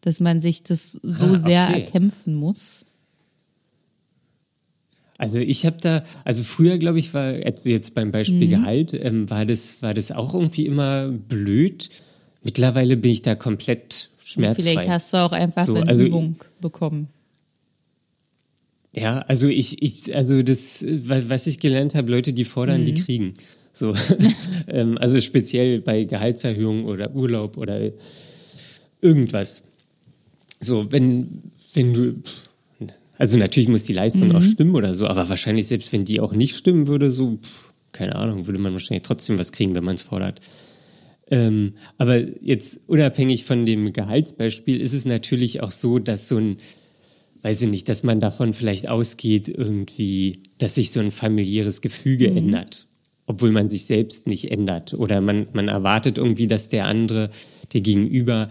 Dass 0.00 0.20
man 0.20 0.40
sich 0.40 0.64
das 0.64 0.98
so 1.02 1.26
ah, 1.26 1.30
okay. 1.30 1.40
sehr 1.40 1.60
erkämpfen 1.68 2.34
muss. 2.34 2.84
Also 5.22 5.38
ich 5.38 5.64
habe 5.66 5.76
da, 5.80 6.02
also 6.24 6.42
früher 6.42 6.78
glaube 6.78 6.98
ich 6.98 7.14
war 7.14 7.32
jetzt, 7.32 7.64
jetzt 7.64 7.94
beim 7.94 8.10
Beispiel 8.10 8.48
mhm. 8.48 8.50
Gehalt 8.50 8.92
ähm, 8.92 9.30
war 9.30 9.46
das 9.46 9.80
war 9.80 9.94
das 9.94 10.10
auch 10.10 10.34
irgendwie 10.34 10.66
immer 10.66 11.10
blöd. 11.10 11.90
Mittlerweile 12.42 12.96
bin 12.96 13.12
ich 13.12 13.22
da 13.22 13.36
komplett 13.36 14.10
schmerzfrei. 14.20 14.72
Vielleicht 14.72 14.88
hast 14.88 15.12
du 15.12 15.18
auch 15.18 15.30
einfach 15.30 15.64
so, 15.64 15.76
eine 15.76 15.86
also, 15.86 16.06
Übung 16.06 16.34
bekommen. 16.60 17.06
Ja, 18.96 19.20
also 19.20 19.46
ich, 19.46 19.80
ich, 19.80 20.12
also 20.12 20.42
das, 20.42 20.84
was 20.88 21.46
ich 21.46 21.60
gelernt 21.60 21.94
habe, 21.94 22.10
Leute, 22.10 22.32
die 22.32 22.44
fordern, 22.44 22.80
mhm. 22.80 22.86
die 22.86 22.94
kriegen. 22.94 23.34
So, 23.70 23.94
ähm, 24.66 24.98
also 24.98 25.20
speziell 25.20 25.82
bei 25.82 26.02
Gehaltserhöhungen 26.02 26.84
oder 26.84 27.14
Urlaub 27.14 27.58
oder 27.58 27.78
irgendwas. 29.00 29.62
So, 30.58 30.90
wenn, 30.90 31.44
wenn 31.74 31.94
du, 31.94 32.14
also 33.22 33.38
natürlich 33.38 33.68
muss 33.68 33.84
die 33.84 33.92
Leistung 33.92 34.30
mhm. 34.30 34.34
auch 34.34 34.42
stimmen 34.42 34.74
oder 34.74 34.94
so, 34.94 35.06
aber 35.06 35.28
wahrscheinlich 35.28 35.68
selbst 35.68 35.92
wenn 35.92 36.04
die 36.04 36.18
auch 36.18 36.34
nicht 36.34 36.56
stimmen 36.56 36.88
würde, 36.88 37.12
so, 37.12 37.38
pff, 37.40 37.72
keine 37.92 38.16
Ahnung, 38.16 38.48
würde 38.48 38.58
man 38.58 38.72
wahrscheinlich 38.72 39.02
trotzdem 39.02 39.38
was 39.38 39.52
kriegen, 39.52 39.76
wenn 39.76 39.84
man 39.84 39.94
es 39.94 40.02
fordert. 40.02 40.40
Ähm, 41.30 41.74
aber 41.98 42.18
jetzt 42.42 42.80
unabhängig 42.88 43.44
von 43.44 43.64
dem 43.64 43.92
Gehaltsbeispiel 43.92 44.80
ist 44.80 44.92
es 44.92 45.04
natürlich 45.04 45.62
auch 45.62 45.70
so, 45.70 46.00
dass 46.00 46.26
so 46.26 46.38
ein 46.38 46.56
weiß 47.42 47.62
ich 47.62 47.68
nicht, 47.68 47.88
dass 47.88 48.02
man 48.02 48.18
davon 48.18 48.54
vielleicht 48.54 48.88
ausgeht, 48.88 49.46
irgendwie, 49.46 50.42
dass 50.58 50.74
sich 50.74 50.90
so 50.90 50.98
ein 50.98 51.12
familiäres 51.12 51.80
Gefüge 51.80 52.28
mhm. 52.28 52.38
ändert, 52.38 52.88
obwohl 53.26 53.52
man 53.52 53.68
sich 53.68 53.84
selbst 53.86 54.26
nicht 54.26 54.50
ändert. 54.50 54.94
Oder 54.94 55.20
man, 55.20 55.46
man 55.52 55.68
erwartet 55.68 56.18
irgendwie, 56.18 56.48
dass 56.48 56.70
der 56.70 56.86
andere, 56.86 57.30
der 57.72 57.82
Gegenüber, 57.82 58.48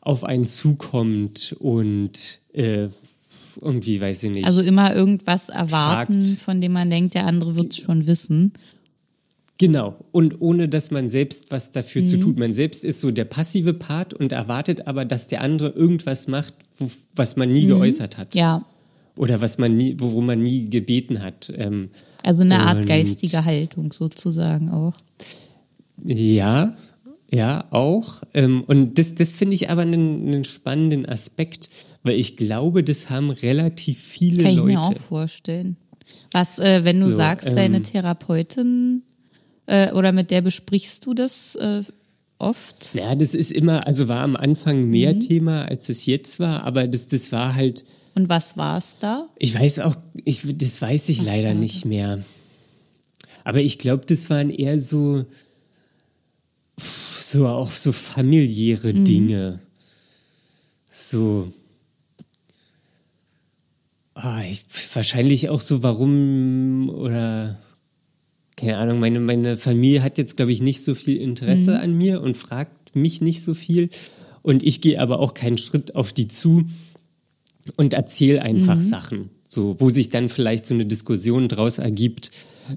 auf 0.00 0.24
einen 0.24 0.46
zukommt 0.46 1.54
und 1.60 2.40
äh, 2.52 2.88
irgendwie, 3.60 4.00
weiß 4.00 4.24
ich 4.24 4.30
nicht. 4.30 4.46
Also 4.46 4.62
immer 4.62 4.94
irgendwas 4.94 5.48
erwarten, 5.48 6.20
fragt. 6.20 6.40
von 6.40 6.60
dem 6.60 6.72
man 6.72 6.90
denkt, 6.90 7.14
der 7.14 7.26
andere 7.26 7.56
wird 7.56 7.72
es 7.72 7.78
schon 7.78 8.06
wissen. 8.06 8.52
Genau. 9.58 9.96
Und 10.12 10.40
ohne, 10.40 10.68
dass 10.68 10.92
man 10.92 11.08
selbst 11.08 11.50
was 11.50 11.72
dafür 11.72 12.02
mhm. 12.02 12.06
zu 12.06 12.20
tun. 12.20 12.34
Man 12.38 12.52
selbst 12.52 12.84
ist 12.84 13.00
so 13.00 13.10
der 13.10 13.24
passive 13.24 13.74
Part 13.74 14.14
und 14.14 14.32
erwartet 14.32 14.86
aber, 14.86 15.04
dass 15.04 15.26
der 15.26 15.40
andere 15.40 15.70
irgendwas 15.70 16.28
macht, 16.28 16.54
wo, 16.76 16.88
was 17.14 17.36
man 17.36 17.52
nie 17.52 17.64
mhm. 17.64 17.68
geäußert 17.68 18.18
hat. 18.18 18.34
Ja. 18.34 18.64
Oder 19.16 19.40
was 19.40 19.58
man 19.58 19.76
nie, 19.76 19.96
worum 19.98 20.26
man 20.26 20.40
nie 20.40 20.70
gebeten 20.70 21.22
hat. 21.22 21.52
Ähm, 21.56 21.86
also 22.22 22.44
eine 22.44 22.60
Art 22.60 22.86
geistige 22.86 23.44
Haltung 23.44 23.92
sozusagen 23.92 24.70
auch. 24.70 24.94
Ja, 26.04 26.76
ja, 27.30 27.64
auch. 27.70 28.22
Ähm, 28.32 28.62
und 28.66 28.96
das, 28.96 29.16
das 29.16 29.34
finde 29.34 29.56
ich 29.56 29.70
aber 29.70 29.82
einen, 29.82 30.28
einen 30.28 30.44
spannenden 30.44 31.04
Aspekt, 31.06 31.68
weil 32.02 32.18
ich 32.18 32.36
glaube, 32.36 32.84
das 32.84 33.10
haben 33.10 33.30
relativ 33.30 33.98
viele 33.98 34.44
Kann 34.44 34.56
Leute. 34.56 34.74
Kann 34.74 34.82
ich 34.82 34.90
mir 34.90 34.96
auch 34.96 35.02
vorstellen. 35.02 35.76
Was, 36.32 36.58
äh, 36.58 36.84
wenn 36.84 37.00
du 37.00 37.08
so, 37.08 37.16
sagst, 37.16 37.48
ähm, 37.48 37.56
deine 37.56 37.82
Therapeutin 37.82 39.02
äh, 39.66 39.92
oder 39.92 40.12
mit 40.12 40.30
der 40.30 40.42
besprichst 40.42 41.04
du 41.06 41.14
das 41.14 41.54
äh, 41.56 41.82
oft? 42.38 42.94
Ja, 42.94 43.14
das 43.14 43.34
ist 43.34 43.52
immer, 43.52 43.86
also 43.86 44.08
war 44.08 44.22
am 44.22 44.36
Anfang 44.36 44.84
mehr 44.84 45.14
mhm. 45.14 45.20
Thema, 45.20 45.64
als 45.64 45.88
es 45.88 46.06
jetzt 46.06 46.40
war, 46.40 46.64
aber 46.64 46.86
das, 46.86 47.08
das 47.08 47.32
war 47.32 47.54
halt. 47.54 47.84
Und 48.14 48.28
was 48.28 48.56
war 48.56 48.78
es 48.78 48.98
da? 48.98 49.26
Ich 49.38 49.54
weiß 49.54 49.80
auch, 49.80 49.96
ich, 50.24 50.42
das 50.56 50.80
weiß 50.80 51.08
ich 51.10 51.20
Ach, 51.20 51.26
leider 51.26 51.48
schade. 51.48 51.60
nicht 51.60 51.84
mehr. 51.84 52.22
Aber 53.44 53.60
ich 53.60 53.78
glaube, 53.78 54.04
das 54.06 54.28
waren 54.28 54.50
eher 54.50 54.78
so, 54.78 55.24
so 56.76 57.48
auch 57.48 57.70
so 57.70 57.92
familiäre 57.92 58.92
mhm. 58.92 59.04
Dinge. 59.04 59.60
So. 60.90 61.50
Oh, 64.20 64.40
ich, 64.48 64.62
wahrscheinlich 64.94 65.48
auch 65.48 65.60
so, 65.60 65.82
warum 65.82 66.90
oder 66.90 67.56
keine 68.56 68.78
Ahnung, 68.78 68.98
meine, 68.98 69.20
meine 69.20 69.56
Familie 69.56 70.02
hat 70.02 70.18
jetzt, 70.18 70.36
glaube 70.36 70.50
ich, 70.50 70.60
nicht 70.60 70.82
so 70.82 70.96
viel 70.96 71.18
Interesse 71.18 71.72
mhm. 71.72 71.76
an 71.76 71.96
mir 71.96 72.20
und 72.20 72.36
fragt 72.36 72.96
mich 72.96 73.20
nicht 73.20 73.42
so 73.42 73.54
viel. 73.54 73.88
Und 74.42 74.64
ich 74.64 74.80
gehe 74.80 75.00
aber 75.00 75.20
auch 75.20 75.34
keinen 75.34 75.58
Schritt 75.58 75.94
auf 75.94 76.12
die 76.12 76.26
zu 76.26 76.64
und 77.76 77.94
erzähle 77.94 78.42
einfach 78.42 78.74
mhm. 78.74 78.80
Sachen, 78.80 79.30
so, 79.46 79.76
wo 79.78 79.90
sich 79.90 80.08
dann 80.08 80.28
vielleicht 80.28 80.66
so 80.66 80.74
eine 80.74 80.86
Diskussion 80.86 81.48
draus 81.48 81.78
ergibt 81.78 82.32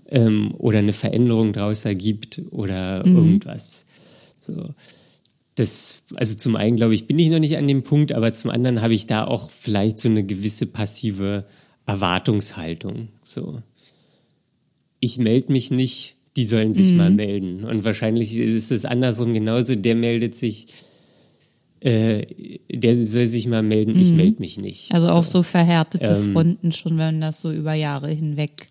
ähm, 0.09 0.53
oder 0.57 0.79
eine 0.79 0.93
Veränderung 0.93 1.53
draus 1.53 1.85
ergibt 1.85 2.41
oder 2.51 3.05
mhm. 3.05 3.15
irgendwas. 3.15 3.85
So. 4.39 4.69
Das, 5.55 6.03
also 6.15 6.35
zum 6.37 6.55
einen, 6.55 6.77
glaube 6.77 6.93
ich, 6.93 7.07
bin 7.07 7.19
ich 7.19 7.29
noch 7.29 7.39
nicht 7.39 7.57
an 7.57 7.67
dem 7.67 7.83
Punkt, 7.83 8.13
aber 8.13 8.31
zum 8.33 8.51
anderen 8.51 8.81
habe 8.81 8.93
ich 8.93 9.05
da 9.05 9.25
auch 9.25 9.49
vielleicht 9.49 9.99
so 9.99 10.09
eine 10.09 10.23
gewisse 10.23 10.65
passive 10.65 11.43
Erwartungshaltung. 11.85 13.09
So 13.23 13.61
ich 15.01 15.17
melde 15.17 15.51
mich 15.51 15.71
nicht, 15.71 16.15
die 16.37 16.45
sollen 16.45 16.71
sich 16.71 16.91
mhm. 16.91 16.97
mal 16.97 17.11
melden. 17.11 17.65
Und 17.65 17.83
wahrscheinlich 17.83 18.37
ist 18.37 18.71
es 18.71 18.85
andersrum 18.85 19.33
genauso, 19.33 19.75
der 19.75 19.97
meldet 19.97 20.35
sich, 20.35 20.67
äh, 21.81 22.59
der 22.71 22.95
soll 22.95 23.25
sich 23.25 23.47
mal 23.47 23.63
melden, 23.63 23.95
mhm. 23.95 24.01
ich 24.01 24.13
melde 24.13 24.39
mich 24.39 24.57
nicht. 24.61 24.93
Also 24.93 25.09
auch 25.09 25.25
so, 25.25 25.39
so 25.39 25.43
verhärtete 25.43 26.13
ähm, 26.13 26.31
Fronten 26.31 26.71
schon, 26.71 26.97
wenn 26.97 27.19
das 27.19 27.41
so 27.41 27.51
über 27.51 27.73
Jahre 27.73 28.09
hinweg. 28.09 28.69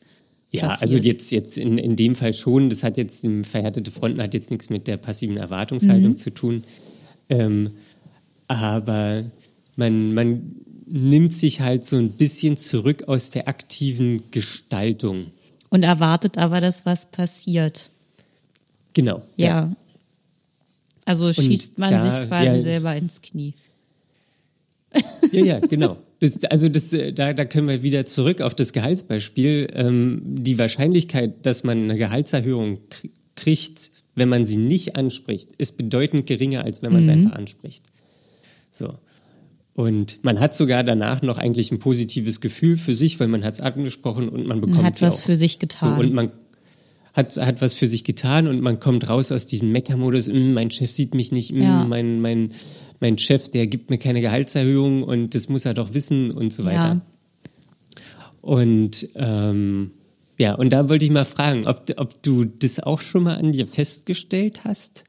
Ja, 0.53 0.68
passiert. 0.68 0.82
also 0.82 0.96
jetzt, 0.98 1.32
jetzt 1.32 1.59
in, 1.59 1.78
in 1.78 1.96
dem 1.96 2.16
Fall 2.16 2.32
schon, 2.32 2.70
das 2.70 2.82
hat 2.82 2.96
jetzt, 2.96 3.26
verhärtete 3.42 3.90
Fronten 3.90 4.20
hat 4.20 4.34
jetzt 4.34 4.51
nichts 4.51 4.68
mit 4.68 4.88
der 4.88 4.96
passiven 4.96 5.36
Erwartungshaltung 5.36 6.11
mhm. 6.11 6.16
zu 6.16 6.30
tun. 6.30 6.64
Ähm, 7.28 7.70
aber 8.48 9.22
man, 9.76 10.12
man 10.12 10.57
nimmt 10.86 11.32
sich 11.34 11.61
halt 11.61 11.84
so 11.84 11.96
ein 11.96 12.11
bisschen 12.11 12.57
zurück 12.57 13.05
aus 13.07 13.30
der 13.30 13.46
aktiven 13.46 14.24
Gestaltung 14.32 15.28
und 15.70 15.84
erwartet 15.84 16.36
aber, 16.36 16.61
dass 16.61 16.84
was 16.84 17.07
passiert. 17.07 17.90
Genau. 18.92 19.22
Ja. 19.36 19.46
ja. 19.46 19.72
Also 21.05 21.32
schießt 21.32 21.78
man 21.78 21.90
da, 21.90 22.11
sich 22.11 22.28
quasi 22.28 22.46
ja, 22.46 22.62
selber 22.62 22.94
ins 22.96 23.22
Knie. 23.22 23.55
Ja, 25.32 25.44
ja, 25.44 25.59
genau. 25.61 25.96
Das, 26.21 26.45
also 26.45 26.68
das, 26.68 26.91
da, 26.91 27.33
da 27.33 27.45
können 27.47 27.68
wir 27.68 27.83
wieder 27.83 28.05
zurück 28.07 28.43
auf 28.43 28.55
das 28.55 28.73
Gehaltsbeispiel. 28.73 29.68
Ähm, 29.75 30.21
die 30.25 30.59
Wahrscheinlichkeit, 30.59 31.47
dass 31.47 31.64
man 31.64 31.85
eine 31.85 31.97
Gehaltserhöhung 31.97 32.79
kriegt, 33.37 33.91
wenn 34.14 34.29
man 34.29 34.45
sie 34.45 34.59
nicht 34.59 34.97
anspricht, 34.97 35.55
ist 35.57 35.79
bedeutend 35.79 36.27
geringer, 36.27 36.64
als 36.64 36.83
wenn 36.83 36.93
man 36.93 37.03
mhm. 37.03 37.05
sie 37.07 37.11
einfach 37.12 37.33
anspricht. 37.33 37.85
So. 38.71 38.95
Und 39.75 40.23
man 40.23 40.41
hat 40.41 40.55
sogar 40.55 40.85
danach 40.85 41.23
noch 41.23 41.39
eigentlich 41.39 41.73
ein 41.73 41.79
positives 41.79 42.43
Gefühl 42.43 42.77
für 42.77 42.95
sich, 42.95 43.18
weil 43.18 43.29
man 43.29 43.45
hat 43.45 43.55
es 43.55 43.61
angesprochen 43.61 44.29
und 44.29 44.47
man 44.47 44.61
bekommt 44.61 44.79
man 44.79 44.87
hat 44.87 45.01
was 45.01 45.21
auch. 45.21 45.23
für 45.23 45.37
sich 45.37 45.59
getan. 45.59 45.97
So, 45.97 46.03
und 46.03 46.12
man 46.12 46.33
hat, 47.13 47.37
hat 47.37 47.61
was 47.61 47.75
für 47.75 47.87
sich 47.87 48.05
getan 48.05 48.47
und 48.47 48.61
man 48.61 48.79
kommt 48.81 49.09
raus 49.09 49.33
aus 49.33 49.47
diesem 49.47 49.73
Meckermodus, 49.73 50.29
mm, 50.29 50.53
mein 50.53 50.71
Chef 50.71 50.91
sieht 50.91 51.15
mich 51.15 51.33
nicht, 51.33 51.53
mm, 51.53 51.63
ja. 51.63 51.85
mein, 51.85 52.21
mein, 52.21 52.53
mein 53.01 53.19
Chef, 53.19 53.51
der 53.51 53.67
gibt 53.67 53.91
mir 53.91 53.99
keine 53.99 54.21
Gehaltserhöhung 54.21 55.03
und 55.03 55.35
das 55.35 55.49
muss 55.49 55.65
er 55.65 55.75
doch 55.75 55.95
wissen 55.95 56.31
und 56.31 56.53
so 56.53 56.65
weiter. 56.65 56.77
Ja. 56.77 57.01
Und 58.41 59.09
ähm, 59.17 59.91
ja, 60.39 60.55
und 60.55 60.71
da 60.71 60.89
wollte 60.89 61.05
ich 61.05 61.11
mal 61.11 61.27
fragen, 61.27 61.67
ob, 61.67 61.85
ob 61.97 62.23
du 62.23 62.45
das 62.47 62.81
auch 62.81 63.01
schon 63.01 63.25
mal 63.25 63.37
an 63.37 63.53
dir 63.53 63.67
festgestellt 63.67 64.65
hast 64.65 65.05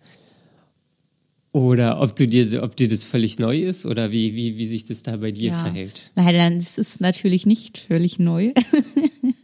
oder 1.54 2.02
ob 2.02 2.16
du 2.16 2.28
dir, 2.28 2.64
ob 2.64 2.76
dir 2.76 2.88
das 2.88 3.06
völlig 3.06 3.40
neu 3.40 3.62
ist 3.62 3.86
oder 3.86 4.12
wie, 4.12 4.36
wie, 4.36 4.58
wie 4.58 4.66
sich 4.66 4.86
das 4.86 5.04
da 5.04 5.18
bei 5.18 5.32
dir 5.32 5.52
ja. 5.52 5.58
verhält. 5.58 6.12
Nein, 6.16 6.60
das 6.60 6.78
ist 6.78 7.00
natürlich 7.00 7.46
nicht 7.46 7.78
völlig 7.78 8.20
neu. 8.20 8.54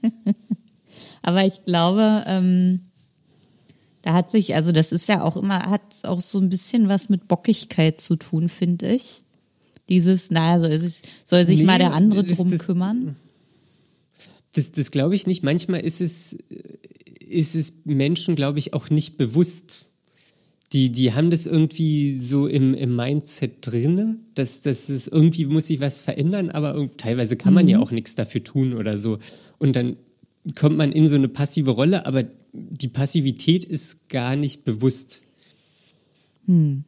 Aber 1.28 1.46
ich 1.46 1.66
glaube, 1.66 2.24
ähm, 2.26 2.80
da 4.02 4.14
hat 4.14 4.32
sich, 4.32 4.56
also 4.56 4.72
das 4.72 4.94
ist 4.94 5.10
ja 5.10 5.24
auch 5.24 5.36
immer, 5.36 5.60
hat 5.60 5.82
auch 6.04 6.22
so 6.22 6.40
ein 6.40 6.48
bisschen 6.48 6.88
was 6.88 7.10
mit 7.10 7.28
Bockigkeit 7.28 8.00
zu 8.00 8.16
tun, 8.16 8.48
finde 8.48 8.94
ich. 8.94 9.24
Dieses, 9.90 10.32
naja, 10.32 10.58
soll 10.62 10.80
sich, 10.80 11.02
soll 11.26 11.46
sich 11.46 11.60
nee, 11.60 11.66
mal 11.66 11.80
der 11.80 11.92
andere 11.92 12.24
drum 12.24 12.50
das, 12.50 12.66
kümmern? 12.66 13.18
Das, 14.54 14.72
das 14.72 14.92
glaube 14.92 15.16
ich 15.16 15.28
nicht. 15.28 15.44
Manchmal 15.44 15.82
ist 15.82 16.00
es, 16.00 16.38
ist 17.28 17.58
es 17.58 17.74
Menschen, 17.84 18.36
glaube 18.36 18.60
ich, 18.60 18.74
auch 18.74 18.90
nicht 18.90 19.18
bewusst 19.18 19.84
die, 20.74 20.92
die 20.92 21.14
haben 21.14 21.30
das 21.30 21.46
irgendwie 21.46 22.18
so 22.18 22.48
im, 22.48 22.74
im 22.74 22.96
Mindset 22.96 23.56
drinne, 23.62 24.18
dass, 24.36 24.62
dass 24.62 24.90
es 24.90 25.08
irgendwie 25.08 25.46
muss 25.46 25.68
sich 25.68 25.80
was 25.80 26.02
verändern, 26.02 26.50
aber 26.50 26.90
teilweise 26.98 27.38
kann 27.38 27.54
man 27.54 27.64
mhm. 27.64 27.70
ja 27.70 27.80
auch 27.80 27.92
nichts 27.92 28.16
dafür 28.16 28.44
tun 28.44 28.74
oder 28.74 28.98
so. 28.98 29.18
Und 29.60 29.78
dann 29.78 29.96
kommt 30.56 30.78
man 30.78 30.92
in 30.92 31.08
so 31.08 31.16
eine 31.16 31.28
passive 31.28 31.72
Rolle, 31.72 32.06
aber 32.06 32.24
die 32.54 32.88
Passivität 32.88 33.66
ist 33.66 34.10
gar 34.10 34.36
nicht 34.36 34.64
bewusst. 34.64 35.24
Hm. 36.46 36.84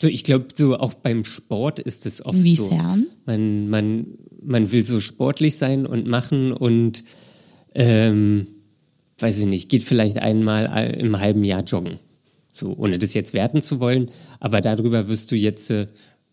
So, 0.00 0.08
ich 0.08 0.24
glaube, 0.24 0.46
so 0.52 0.76
auch 0.76 0.94
beim 0.94 1.24
Sport 1.24 1.78
ist 1.78 2.06
es 2.06 2.24
oft 2.24 2.38
Inwiefern? 2.38 3.06
so. 3.08 3.18
Man, 3.26 3.68
man, 3.68 4.06
man 4.42 4.72
will 4.72 4.82
so 4.82 5.00
sportlich 5.00 5.56
sein 5.56 5.86
und 5.86 6.06
machen 6.06 6.52
und 6.52 7.04
ähm, 7.74 8.46
weiß 9.18 9.38
ich 9.38 9.46
nicht, 9.46 9.68
geht 9.68 9.82
vielleicht 9.82 10.18
einmal 10.18 10.90
im 10.94 11.20
halben 11.20 11.44
Jahr 11.44 11.62
joggen. 11.62 11.98
So, 12.52 12.74
ohne 12.76 12.98
das 12.98 13.14
jetzt 13.14 13.32
werten 13.32 13.62
zu 13.62 13.80
wollen, 13.80 14.10
aber 14.40 14.60
darüber 14.60 15.08
wirst 15.08 15.30
du 15.30 15.36
jetzt 15.36 15.70
äh, 15.70 15.86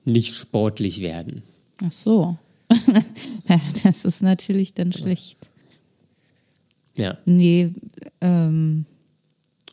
nicht 0.03 0.35
sportlich 0.35 1.01
werden. 1.01 1.43
Ach 1.83 1.91
so. 1.91 2.37
das 3.83 4.05
ist 4.05 4.21
natürlich 4.21 4.73
dann 4.73 4.93
schlecht. 4.93 5.49
Ja. 6.97 7.17
Nee, 7.25 7.73
ähm. 8.21 8.85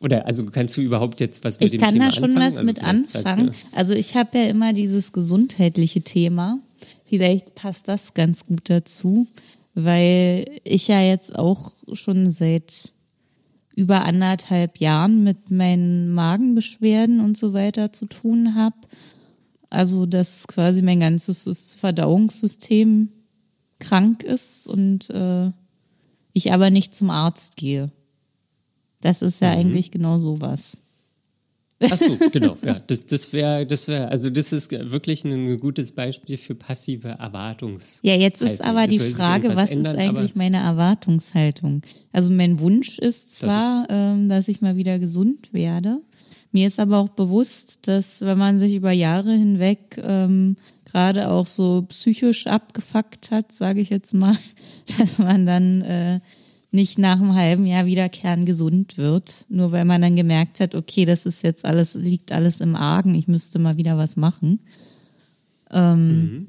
Oder 0.01 0.26
also 0.26 0.44
kannst 0.47 0.76
du 0.76 0.82
überhaupt 0.82 1.20
jetzt 1.20 1.42
was 1.42 1.59
mit 1.59 1.72
ich 1.72 1.78
dem 1.78 1.88
Thema 1.88 2.07
anfangen? 2.07 2.11
Ich 2.11 2.20
kann 2.20 2.22
da 2.22 2.28
schon 2.28 2.36
was 2.36 2.57
also 2.57 2.64
mit 2.64 2.84
anfangen. 2.84 3.51
Also 3.72 3.94
ich 3.94 4.14
habe 4.14 4.38
ja 4.38 4.44
immer 4.44 4.72
dieses 4.72 5.12
gesundheitliche 5.12 6.03
Thema. 6.03 6.59
Vielleicht 7.05 7.55
passt 7.55 7.88
das 7.88 8.14
ganz 8.14 8.44
gut 8.44 8.68
dazu, 8.68 9.26
weil 9.74 10.44
ich 10.64 10.88
ja 10.88 11.01
jetzt 11.01 11.36
auch 11.36 11.72
schon 11.92 12.30
seit 12.30 12.92
über 13.74 14.05
anderthalb 14.05 14.78
Jahren 14.78 15.22
mit 15.22 15.51
meinen 15.51 16.12
Magenbeschwerden 16.12 17.20
und 17.20 17.36
so 17.36 17.53
weiter 17.53 17.92
zu 17.92 18.07
tun 18.07 18.55
habe. 18.55 18.76
Also, 19.70 20.06
dass 20.06 20.46
quasi 20.46 20.82
mein 20.82 21.00
ganzes 21.00 21.74
Verdauungssystem 21.74 23.10
krank 23.78 24.22
ist 24.22 24.68
und 24.68 25.10
äh, 25.10 25.50
ich 26.32 26.52
aber 26.52 26.70
nicht 26.70 26.94
zum 26.94 27.10
Arzt 27.10 27.56
gehe. 27.56 27.90
Das 29.00 29.22
ist 29.22 29.40
ja 29.40 29.52
mhm. 29.52 29.58
eigentlich 29.58 29.90
genau 29.90 30.18
sowas. 30.18 30.78
Ach 31.82 31.96
so, 31.96 32.16
genau. 32.32 32.56
Ja, 32.64 32.78
das, 32.86 33.06
das 33.06 33.32
wäre, 33.32 33.66
das 33.66 33.88
wäre, 33.88 34.08
also 34.08 34.30
das 34.30 34.52
ist 34.52 34.70
wirklich 34.72 35.24
ein 35.24 35.58
gutes 35.60 35.92
Beispiel 35.92 36.36
für 36.38 36.54
passive 36.54 37.08
Erwartungs. 37.08 38.00
Ja, 38.02 38.14
jetzt 38.14 38.40
ist 38.40 38.62
aber 38.62 38.86
die 38.86 38.98
Frage, 38.98 39.54
was 39.54 39.70
ändern, 39.70 39.94
ist 39.94 40.00
eigentlich 40.00 40.34
meine 40.34 40.58
Erwartungshaltung? 40.58 41.82
Also 42.12 42.30
mein 42.30 42.60
Wunsch 42.60 42.98
ist 42.98 43.36
zwar, 43.36 43.86
das 43.86 43.90
ist, 43.90 43.90
ähm, 43.90 44.28
dass 44.28 44.48
ich 44.48 44.62
mal 44.62 44.76
wieder 44.76 44.98
gesund 44.98 45.52
werde. 45.52 46.00
Mir 46.57 46.68
ist 46.68 46.80
aber 46.80 46.96
auch 46.96 47.11
bewusst, 47.11 47.80
dass 47.82 48.22
wenn 48.22 48.38
man 48.38 48.59
sich 48.59 48.76
über 48.76 48.90
Jahre 48.90 49.30
hinweg 49.30 50.00
ähm, 50.02 50.57
gerade 50.86 51.28
auch 51.28 51.46
so 51.46 51.82
psychisch 51.82 52.46
abgefuckt 52.46 53.30
hat, 53.30 53.52
sage 53.52 53.82
ich 53.82 53.90
jetzt 53.90 54.14
mal, 54.14 54.38
dass 54.98 55.18
man 55.18 55.44
dann 55.44 55.82
äh, 55.82 56.20
nicht 56.70 56.96
nach 56.96 57.20
einem 57.20 57.34
halben 57.34 57.66
Jahr 57.66 57.84
wieder 57.84 58.09
kerngesund 58.09 58.96
wird, 58.96 59.44
nur 59.50 59.70
weil 59.70 59.84
man 59.84 60.00
dann 60.00 60.16
gemerkt 60.16 60.61
hat, 60.61 60.74
okay, 60.74 61.04
das 61.04 61.26
ist 61.26 61.42
jetzt 61.42 61.66
alles, 61.66 61.92
liegt 61.92 62.32
alles 62.32 62.62
im 62.62 62.74
Argen, 62.74 63.14
ich 63.14 63.28
müsste 63.28 63.59
mal 63.59 63.76
wieder 63.76 63.98
was 63.98 64.16
machen. 64.16 64.61
Ähm, 65.70 66.09
mhm. 66.09 66.46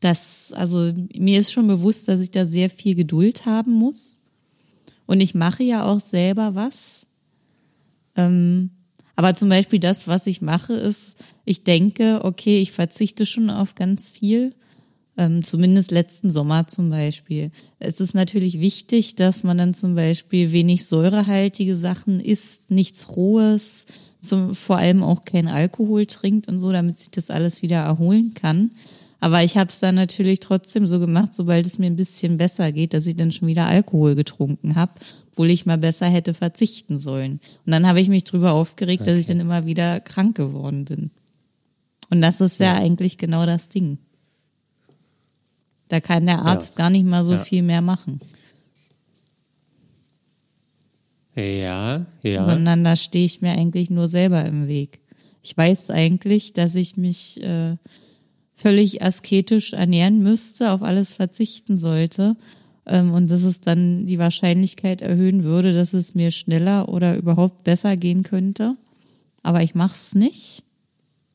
Das, 0.00 0.54
also 0.54 0.90
mir 1.14 1.38
ist 1.38 1.52
schon 1.52 1.66
bewusst, 1.66 2.08
dass 2.08 2.22
ich 2.22 2.30
da 2.30 2.46
sehr 2.46 2.70
viel 2.70 2.94
Geduld 2.94 3.44
haben 3.44 3.72
muss. 3.72 4.22
Und 5.04 5.20
ich 5.20 5.34
mache 5.34 5.64
ja 5.64 5.84
auch 5.84 6.00
selber 6.00 6.54
was. 6.54 7.07
Ähm, 8.18 8.70
aber 9.16 9.34
zum 9.34 9.48
Beispiel 9.48 9.78
das, 9.78 10.06
was 10.06 10.26
ich 10.26 10.42
mache, 10.42 10.74
ist, 10.74 11.16
ich 11.46 11.64
denke, 11.64 12.20
okay, 12.22 12.60
ich 12.60 12.72
verzichte 12.72 13.24
schon 13.24 13.48
auf 13.48 13.74
ganz 13.74 14.10
viel 14.10 14.52
ähm, 15.18 15.42
zumindest 15.42 15.90
letzten 15.90 16.30
Sommer 16.30 16.68
zum 16.68 16.90
Beispiel. 16.90 17.50
Es 17.80 18.00
ist 18.00 18.14
natürlich 18.14 18.60
wichtig, 18.60 19.16
dass 19.16 19.42
man 19.42 19.58
dann 19.58 19.74
zum 19.74 19.96
Beispiel 19.96 20.52
wenig 20.52 20.86
säurehaltige 20.86 21.74
Sachen 21.74 22.20
isst, 22.20 22.70
nichts 22.70 23.16
Rohes, 23.16 23.86
zum, 24.20 24.54
vor 24.54 24.78
allem 24.78 25.02
auch 25.02 25.24
kein 25.24 25.48
Alkohol 25.48 26.06
trinkt 26.06 26.48
und 26.48 26.60
so, 26.60 26.72
damit 26.72 26.98
sich 26.98 27.10
das 27.10 27.30
alles 27.30 27.62
wieder 27.62 27.78
erholen 27.78 28.32
kann. 28.34 28.70
Aber 29.20 29.42
ich 29.42 29.56
habe 29.56 29.68
es 29.68 29.80
dann 29.80 29.96
natürlich 29.96 30.40
trotzdem 30.40 30.86
so 30.86 31.00
gemacht, 31.00 31.34
sobald 31.34 31.66
es 31.66 31.78
mir 31.78 31.86
ein 31.86 31.96
bisschen 31.96 32.36
besser 32.36 32.70
geht, 32.70 32.94
dass 32.94 33.06
ich 33.06 33.16
dann 33.16 33.32
schon 33.32 33.48
wieder 33.48 33.66
Alkohol 33.66 34.14
getrunken 34.14 34.76
habe, 34.76 34.92
obwohl 35.32 35.50
ich 35.50 35.66
mal 35.66 35.78
besser 35.78 36.06
hätte 36.06 36.34
verzichten 36.34 36.98
sollen. 36.98 37.40
Und 37.66 37.72
dann 37.72 37.86
habe 37.86 38.00
ich 38.00 38.08
mich 38.08 38.24
drüber 38.24 38.52
aufgeregt, 38.52 39.02
okay. 39.02 39.10
dass 39.10 39.20
ich 39.20 39.26
dann 39.26 39.40
immer 39.40 39.66
wieder 39.66 40.00
krank 40.00 40.36
geworden 40.36 40.84
bin. 40.84 41.10
Und 42.10 42.20
das 42.20 42.40
ist 42.40 42.60
ja, 42.60 42.74
ja 42.74 42.80
eigentlich 42.80 43.18
genau 43.18 43.44
das 43.44 43.68
Ding. 43.68 43.98
Da 45.88 46.00
kann 46.00 46.26
der 46.26 46.40
Arzt 46.40 46.78
ja. 46.78 46.84
gar 46.84 46.90
nicht 46.90 47.06
mal 47.06 47.24
so 47.24 47.32
ja. 47.32 47.38
viel 47.38 47.62
mehr 47.62 47.82
machen. 47.82 48.20
Ja, 51.34 52.04
ja. 52.24 52.44
Sondern 52.44 52.84
da 52.84 52.96
stehe 52.96 53.24
ich 53.24 53.42
mir 53.42 53.52
eigentlich 53.52 53.90
nur 53.90 54.08
selber 54.08 54.44
im 54.44 54.66
Weg. 54.68 54.98
Ich 55.42 55.56
weiß 55.56 55.90
eigentlich, 55.90 56.52
dass 56.52 56.74
ich 56.74 56.96
mich 56.96 57.42
äh, 57.42 57.76
völlig 58.58 59.02
asketisch 59.02 59.72
ernähren 59.72 60.20
müsste, 60.22 60.72
auf 60.72 60.82
alles 60.82 61.12
verzichten 61.12 61.78
sollte 61.78 62.36
ähm, 62.86 63.12
und 63.12 63.30
dass 63.30 63.44
es 63.44 63.60
dann 63.60 64.06
die 64.06 64.18
Wahrscheinlichkeit 64.18 65.00
erhöhen 65.00 65.44
würde, 65.44 65.72
dass 65.72 65.92
es 65.92 66.16
mir 66.16 66.32
schneller 66.32 66.88
oder 66.88 67.16
überhaupt 67.16 67.62
besser 67.62 67.96
gehen 67.96 68.24
könnte. 68.24 68.76
Aber 69.44 69.62
ich 69.62 69.76
mache 69.76 69.94
es 69.94 70.14
nicht 70.16 70.64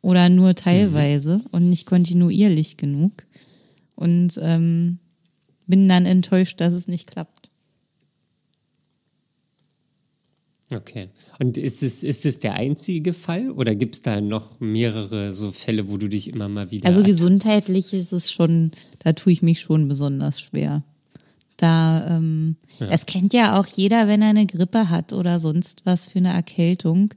oder 0.01 0.27
nur 0.27 0.53
teilweise 0.53 1.37
mhm. 1.37 1.47
und 1.51 1.69
nicht 1.69 1.85
kontinuierlich 1.85 2.75
genug 2.75 3.13
und 3.95 4.37
ähm, 4.41 4.99
bin 5.65 5.87
dann 5.87 6.05
enttäuscht, 6.05 6.59
dass 6.59 6.73
es 6.73 6.89
nicht 6.89 7.09
klappt. 7.09 7.32
Okay. 10.75 11.09
Und 11.39 11.57
ist 11.57 11.83
es, 11.83 12.03
ist 12.03 12.25
es 12.25 12.39
der 12.39 12.53
einzige 12.53 13.13
Fall 13.13 13.51
oder 13.51 13.75
gibt 13.75 13.95
es 13.95 14.01
da 14.01 14.21
noch 14.21 14.59
mehrere 14.59 15.33
so 15.33 15.51
Fälle, 15.51 15.89
wo 15.89 15.97
du 15.97 16.07
dich 16.07 16.29
immer 16.29 16.49
mal 16.49 16.71
wieder. 16.71 16.87
Also 16.87 17.03
gesundheitlich 17.03 17.93
ist 17.93 18.13
es 18.13 18.31
schon, 18.31 18.71
da 18.99 19.13
tue 19.13 19.33
ich 19.33 19.41
mich 19.41 19.61
schon 19.61 19.87
besonders 19.87 20.39
schwer. 20.39 20.83
Da, 21.57 22.17
ähm, 22.17 22.57
ja. 22.79 22.87
das 22.87 23.05
kennt 23.05 23.33
ja 23.33 23.59
auch 23.59 23.65
jeder, 23.65 24.07
wenn 24.07 24.21
er 24.21 24.29
eine 24.29 24.45
Grippe 24.45 24.89
hat 24.89 25.13
oder 25.13 25.39
sonst 25.39 25.85
was 25.85 26.07
für 26.07 26.19
eine 26.19 26.33
Erkältung, 26.33 27.13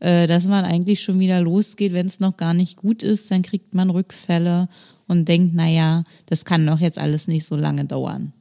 äh, 0.00 0.26
dass 0.26 0.44
man 0.44 0.64
eigentlich 0.64 1.02
schon 1.02 1.18
wieder 1.18 1.40
losgeht, 1.40 1.94
wenn 1.94 2.06
es 2.06 2.20
noch 2.20 2.36
gar 2.36 2.52
nicht 2.52 2.76
gut 2.76 3.02
ist, 3.02 3.30
dann 3.30 3.42
kriegt 3.42 3.72
man 3.72 3.90
Rückfälle 3.90 4.68
und 5.06 5.28
denkt, 5.28 5.54
naja, 5.54 6.04
das 6.26 6.44
kann 6.44 6.66
doch 6.66 6.80
jetzt 6.80 6.98
alles 6.98 7.26
nicht 7.26 7.46
so 7.46 7.56
lange 7.56 7.86
dauern. 7.86 8.33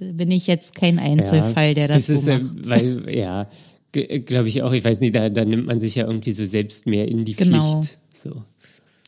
Bin 0.00 0.30
ich 0.30 0.46
jetzt 0.46 0.74
kein 0.74 0.98
Einzelfall, 0.98 1.68
ja, 1.68 1.74
der 1.74 1.88
das, 1.88 2.06
das 2.06 2.24
so 2.24 2.32
ist, 2.32 2.42
macht. 2.42 2.68
Weil, 2.68 3.14
ja, 3.14 3.48
glaube 3.92 4.48
ich 4.48 4.62
auch, 4.62 4.72
ich 4.72 4.84
weiß 4.84 5.00
nicht, 5.00 5.14
da, 5.14 5.28
da 5.28 5.44
nimmt 5.44 5.66
man 5.66 5.80
sich 5.80 5.94
ja 5.94 6.06
irgendwie 6.06 6.32
so 6.32 6.44
selbst 6.44 6.86
mehr 6.86 7.08
in 7.08 7.24
die 7.24 7.34
genau. 7.34 7.80
Pflicht. 7.80 7.98
So. 8.12 8.42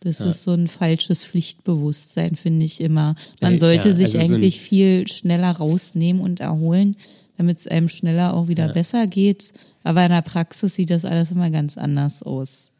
Das 0.00 0.20
ja. 0.20 0.30
ist 0.30 0.44
so 0.44 0.52
ein 0.52 0.66
falsches 0.66 1.24
Pflichtbewusstsein, 1.24 2.34
finde 2.36 2.64
ich 2.64 2.80
immer. 2.80 3.14
Man 3.42 3.58
sollte 3.58 3.90
ja, 3.90 3.94
also 3.94 4.04
sich 4.04 4.18
eigentlich 4.18 4.56
so 4.56 4.62
viel 4.62 5.08
schneller 5.08 5.50
rausnehmen 5.50 6.22
und 6.22 6.40
erholen, 6.40 6.96
damit 7.36 7.58
es 7.58 7.66
einem 7.66 7.88
schneller 7.88 8.34
auch 8.34 8.48
wieder 8.48 8.68
ja. 8.68 8.72
besser 8.72 9.06
geht. 9.06 9.52
Aber 9.82 10.02
in 10.04 10.10
der 10.10 10.22
Praxis 10.22 10.74
sieht 10.74 10.90
das 10.90 11.04
alles 11.04 11.32
immer 11.32 11.50
ganz 11.50 11.76
anders 11.76 12.22
aus. 12.22 12.70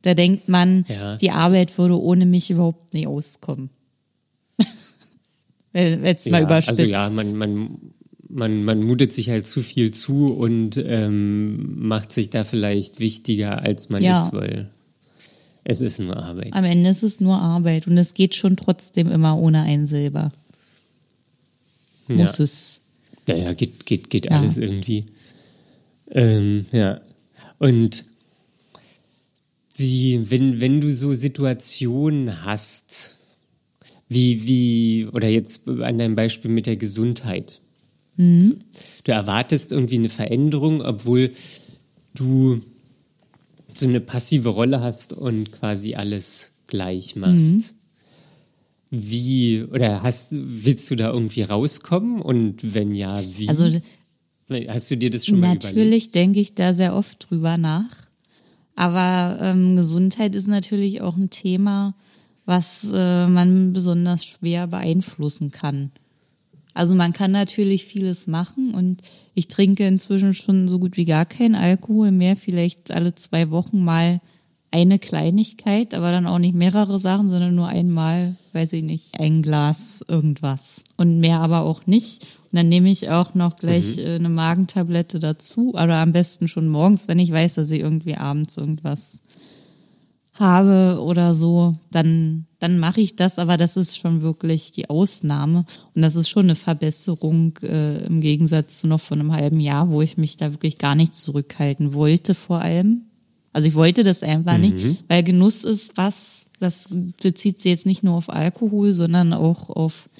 Da 0.00 0.14
denkt 0.14 0.48
man, 0.48 0.84
die 1.20 1.30
Arbeit 1.30 1.78
würde 1.78 2.00
ohne 2.00 2.26
mich 2.26 2.50
überhaupt 2.50 2.92
nicht 2.92 3.06
auskommen. 3.06 3.70
Jetzt 5.74 6.30
mal 6.30 6.38
ja, 6.38 6.46
überspitzt. 6.46 6.80
Also 6.80 6.90
ja, 6.90 7.10
man, 7.10 7.36
man, 7.36 7.78
man, 8.28 8.64
man 8.64 8.82
mutet 8.82 9.12
sich 9.12 9.30
halt 9.30 9.46
zu 9.46 9.62
viel 9.62 9.90
zu 9.90 10.26
und 10.26 10.76
ähm, 10.76 11.86
macht 11.86 12.12
sich 12.12 12.30
da 12.30 12.44
vielleicht 12.44 13.00
wichtiger, 13.00 13.62
als 13.62 13.88
man 13.90 14.02
ja. 14.02 14.22
ist, 14.22 14.32
weil 14.32 14.70
es 15.64 15.80
ist 15.80 16.00
nur 16.00 16.16
Arbeit. 16.16 16.52
Am 16.52 16.64
Ende 16.64 16.90
ist 16.90 17.02
es 17.02 17.20
nur 17.20 17.40
Arbeit 17.40 17.86
und 17.86 17.96
es 17.96 18.14
geht 18.14 18.34
schon 18.34 18.56
trotzdem 18.56 19.10
immer 19.10 19.38
ohne 19.38 19.62
ein 19.62 19.86
Silber. 19.86 20.32
Muss 22.08 22.38
ja. 22.38 22.44
es. 22.44 22.80
Ja, 23.28 23.36
ja, 23.36 23.52
geht, 23.54 23.86
geht, 23.86 24.10
geht 24.10 24.26
ja. 24.26 24.32
alles 24.32 24.56
irgendwie. 24.56 25.06
Ähm, 26.10 26.66
ja. 26.72 27.00
Und 27.58 28.04
wie, 29.76 30.30
wenn, 30.30 30.60
wenn 30.60 30.80
du 30.80 30.90
so 30.90 31.14
Situationen 31.14 32.44
hast, 32.44 33.21
wie, 34.12 34.46
wie, 34.46 35.06
oder 35.06 35.28
jetzt 35.28 35.68
an 35.68 35.98
deinem 35.98 36.14
Beispiel 36.14 36.50
mit 36.50 36.66
der 36.66 36.76
Gesundheit. 36.76 37.60
Mhm. 38.16 38.60
Du 39.04 39.12
erwartest 39.12 39.72
irgendwie 39.72 39.96
eine 39.96 40.08
Veränderung, 40.08 40.82
obwohl 40.82 41.32
du 42.14 42.60
so 43.74 43.86
eine 43.86 44.00
passive 44.00 44.50
Rolle 44.50 44.80
hast 44.80 45.12
und 45.12 45.52
quasi 45.52 45.94
alles 45.94 46.52
gleich 46.66 47.16
machst. 47.16 47.54
Mhm. 47.54 47.64
Wie, 48.90 49.62
oder 49.64 50.02
hast, 50.02 50.34
willst 50.34 50.90
du 50.90 50.96
da 50.96 51.10
irgendwie 51.10 51.42
rauskommen? 51.42 52.20
Und 52.20 52.74
wenn 52.74 52.92
ja, 52.92 53.22
wie? 53.38 53.48
Also, 53.48 53.70
hast 54.68 54.90
du 54.90 54.96
dir 54.98 55.08
das 55.08 55.24
schon 55.24 55.40
mal 55.40 55.56
überlegt? 55.56 55.64
Natürlich 55.64 56.10
denke 56.10 56.40
ich 56.40 56.54
da 56.54 56.74
sehr 56.74 56.94
oft 56.94 57.30
drüber 57.30 57.56
nach. 57.56 57.88
Aber 58.74 59.38
ähm, 59.40 59.76
Gesundheit 59.76 60.34
ist 60.34 60.48
natürlich 60.48 61.00
auch 61.00 61.16
ein 61.16 61.30
Thema, 61.30 61.94
was 62.52 62.86
äh, 62.92 63.26
man 63.28 63.72
besonders 63.72 64.26
schwer 64.26 64.66
beeinflussen 64.66 65.50
kann. 65.50 65.90
Also 66.74 66.94
man 66.94 67.14
kann 67.14 67.32
natürlich 67.32 67.86
vieles 67.86 68.26
machen 68.26 68.74
und 68.74 69.00
ich 69.32 69.48
trinke 69.48 69.86
inzwischen 69.86 70.34
schon 70.34 70.68
so 70.68 70.78
gut 70.78 70.98
wie 70.98 71.06
gar 71.06 71.24
keinen 71.24 71.54
Alkohol 71.54 72.10
mehr, 72.10 72.36
vielleicht 72.36 72.90
alle 72.90 73.14
zwei 73.14 73.50
Wochen 73.50 73.82
mal 73.82 74.20
eine 74.70 74.98
Kleinigkeit, 74.98 75.94
aber 75.94 76.10
dann 76.12 76.26
auch 76.26 76.38
nicht 76.38 76.54
mehrere 76.54 76.98
Sachen, 76.98 77.30
sondern 77.30 77.54
nur 77.54 77.68
einmal, 77.68 78.36
weiß 78.52 78.74
ich 78.74 78.82
nicht, 78.82 79.18
ein 79.18 79.40
Glas 79.40 80.04
irgendwas 80.06 80.84
und 80.98 81.20
mehr 81.20 81.40
aber 81.40 81.62
auch 81.62 81.86
nicht. 81.86 82.24
Und 82.50 82.58
dann 82.58 82.68
nehme 82.68 82.90
ich 82.90 83.08
auch 83.08 83.34
noch 83.34 83.56
gleich 83.56 83.96
mhm. 83.96 84.02
Äh, 84.02 84.14
eine 84.16 84.28
Magentablette 84.28 85.20
dazu, 85.20 85.70
oder 85.70 85.96
am 85.96 86.12
besten 86.12 86.48
schon 86.48 86.68
morgens, 86.68 87.08
wenn 87.08 87.18
ich 87.18 87.32
weiß, 87.32 87.54
dass 87.54 87.70
ich 87.70 87.80
irgendwie 87.80 88.16
abends 88.16 88.58
irgendwas 88.58 89.21
habe 90.42 91.00
oder 91.00 91.34
so, 91.34 91.74
dann, 91.90 92.44
dann 92.58 92.78
mache 92.78 93.00
ich 93.00 93.16
das, 93.16 93.38
aber 93.38 93.56
das 93.56 93.78
ist 93.78 93.96
schon 93.96 94.20
wirklich 94.20 94.72
die 94.72 94.90
Ausnahme. 94.90 95.64
Und 95.94 96.02
das 96.02 96.16
ist 96.16 96.28
schon 96.28 96.44
eine 96.44 96.54
Verbesserung 96.54 97.58
äh, 97.62 98.04
im 98.04 98.20
Gegensatz 98.20 98.80
zu 98.80 98.86
noch 98.86 99.00
vor 99.00 99.16
einem 99.16 99.32
halben 99.32 99.60
Jahr, 99.60 99.88
wo 99.88 100.02
ich 100.02 100.18
mich 100.18 100.36
da 100.36 100.52
wirklich 100.52 100.76
gar 100.76 100.94
nicht 100.94 101.14
zurückhalten 101.14 101.94
wollte, 101.94 102.34
vor 102.34 102.60
allem. 102.60 103.06
Also 103.54 103.68
ich 103.68 103.74
wollte 103.74 104.02
das 104.02 104.22
einfach 104.22 104.58
mhm. 104.58 104.60
nicht, 104.60 105.04
weil 105.08 105.22
Genuss 105.22 105.64
ist 105.64 105.96
was, 105.96 106.46
das 106.60 106.88
bezieht 107.22 107.62
sich 107.62 107.70
jetzt 107.70 107.86
nicht 107.86 108.04
nur 108.04 108.14
auf 108.14 108.28
Alkohol, 108.28 108.92
sondern 108.92 109.32
auch 109.32 109.70
auf 109.70 110.10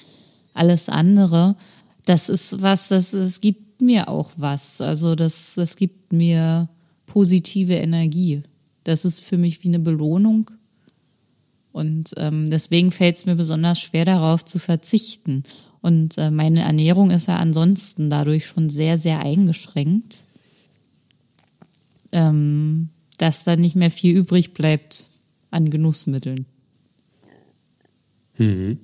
alles 0.55 0.89
andere 0.89 1.57
das 2.05 2.29
ist 2.29 2.61
was, 2.63 2.89
das, 2.89 3.13
das 3.13 3.41
gibt 3.41 3.81
mir 3.81 4.09
auch 4.09 4.31
was. 4.37 4.81
Also 4.81 5.15
das, 5.15 5.55
das 5.55 5.77
gibt 5.77 6.13
mir 6.13 6.69
positive 7.07 7.75
Energie. 7.75 8.43
Das 8.85 9.05
ist 9.05 9.21
für 9.21 9.39
mich 9.39 9.63
wie 9.63 9.69
eine 9.69 9.79
Belohnung. 9.79 10.51
Und 11.73 12.13
ähm, 12.19 12.51
deswegen 12.51 12.93
fällt 12.93 13.17
es 13.17 13.27
mir 13.27 13.35
besonders 13.35 13.81
schwer 13.81 14.05
darauf 14.05 14.45
zu 14.45 14.59
verzichten. 14.59 15.45
Und 15.81 16.19
äh, 16.19 16.31
meine 16.31 16.63
Ernährung 16.63 17.11
ist 17.11 17.29
ja 17.29 17.37
ansonsten 17.37 18.11
dadurch 18.11 18.47
schon 18.47 18.71
sehr, 18.71 18.99
sehr 18.99 19.21
eingeschränkt. 19.21 20.25
ähm, 22.13 22.91
dass 23.19 23.45
da 23.45 23.57
nicht 23.57 23.77
mehr 23.77 23.91
viel 23.91 24.17
übrig 24.17 24.53
bleibt 24.53 25.11
an 25.51 25.71
Genussmitteln. 25.71 26.47
Mhm. 28.37 28.79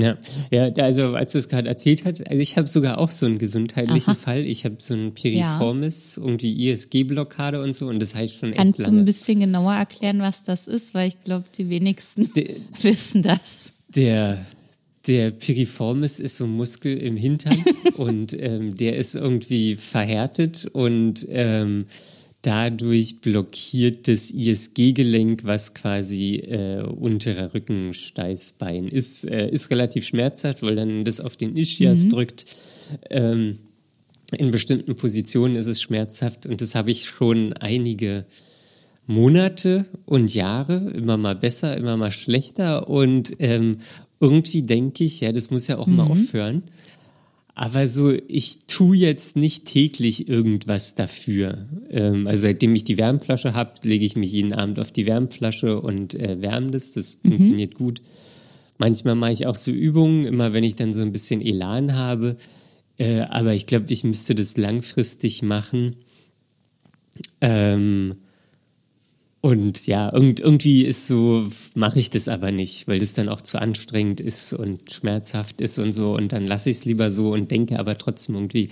Ja, 0.00 0.16
ja, 0.50 0.72
also 0.82 1.14
als 1.14 1.32
du 1.32 1.38
es 1.38 1.48
gerade 1.48 1.68
erzählt 1.68 2.04
hast, 2.04 2.26
also 2.28 2.40
ich 2.40 2.56
habe 2.56 2.68
sogar 2.68 2.98
auch 2.98 3.10
so 3.10 3.26
einen 3.26 3.38
gesundheitlichen 3.38 4.12
Aha. 4.12 4.18
Fall. 4.18 4.40
Ich 4.40 4.64
habe 4.64 4.76
so 4.78 4.94
einen 4.94 5.12
Piriformis, 5.14 6.16
ja. 6.16 6.22
irgendwie 6.24 6.70
ISG-Blockade 6.70 7.60
und 7.62 7.74
so 7.74 7.88
und 7.88 8.00
das 8.00 8.14
heißt 8.14 8.36
schon 8.36 8.52
Kannst 8.52 8.80
echt 8.80 8.86
lange. 8.86 8.98
du 8.98 9.02
ein 9.02 9.04
bisschen 9.04 9.40
genauer 9.40 9.74
erklären, 9.74 10.20
was 10.20 10.42
das 10.42 10.66
ist? 10.66 10.94
Weil 10.94 11.08
ich 11.08 11.20
glaube, 11.20 11.44
die 11.56 11.68
wenigsten 11.68 12.32
der, 12.34 12.48
wissen 12.82 13.22
das. 13.22 13.72
Der, 13.94 14.38
der 15.06 15.30
Piriformis 15.30 16.20
ist 16.20 16.36
so 16.36 16.44
ein 16.44 16.56
Muskel 16.56 16.96
im 16.96 17.16
Hintern 17.16 17.56
und 17.96 18.32
ähm, 18.38 18.76
der 18.76 18.96
ist 18.96 19.14
irgendwie 19.14 19.76
verhärtet 19.76 20.66
und 20.72 21.26
ähm, 21.30 21.84
dadurch 22.42 23.20
blockiert 23.20 24.08
das 24.08 24.30
ISG-Gelenk, 24.30 25.44
was 25.44 25.74
quasi 25.74 26.36
äh, 26.36 26.82
unterer 26.82 27.52
Rückensteißbein 27.52 28.88
ist, 28.88 29.24
äh, 29.24 29.50
ist 29.50 29.70
relativ 29.70 30.06
schmerzhaft, 30.06 30.62
weil 30.62 30.76
dann 30.76 31.04
das 31.04 31.20
auf 31.20 31.36
den 31.36 31.56
Ischias 31.56 32.06
mhm. 32.06 32.10
drückt. 32.10 32.46
Ähm, 33.10 33.58
in 34.36 34.50
bestimmten 34.50 34.96
Positionen 34.96 35.56
ist 35.56 35.66
es 35.66 35.82
schmerzhaft 35.82 36.46
und 36.46 36.60
das 36.60 36.74
habe 36.74 36.90
ich 36.90 37.04
schon 37.04 37.52
einige 37.54 38.24
Monate 39.06 39.86
und 40.06 40.32
Jahre, 40.34 40.92
immer 40.94 41.16
mal 41.16 41.34
besser, 41.34 41.76
immer 41.76 41.96
mal 41.96 42.12
schlechter 42.12 42.88
und 42.88 43.34
ähm, 43.40 43.78
irgendwie 44.20 44.62
denke 44.62 45.04
ich, 45.04 45.20
ja, 45.20 45.32
das 45.32 45.50
muss 45.50 45.66
ja 45.66 45.78
auch 45.78 45.86
mhm. 45.86 45.96
mal 45.96 46.06
aufhören. 46.06 46.62
Aber 47.60 47.86
so, 47.86 48.14
ich 48.26 48.60
tue 48.68 48.96
jetzt 48.96 49.36
nicht 49.36 49.66
täglich 49.66 50.30
irgendwas 50.30 50.94
dafür. 50.94 51.68
Ähm, 51.90 52.26
also 52.26 52.44
seitdem 52.44 52.74
ich 52.74 52.84
die 52.84 52.96
Wärmflasche 52.96 53.52
habe, 53.52 53.72
lege 53.82 54.02
ich 54.02 54.16
mich 54.16 54.32
jeden 54.32 54.54
Abend 54.54 54.80
auf 54.80 54.92
die 54.92 55.04
Wärmflasche 55.04 55.78
und 55.78 56.14
äh, 56.14 56.40
wärme 56.40 56.70
das. 56.70 56.94
Das 56.94 57.18
mhm. 57.22 57.28
funktioniert 57.28 57.74
gut. 57.74 58.00
Manchmal 58.78 59.14
mache 59.14 59.32
ich 59.32 59.46
auch 59.46 59.56
so 59.56 59.72
Übungen, 59.72 60.24
immer 60.24 60.54
wenn 60.54 60.64
ich 60.64 60.74
dann 60.74 60.94
so 60.94 61.02
ein 61.02 61.12
bisschen 61.12 61.42
Elan 61.42 61.94
habe. 61.94 62.38
Äh, 62.96 63.24
aber 63.28 63.52
ich 63.52 63.66
glaube, 63.66 63.92
ich 63.92 64.04
müsste 64.04 64.34
das 64.34 64.56
langfristig 64.56 65.42
machen. 65.42 65.96
Ähm, 67.42 68.14
und 69.42 69.86
ja, 69.86 70.10
irgendwie 70.12 70.84
ist 70.84 71.06
so, 71.06 71.46
mache 71.74 71.98
ich 71.98 72.10
das 72.10 72.28
aber 72.28 72.52
nicht, 72.52 72.86
weil 72.86 72.98
das 72.98 73.14
dann 73.14 73.30
auch 73.30 73.40
zu 73.40 73.58
anstrengend 73.60 74.20
ist 74.20 74.52
und 74.52 74.90
schmerzhaft 74.90 75.62
ist 75.62 75.78
und 75.78 75.92
so. 75.92 76.14
Und 76.14 76.32
dann 76.32 76.46
lasse 76.46 76.68
ich 76.68 76.76
es 76.76 76.84
lieber 76.84 77.10
so 77.10 77.32
und 77.32 77.50
denke 77.50 77.78
aber 77.78 77.96
trotzdem 77.96 78.34
irgendwie, 78.34 78.68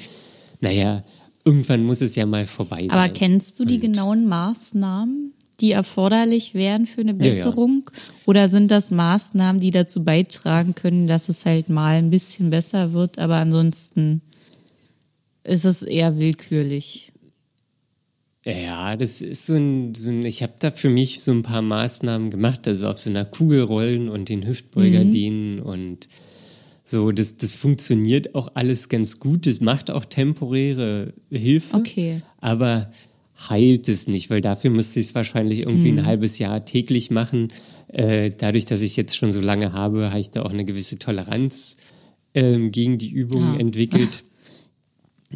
naja, 0.60 1.02
irgendwann 1.44 1.84
muss 1.84 2.02
es 2.02 2.16
ja 2.16 2.26
mal 2.26 2.44
vorbei 2.44 2.80
sein. 2.80 2.90
Aber 2.90 3.08
kennst 3.08 3.58
du 3.58 3.64
die 3.64 3.76
und 3.76 3.80
genauen 3.80 4.28
Maßnahmen, 4.28 5.32
die 5.60 5.72
erforderlich 5.72 6.52
wären 6.52 6.84
für 6.84 7.00
eine 7.00 7.14
Besserung? 7.14 7.84
Ja, 7.86 7.92
ja. 7.92 8.02
Oder 8.26 8.48
sind 8.50 8.70
das 8.70 8.90
Maßnahmen, 8.90 9.62
die 9.62 9.70
dazu 9.70 10.04
beitragen 10.04 10.74
können, 10.74 11.08
dass 11.08 11.30
es 11.30 11.46
halt 11.46 11.70
mal 11.70 11.96
ein 11.96 12.10
bisschen 12.10 12.50
besser 12.50 12.92
wird, 12.92 13.18
aber 13.18 13.36
ansonsten 13.36 14.20
ist 15.44 15.64
es 15.64 15.82
eher 15.82 16.18
willkürlich? 16.18 17.12
Ja, 18.48 18.96
das 18.96 19.20
ist 19.20 19.46
so 19.46 19.56
ein, 19.56 19.94
so 19.94 20.08
ein 20.08 20.24
ich 20.24 20.42
habe 20.42 20.54
da 20.58 20.70
für 20.70 20.88
mich 20.88 21.20
so 21.20 21.32
ein 21.32 21.42
paar 21.42 21.60
Maßnahmen 21.60 22.30
gemacht, 22.30 22.66
also 22.66 22.88
auf 22.88 22.98
so 22.98 23.10
einer 23.10 23.26
Kugel 23.26 23.60
rollen 23.62 24.08
und 24.08 24.30
den 24.30 24.46
Hüftbeuger 24.46 25.04
mhm. 25.04 25.10
dehnen 25.10 25.60
und 25.60 26.08
so, 26.82 27.12
das, 27.12 27.36
das 27.36 27.52
funktioniert 27.52 28.34
auch 28.34 28.52
alles 28.54 28.88
ganz 28.88 29.20
gut. 29.20 29.46
Das 29.46 29.60
macht 29.60 29.90
auch 29.90 30.06
temporäre 30.06 31.12
Hilfe. 31.30 31.76
Okay. 31.76 32.22
Aber 32.40 32.90
heilt 33.50 33.90
es 33.90 34.08
nicht, 34.08 34.30
weil 34.30 34.40
dafür 34.40 34.70
müsste 34.70 35.00
ich 35.00 35.06
es 35.06 35.14
wahrscheinlich 35.14 35.60
irgendwie 35.60 35.92
mhm. 35.92 35.98
ein 35.98 36.06
halbes 36.06 36.38
Jahr 36.38 36.64
täglich 36.64 37.10
machen. 37.10 37.52
Äh, 37.88 38.30
dadurch, 38.30 38.64
dass 38.64 38.80
ich 38.80 38.96
jetzt 38.96 39.18
schon 39.18 39.32
so 39.32 39.40
lange 39.40 39.74
habe, 39.74 40.08
habe 40.08 40.20
ich 40.20 40.30
da 40.30 40.42
auch 40.42 40.50
eine 40.50 40.64
gewisse 40.64 40.98
Toleranz 40.98 41.76
ähm, 42.32 42.70
gegen 42.72 42.96
die 42.96 43.10
Übungen 43.10 43.56
ah. 43.56 43.60
entwickelt. 43.60 44.24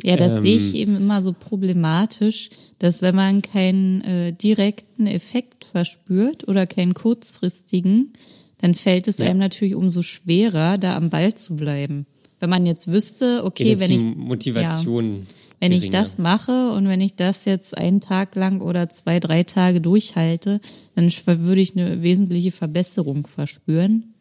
Ja, 0.03 0.16
das 0.16 0.36
ähm, 0.36 0.43
sehe 0.43 0.57
ich 0.57 0.74
eben 0.74 0.97
immer 0.97 1.20
so 1.20 1.34
problematisch, 1.34 2.51
dass 2.78 3.03
wenn 3.03 3.14
man 3.14 3.43
keinen 3.43 4.01
äh, 4.03 4.32
direkten 4.32 5.07
Effekt 5.07 5.64
verspürt 5.64 6.49
oder 6.49 6.66
keinen 6.66 6.95
kurzfristigen, 6.95 8.12
dann 8.59 8.74
fällt 8.74 9.09
es 9.09 9.18
ja. 9.18 9.26
einem 9.26 9.38
natürlich 9.38 9.74
umso 9.74 10.03
schwerer, 10.03 10.78
da 10.78 10.97
am 10.97 11.11
Ball 11.11 11.34
zu 11.34 11.57
bleiben. 11.57 12.07
Wenn 12.40 12.51
man 12.51 12.64
jetzt 12.64 12.90
wüsste, 12.90 13.45
okay, 13.45 13.78
wenn 13.78 13.90
ich 13.90 14.03
Motivation 14.03 15.16
ja, 15.16 15.22
wenn 15.62 15.70
ich 15.70 15.90
das 15.90 16.18
mache 16.18 16.72
und 16.72 16.88
wenn 16.88 17.01
ich 17.01 17.14
das 17.14 17.45
jetzt 17.45 17.78
einen 17.78 18.01
Tag 18.01 18.34
lang 18.34 18.61
oder 18.61 18.88
zwei, 18.88 19.20
drei 19.20 19.45
Tage 19.45 19.80
durchhalte, 19.80 20.61
dann 20.97 21.09
würde 21.24 21.61
ich 21.61 21.76
eine 21.76 22.03
wesentliche 22.03 22.51
Verbesserung 22.51 23.28
verspüren. 23.28 24.12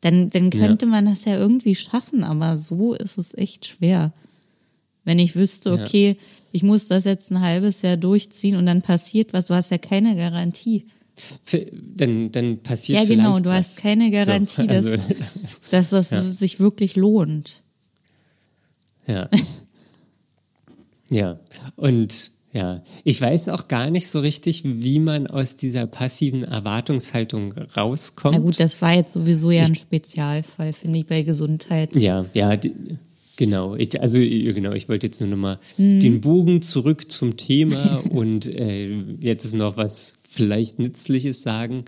Dann, 0.00 0.30
dann 0.30 0.50
könnte 0.50 0.86
ja. 0.86 0.90
man 0.92 1.06
das 1.06 1.24
ja 1.24 1.36
irgendwie 1.36 1.74
schaffen, 1.74 2.22
aber 2.22 2.56
so 2.56 2.94
ist 2.94 3.18
es 3.18 3.36
echt 3.36 3.66
schwer. 3.66 4.12
Wenn 5.04 5.18
ich 5.18 5.36
wüsste, 5.36 5.72
okay, 5.72 6.08
ja. 6.08 6.24
ich 6.52 6.62
muss 6.62 6.88
das 6.88 7.04
jetzt 7.04 7.30
ein 7.30 7.40
halbes 7.40 7.82
Jahr 7.82 7.96
durchziehen 7.96 8.56
und 8.56 8.66
dann 8.66 8.82
passiert 8.82 9.32
was, 9.32 9.46
du 9.46 9.54
hast 9.54 9.70
ja 9.70 9.78
keine 9.78 10.14
Garantie. 10.16 10.86
Dann, 11.96 12.32
dann 12.32 12.62
passiert 12.62 13.00
Ja, 13.00 13.04
genau, 13.04 13.38
du 13.40 13.50
was. 13.50 13.56
hast 13.56 13.82
keine 13.82 14.10
Garantie, 14.10 14.62
so, 14.62 14.68
also, 14.68 14.90
dass, 14.90 15.08
dass 15.70 15.90
das 15.90 16.10
ja. 16.10 16.22
sich 16.22 16.60
wirklich 16.60 16.96
lohnt. 16.96 17.62
Ja. 19.06 19.28
ja. 21.10 21.38
Und 21.76 22.30
ja, 22.52 22.82
ich 23.04 23.20
weiß 23.20 23.48
auch 23.50 23.68
gar 23.68 23.90
nicht 23.90 24.08
so 24.08 24.20
richtig, 24.20 24.62
wie 24.64 24.98
man 24.98 25.28
aus 25.28 25.54
dieser 25.54 25.86
passiven 25.86 26.42
Erwartungshaltung 26.42 27.52
rauskommt. 27.52 28.34
Na 28.34 28.40
gut, 28.40 28.58
das 28.58 28.82
war 28.82 28.94
jetzt 28.94 29.12
sowieso 29.12 29.52
ja 29.52 29.62
ein 29.62 29.76
Spezialfall, 29.76 30.72
finde 30.72 30.98
ich, 30.98 31.06
bei 31.06 31.22
Gesundheit. 31.22 31.94
Ja, 31.94 32.24
ja, 32.34 32.56
die, 32.56 32.74
Genau, 33.40 33.74
ich, 33.74 33.98
also 33.98 34.18
genau, 34.18 34.72
ich 34.72 34.90
wollte 34.90 35.06
jetzt 35.06 35.18
nur 35.22 35.30
nochmal 35.30 35.58
mhm. 35.78 36.00
den 36.00 36.20
Bogen 36.20 36.60
zurück 36.60 37.10
zum 37.10 37.38
Thema 37.38 38.02
und 38.10 38.54
äh, 38.54 38.94
jetzt 39.18 39.54
noch 39.54 39.78
was 39.78 40.14
vielleicht 40.28 40.78
Nützliches 40.78 41.40
sagen. 41.40 41.80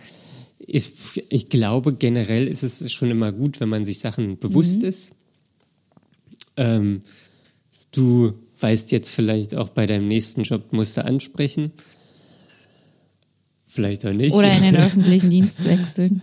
Ich, 0.59 0.91
ich, 1.29 1.51
glaube, 1.51 1.95
generell 1.95 2.49
ist 2.49 2.63
es 2.63 2.91
schon 2.91 3.11
immer 3.11 3.33
gut, 3.33 3.61
wenn 3.61 3.69
man 3.69 3.85
sich 3.85 3.99
Sachen 3.99 4.39
bewusst 4.39 4.81
mhm. 4.81 4.89
ist. 4.89 5.15
Ähm, 6.57 7.01
du 7.91 8.33
weißt 8.61 8.91
jetzt 8.91 9.15
vielleicht 9.15 9.55
auch 9.55 9.69
bei 9.69 9.85
deinem 9.85 10.09
nächsten 10.09 10.45
Job 10.45 10.73
musst 10.73 10.97
du 10.97 11.05
ansprechen. 11.05 11.71
Vielleicht 13.63 14.07
auch 14.07 14.13
nicht. 14.13 14.33
Oder 14.33 14.57
in 14.57 14.63
den 14.63 14.77
öffentlichen 14.83 15.29
Dienst 15.29 15.67
wechseln. 15.67 16.23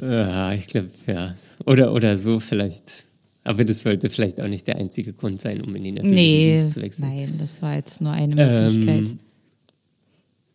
ja, 0.00 0.52
ich 0.52 0.68
glaube, 0.68 0.90
ja. 1.08 1.34
Oder, 1.66 1.92
oder 1.92 2.16
so 2.16 2.38
vielleicht 2.38 3.06
aber 3.44 3.64
das 3.64 3.82
sollte 3.82 4.08
vielleicht 4.08 4.40
auch 4.40 4.48
nicht 4.48 4.66
der 4.66 4.76
einzige 4.76 5.12
Grund 5.12 5.40
sein, 5.40 5.60
um 5.60 5.74
in 5.76 5.84
den 5.84 5.98
öffentlichen 5.98 6.16
nee, 6.16 6.50
Dienst 6.52 6.72
zu 6.72 6.82
wechseln. 6.82 7.08
Nein, 7.08 7.34
das 7.38 7.60
war 7.60 7.76
jetzt 7.76 8.00
nur 8.00 8.12
eine 8.12 8.34
Möglichkeit. 8.34 9.10
Ähm, 9.10 9.18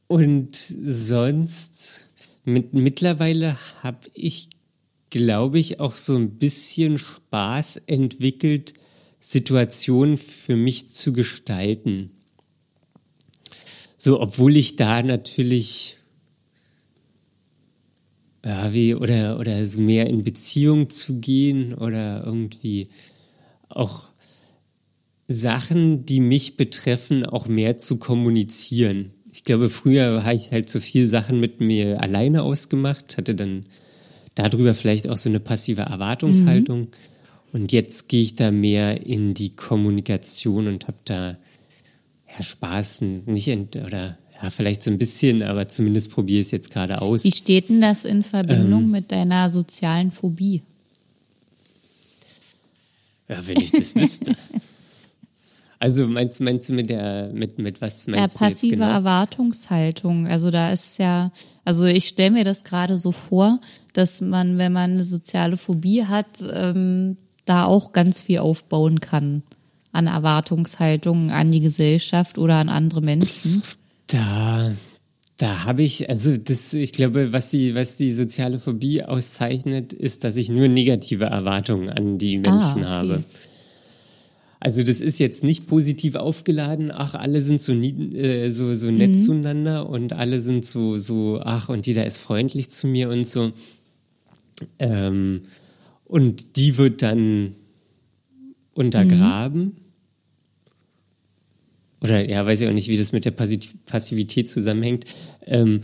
und 0.08 0.56
sonst, 0.56 2.06
mit, 2.46 2.74
mittlerweile 2.74 3.58
habe 3.84 4.00
ich, 4.16 4.50
glaube 5.12 5.60
ich, 5.60 5.80
auch 5.80 5.94
so 5.94 6.16
ein 6.16 6.32
bisschen 6.32 6.98
Spaß 6.98 7.84
entwickelt, 7.86 8.74
Situationen 9.20 10.18
für 10.18 10.56
mich 10.56 10.88
zu 10.88 11.14
gestalten. 11.14 12.10
So, 13.98 14.20
obwohl 14.20 14.58
ich 14.58 14.78
da 14.78 15.04
natürlich 15.04 15.98
ja, 18.46 18.74
wie, 18.74 18.96
oder, 18.96 19.40
oder 19.40 19.66
so 19.66 19.82
mehr 19.82 20.08
in 20.08 20.24
Beziehung 20.24 20.90
zu 20.90 21.20
gehen 21.20 21.74
oder 21.74 22.24
irgendwie 22.26 22.90
auch 23.68 24.10
Sachen, 25.28 26.06
die 26.06 26.22
mich 26.22 26.58
betreffen, 26.58 27.26
auch 27.26 27.48
mehr 27.48 27.78
zu 27.78 27.98
kommunizieren. 27.98 29.14
Ich 29.32 29.44
glaube, 29.44 29.70
früher 29.70 30.24
habe 30.24 30.36
ich 30.36 30.52
halt 30.52 30.70
so 30.70 30.80
viel 30.80 31.06
Sachen 31.06 31.40
mit 31.40 31.60
mir 31.60 32.02
alleine 32.02 32.44
ausgemacht, 32.44 33.18
hatte 33.18 33.36
dann 33.36 33.66
darüber 34.34 34.74
vielleicht 34.74 35.08
auch 35.08 35.18
so 35.18 35.30
eine 35.30 35.40
passive 35.40 35.82
Erwartungshaltung. 35.82 36.80
Mhm. 36.80 36.90
Und 37.52 37.72
jetzt 37.72 38.10
gehe 38.10 38.22
ich 38.22 38.36
da 38.36 38.52
mehr 38.52 39.06
in 39.06 39.34
die 39.34 39.56
Kommunikation 39.56 40.68
und 40.68 40.88
habe 40.88 40.98
da 41.06 41.38
ja, 42.28 42.44
Spaß, 42.44 43.02
nicht 43.02 43.48
ent 43.48 43.76
oder 43.76 44.18
ja, 44.42 44.50
vielleicht 44.50 44.84
so 44.84 44.92
ein 44.92 44.98
bisschen, 44.98 45.44
aber 45.44 45.68
zumindest 45.68 46.12
probiere 46.12 46.40
ich 46.40 46.48
es 46.48 46.52
jetzt 46.52 46.72
gerade 46.72 47.02
aus. 47.02 47.24
Wie 47.26 47.32
steht 47.32 47.70
denn 47.70 47.82
das 47.82 48.06
in 48.06 48.24
Verbindung 48.24 48.84
ähm, 48.84 48.92
mit 48.92 49.12
deiner 49.12 49.50
sozialen 49.50 50.12
Phobie? 50.12 50.62
Ja, 53.28 53.46
wenn 53.46 53.58
ich 53.58 53.72
das 53.72 53.96
wüsste. 53.96 54.36
Also 55.82 56.08
meinst, 56.08 56.42
meinst 56.42 56.68
du 56.68 56.74
mit 56.74 56.90
der, 56.90 57.30
mit, 57.34 57.58
mit 57.58 57.80
was 57.82 58.06
meinst 58.06 58.42
ja, 58.42 58.50
passive 58.50 58.76
genau? 58.76 58.90
Erwartungshaltung. 58.90 60.28
Also 60.28 60.52
da 60.52 60.74
ist 60.74 61.00
ja, 61.00 61.32
also 61.64 61.86
ich 61.86 62.10
stelle 62.10 62.32
mir 62.32 62.44
das 62.44 62.66
gerade 62.66 62.98
so 62.98 63.14
vor, 63.14 63.62
dass 63.94 64.20
man, 64.20 64.58
wenn 64.58 64.74
man 64.74 64.92
eine 64.92 65.06
soziale 65.06 65.56
Phobie 65.56 66.04
hat, 66.04 66.28
ähm, 66.54 67.16
da 67.46 67.64
auch 67.64 67.94
ganz 67.94 68.20
viel 68.20 68.40
aufbauen 68.40 69.00
kann. 69.00 69.42
an 69.94 70.08
Erwartungshaltungen 70.08 71.32
an 71.32 71.50
die 71.50 71.62
Gesellschaft 71.62 72.38
oder 72.38 72.56
an 72.56 72.68
andere 72.68 73.00
Menschen? 73.00 73.64
Da, 74.10 74.72
da 75.38 75.66
habe 75.66 75.84
ich, 75.84 76.10
also 76.10 76.36
das, 76.36 76.74
ich 76.74 76.94
glaube, 76.94 77.32
was 77.32 77.52
die, 77.52 77.76
was 77.76 77.98
die 77.98 78.12
soziale 78.12 78.60
Phobie 78.60 79.04
auszeichnet, 79.04 79.94
ist, 79.94 80.24
dass 80.24 80.36
ich 80.36 80.50
nur 80.50 80.68
negative 80.68 81.26
Erwartungen 81.26 81.90
an 81.90 82.18
die 82.18 82.38
ah, 82.38 82.42
Menschen 82.42 82.84
ah, 82.84 83.02
okay. 83.02 83.10
habe. 83.12 83.24
Also 84.60 84.84
das 84.84 85.00
ist 85.00 85.20
jetzt 85.20 85.44
nicht 85.44 85.68
positiv 85.68 86.16
aufgeladen, 86.16 86.92
ach, 86.92 87.14
alle 87.14 87.40
sind 87.40 87.62
so, 87.62 87.72
äh, 87.74 88.50
so, 88.50 88.74
so 88.74 88.92
nett 88.92 89.12
mhm. 89.12 89.18
zueinander 89.18 89.88
und 89.88 90.12
alle 90.12 90.42
sind 90.42 90.66
so, 90.66 90.98
so, 90.98 91.40
ach, 91.42 91.70
und 91.70 91.88
jeder 91.88 92.06
ist 92.06 92.20
freundlich 92.20 92.70
zu 92.70 92.88
mir 92.88 93.10
und 93.10 93.26
so. 93.26 93.52
Ähm, 94.80 95.44
und 96.04 96.58
die 96.58 96.78
wird 96.78 97.02
dann 97.02 97.54
untergraben. 98.74 99.62
Mhm. 99.64 99.89
Oder 102.02 102.28
ja, 102.28 102.46
weiß 102.46 102.62
ich 102.62 102.70
auch 102.70 102.74
nicht, 102.74 102.88
wie 102.88 102.98
das 102.98 103.12
mit 103.12 103.26
der 103.26 103.32
Passivität 103.32 104.50
zusammenhängt. 104.50 105.06
Ähm, 105.46 105.82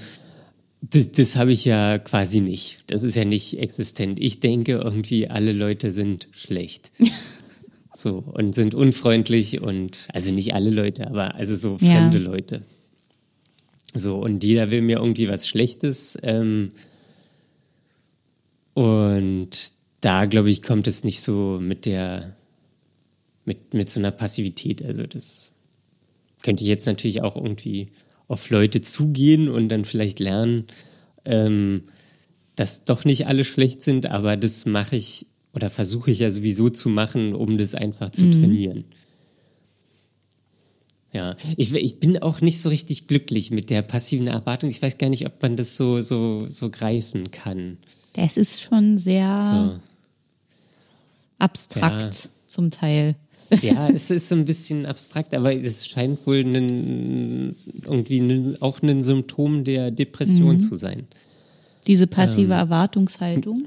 das, 0.82 1.12
das 1.12 1.36
habe 1.36 1.52
ich 1.52 1.66
ja 1.66 1.98
quasi 2.00 2.42
nicht. 2.42 2.84
Das 2.88 3.04
ist 3.04 3.16
ja 3.16 3.26
nicht 3.26 3.60
existent. 3.60 4.20
Ich 4.20 4.40
denke 4.40 4.74
irgendwie, 4.74 5.30
alle 5.30 5.52
Leute 5.52 5.92
sind 5.92 6.30
schlecht. 6.32 6.92
so 7.94 8.18
und 8.20 8.54
sind 8.54 8.76
unfreundlich 8.76 9.62
und 9.62 10.08
also 10.14 10.32
nicht 10.32 10.54
alle 10.54 10.70
Leute, 10.70 11.08
aber 11.08 11.36
also 11.36 11.56
so 11.56 11.78
fremde 11.78 12.20
ja. 12.20 12.24
Leute. 12.24 12.62
So 13.94 14.18
und 14.18 14.44
jeder 14.44 14.72
will 14.72 14.82
mir 14.82 14.98
irgendwie 14.98 15.30
was 15.30 15.48
Schlechtes. 15.48 16.18
Ähm, 16.22 16.70
und 18.74 19.50
da 20.02 20.26
glaube 20.26 20.50
ich 20.50 20.62
kommt 20.62 20.88
es 20.88 21.04
nicht 21.04 21.22
so 21.22 21.60
mit 21.62 21.86
der 21.86 22.36
mit, 23.46 23.74
mit 23.74 23.90
so 23.90 24.00
einer 24.00 24.12
Passivität. 24.12 24.84
Also 24.84 25.04
das 25.04 25.55
könnte 26.46 26.64
ich 26.64 26.70
jetzt 26.70 26.86
natürlich 26.86 27.24
auch 27.24 27.36
irgendwie 27.36 27.88
auf 28.28 28.52
Leute 28.52 28.80
zugehen 28.82 29.50
und 29.50 29.68
dann 29.68 29.84
vielleicht 29.84 30.20
lernen, 30.20 30.66
ähm, 31.26 31.84
dass 32.56 32.86
doch 32.86 33.04
nicht 33.04 33.28
alle 33.28 33.44
schlecht 33.44 33.82
sind, 33.82 34.06
aber 34.06 34.38
das 34.38 34.66
mache 34.66 34.96
ich 34.96 35.26
oder 35.54 35.70
versuche 35.70 36.12
ich 36.12 36.20
ja 36.20 36.30
sowieso 36.30 36.70
zu 36.70 36.90
machen, 36.90 37.34
um 37.34 37.58
das 37.58 37.74
einfach 37.74 38.12
zu 38.12 38.26
mhm. 38.26 38.32
trainieren. 38.32 38.86
Ja, 41.14 41.36
ich, 41.58 41.74
ich 41.74 42.00
bin 42.00 42.22
auch 42.22 42.42
nicht 42.42 42.62
so 42.62 42.70
richtig 42.70 43.08
glücklich 43.08 43.50
mit 43.50 43.70
der 43.70 43.82
passiven 43.82 44.28
Erwartung. 44.28 44.70
Ich 44.70 44.82
weiß 44.82 44.98
gar 44.98 45.10
nicht, 45.10 45.26
ob 45.26 45.42
man 45.42 45.56
das 45.56 45.78
so, 45.78 46.02
so, 46.02 46.46
so 46.50 46.70
greifen 46.70 47.32
kann. 47.32 47.78
Das 48.14 48.38
ist 48.38 48.62
schon 48.62 48.98
sehr 48.98 49.42
so. 49.42 49.80
abstrakt 51.40 52.26
ja. 52.26 52.30
zum 52.48 52.70
Teil. 52.70 53.16
Ja, 53.62 53.90
es 53.90 54.12
ist 54.12 54.30
so 54.30 54.36
ein 54.36 54.46
bisschen 54.46 54.86
abstrakt, 54.86 55.34
aber 55.34 55.54
es 55.54 55.88
scheint 55.88 56.26
wohl 56.26 56.38
ein, 56.38 57.56
irgendwie 57.84 58.20
ein, 58.20 58.62
auch 58.62 58.82
ein 58.82 59.02
Symptom 59.02 59.64
der 59.64 59.92
Depression 59.92 60.56
mhm. 60.56 60.60
zu 60.60 60.76
sein. 60.76 61.08
Diese 61.88 62.08
passive 62.08 62.54
ähm, 62.54 62.60
Erwartungshaltung? 62.60 63.66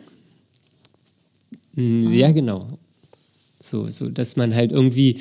Ja, 1.76 2.32
genau. 2.32 2.78
So, 3.62 3.88
so, 3.88 4.08
dass 4.08 4.36
man 4.36 4.54
halt 4.54 4.72
irgendwie 4.72 5.20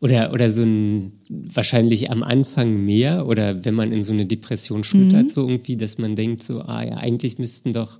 oder, 0.00 0.32
oder 0.32 0.50
so 0.50 0.62
ein, 0.62 1.12
wahrscheinlich 1.28 2.10
am 2.10 2.22
Anfang 2.22 2.84
mehr 2.84 3.26
oder 3.26 3.64
wenn 3.64 3.74
man 3.74 3.90
in 3.92 4.04
so 4.04 4.12
eine 4.12 4.26
Depression 4.26 4.84
schlittert, 4.84 5.24
mhm. 5.24 5.28
so 5.28 5.48
irgendwie, 5.48 5.76
dass 5.76 5.98
man 5.98 6.14
denkt 6.14 6.42
so, 6.42 6.62
ah 6.62 6.82
ja, 6.82 6.98
eigentlich 6.98 7.38
müssten 7.38 7.72
doch 7.72 7.98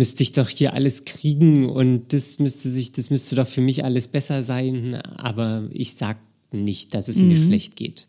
müsste 0.00 0.22
ich 0.22 0.32
doch 0.32 0.48
hier 0.48 0.72
alles 0.72 1.04
kriegen 1.04 1.68
und 1.68 2.14
das 2.14 2.38
müsste 2.38 2.70
sich, 2.70 2.92
das 2.92 3.10
müsste 3.10 3.36
doch 3.36 3.46
für 3.46 3.60
mich 3.60 3.84
alles 3.84 4.08
besser 4.08 4.42
sein, 4.42 4.94
aber 4.94 5.68
ich 5.72 5.92
sag 5.92 6.16
nicht, 6.52 6.94
dass 6.94 7.08
es 7.08 7.18
mhm. 7.18 7.28
mir 7.28 7.36
schlecht 7.36 7.76
geht. 7.76 8.06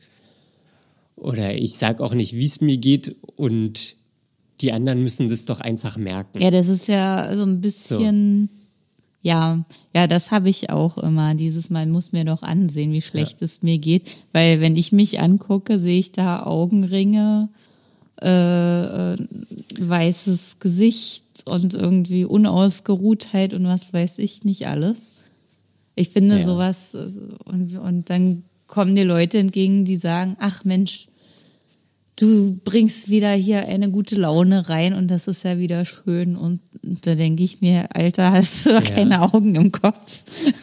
Oder 1.17 1.53
ich 1.53 1.73
sag 1.73 1.99
auch 1.99 2.13
nicht, 2.13 2.31
wie 2.31 2.45
es 2.45 2.61
mir 2.61 2.77
geht 2.77 3.13
und 3.35 3.97
die 4.61 4.71
anderen 4.71 5.03
müssen 5.03 5.27
das 5.27 5.43
doch 5.43 5.59
einfach 5.59 5.97
merken. 5.97 6.41
Ja, 6.41 6.49
das 6.49 6.69
ist 6.69 6.87
ja 6.87 7.35
so 7.35 7.43
ein 7.43 7.59
bisschen, 7.59 8.47
so. 8.47 8.59
ja, 9.23 9.65
ja, 9.93 10.07
das 10.07 10.31
habe 10.31 10.47
ich 10.47 10.69
auch 10.69 10.97
immer. 10.97 11.35
Dieses 11.35 11.69
Mal 11.69 11.87
muss 11.87 12.13
mir 12.13 12.23
doch 12.23 12.41
ansehen, 12.41 12.93
wie 12.93 13.01
schlecht 13.01 13.41
ja. 13.41 13.45
es 13.45 13.63
mir 13.63 13.79
geht, 13.79 14.09
weil 14.31 14.61
wenn 14.61 14.77
ich 14.77 14.93
mich 14.93 15.19
angucke, 15.19 15.77
sehe 15.77 15.99
ich 15.99 16.13
da 16.13 16.43
Augenringe, 16.43 17.49
äh, 18.22 19.13
äh, 19.13 19.17
weißes 19.80 20.59
Gesicht 20.59 21.26
und 21.45 21.74
irgendwie 21.74 22.26
Unausgeruhtheit 22.26 23.53
und 23.53 23.65
was 23.65 23.93
weiß 23.93 24.19
ich 24.19 24.43
nicht 24.43 24.67
alles. 24.67 25.24
Ich 25.95 26.09
finde 26.09 26.38
ja. 26.38 26.43
sowas 26.43 26.95
und, 27.45 27.78
und 27.78 28.09
dann 28.09 28.43
kommen 28.67 28.95
dir 28.95 29.05
Leute 29.05 29.38
entgegen, 29.38 29.86
die 29.86 29.97
sagen, 29.97 30.38
ach 30.39 30.63
Mensch, 30.63 31.07
du 32.15 32.59
bringst 32.63 33.09
wieder 33.09 33.32
hier 33.32 33.67
eine 33.67 33.89
gute 33.89 34.15
Laune 34.15 34.69
rein 34.69 34.93
und 34.93 35.09
das 35.09 35.28
ist 35.28 35.43
ja 35.43 35.57
wieder 35.57 35.86
schön. 35.86 36.36
Und, 36.36 36.61
und 36.84 37.05
da 37.05 37.15
denke 37.15 37.43
ich 37.43 37.61
mir, 37.61 37.88
Alter, 37.95 38.32
hast 38.32 38.65
du 38.65 38.69
ja. 38.72 38.82
keine 38.82 39.22
Augen 39.22 39.55
im 39.55 39.72
Kopf. 39.72 40.24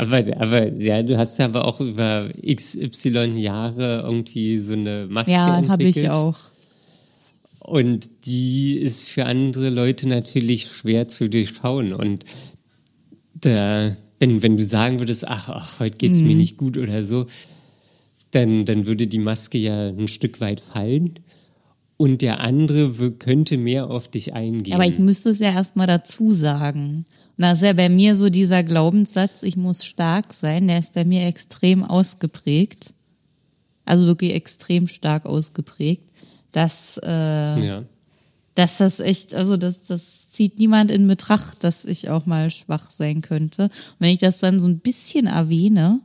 Aber, 0.00 0.24
aber 0.38 0.72
ja, 0.80 1.02
du 1.02 1.18
hast 1.18 1.38
ja 1.38 1.44
aber 1.44 1.66
auch 1.66 1.78
über 1.78 2.30
XY 2.50 3.34
Jahre 3.36 4.00
irgendwie 4.00 4.56
so 4.56 4.72
eine 4.72 5.06
Maske 5.10 5.32
ja, 5.32 5.58
entwickelt. 5.58 5.96
Ja, 5.96 6.14
habe 6.14 6.30
ich 6.30 6.38
auch. 6.38 6.38
Und 7.58 8.08
die 8.24 8.78
ist 8.78 9.10
für 9.10 9.26
andere 9.26 9.68
Leute 9.68 10.08
natürlich 10.08 10.66
schwer 10.68 11.06
zu 11.08 11.28
durchschauen. 11.28 11.92
Und 11.92 12.24
da, 13.34 13.94
wenn, 14.18 14.42
wenn 14.42 14.56
du 14.56 14.64
sagen 14.64 15.00
würdest, 15.00 15.28
ach, 15.28 15.50
ach 15.50 15.80
heute 15.80 15.98
geht's 15.98 16.22
mhm. 16.22 16.28
mir 16.28 16.36
nicht 16.36 16.56
gut 16.56 16.78
oder 16.78 17.02
so, 17.02 17.26
dann, 18.30 18.64
dann 18.64 18.86
würde 18.86 19.06
die 19.06 19.18
Maske 19.18 19.58
ja 19.58 19.88
ein 19.88 20.08
Stück 20.08 20.40
weit 20.40 20.60
fallen. 20.60 21.12
Und 22.00 22.22
der 22.22 22.40
andere 22.40 23.12
könnte 23.12 23.58
mehr 23.58 23.90
auf 23.90 24.08
dich 24.08 24.32
eingehen. 24.32 24.72
Aber 24.72 24.86
ich 24.86 24.98
müsste 24.98 25.28
es 25.28 25.38
ja 25.38 25.52
erstmal 25.52 25.86
dazu 25.86 26.32
sagen. 26.32 27.04
Na, 27.36 27.52
ist 27.52 27.60
ja 27.60 27.74
bei 27.74 27.90
mir 27.90 28.16
so 28.16 28.30
dieser 28.30 28.62
Glaubenssatz, 28.62 29.42
ich 29.42 29.58
muss 29.58 29.84
stark 29.84 30.32
sein, 30.32 30.66
der 30.66 30.78
ist 30.78 30.94
bei 30.94 31.04
mir 31.04 31.26
extrem 31.26 31.84
ausgeprägt. 31.84 32.94
Also 33.84 34.06
wirklich 34.06 34.32
extrem 34.32 34.86
stark 34.86 35.26
ausgeprägt, 35.26 36.10
dass, 36.52 36.98
äh, 37.04 37.66
ja. 37.66 37.84
dass 38.54 38.78
das 38.78 39.00
echt, 39.00 39.34
also 39.34 39.58
das, 39.58 39.84
das 39.84 40.30
zieht 40.30 40.58
niemand 40.58 40.90
in 40.90 41.06
Betracht, 41.06 41.62
dass 41.64 41.84
ich 41.84 42.08
auch 42.08 42.24
mal 42.24 42.50
schwach 42.50 42.90
sein 42.90 43.20
könnte. 43.20 43.64
Und 43.64 43.96
wenn 43.98 44.14
ich 44.14 44.20
das 44.20 44.38
dann 44.38 44.58
so 44.58 44.68
ein 44.68 44.78
bisschen 44.78 45.26
erwähne, 45.26 46.00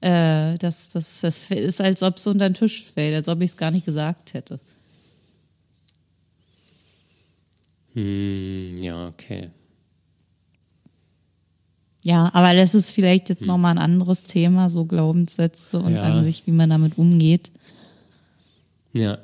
äh, 0.00 0.56
das, 0.58 0.90
das, 0.90 1.20
das 1.20 1.50
ist, 1.50 1.80
als 1.80 2.02
ob 2.02 2.16
es 2.16 2.26
unter 2.26 2.48
den 2.48 2.54
Tisch 2.54 2.84
fällt, 2.84 3.14
als 3.14 3.28
ob 3.28 3.40
ich 3.40 3.50
es 3.50 3.56
gar 3.56 3.70
nicht 3.70 3.86
gesagt 3.86 4.34
hätte. 4.34 4.60
Hm, 7.94 8.78
ja, 8.80 9.08
okay. 9.08 9.50
Ja, 12.04 12.30
aber 12.32 12.54
das 12.54 12.74
ist 12.74 12.92
vielleicht 12.92 13.28
jetzt 13.28 13.40
hm. 13.40 13.48
nochmal 13.48 13.72
ein 13.72 13.82
anderes 13.82 14.24
Thema, 14.24 14.70
so 14.70 14.84
Glaubenssätze 14.84 15.78
und 15.80 15.94
ja. 15.94 16.02
an 16.02 16.24
sich, 16.24 16.46
wie 16.46 16.52
man 16.52 16.70
damit 16.70 16.96
umgeht. 16.96 17.50
Ja. 18.92 19.18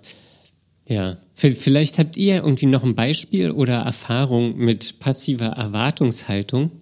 Ja, 0.87 1.17
vielleicht 1.35 1.99
habt 1.99 2.19
ihr 2.19 2.37
irgendwie 2.37 2.67
noch 2.67 2.85
ein 2.85 2.95
Beispiel 2.95 3.51
oder 3.53 3.79
Erfahrung 3.79 4.59
mit 4.59 5.01
passiver 5.01 5.47
Erwartungshaltung. 5.47 6.73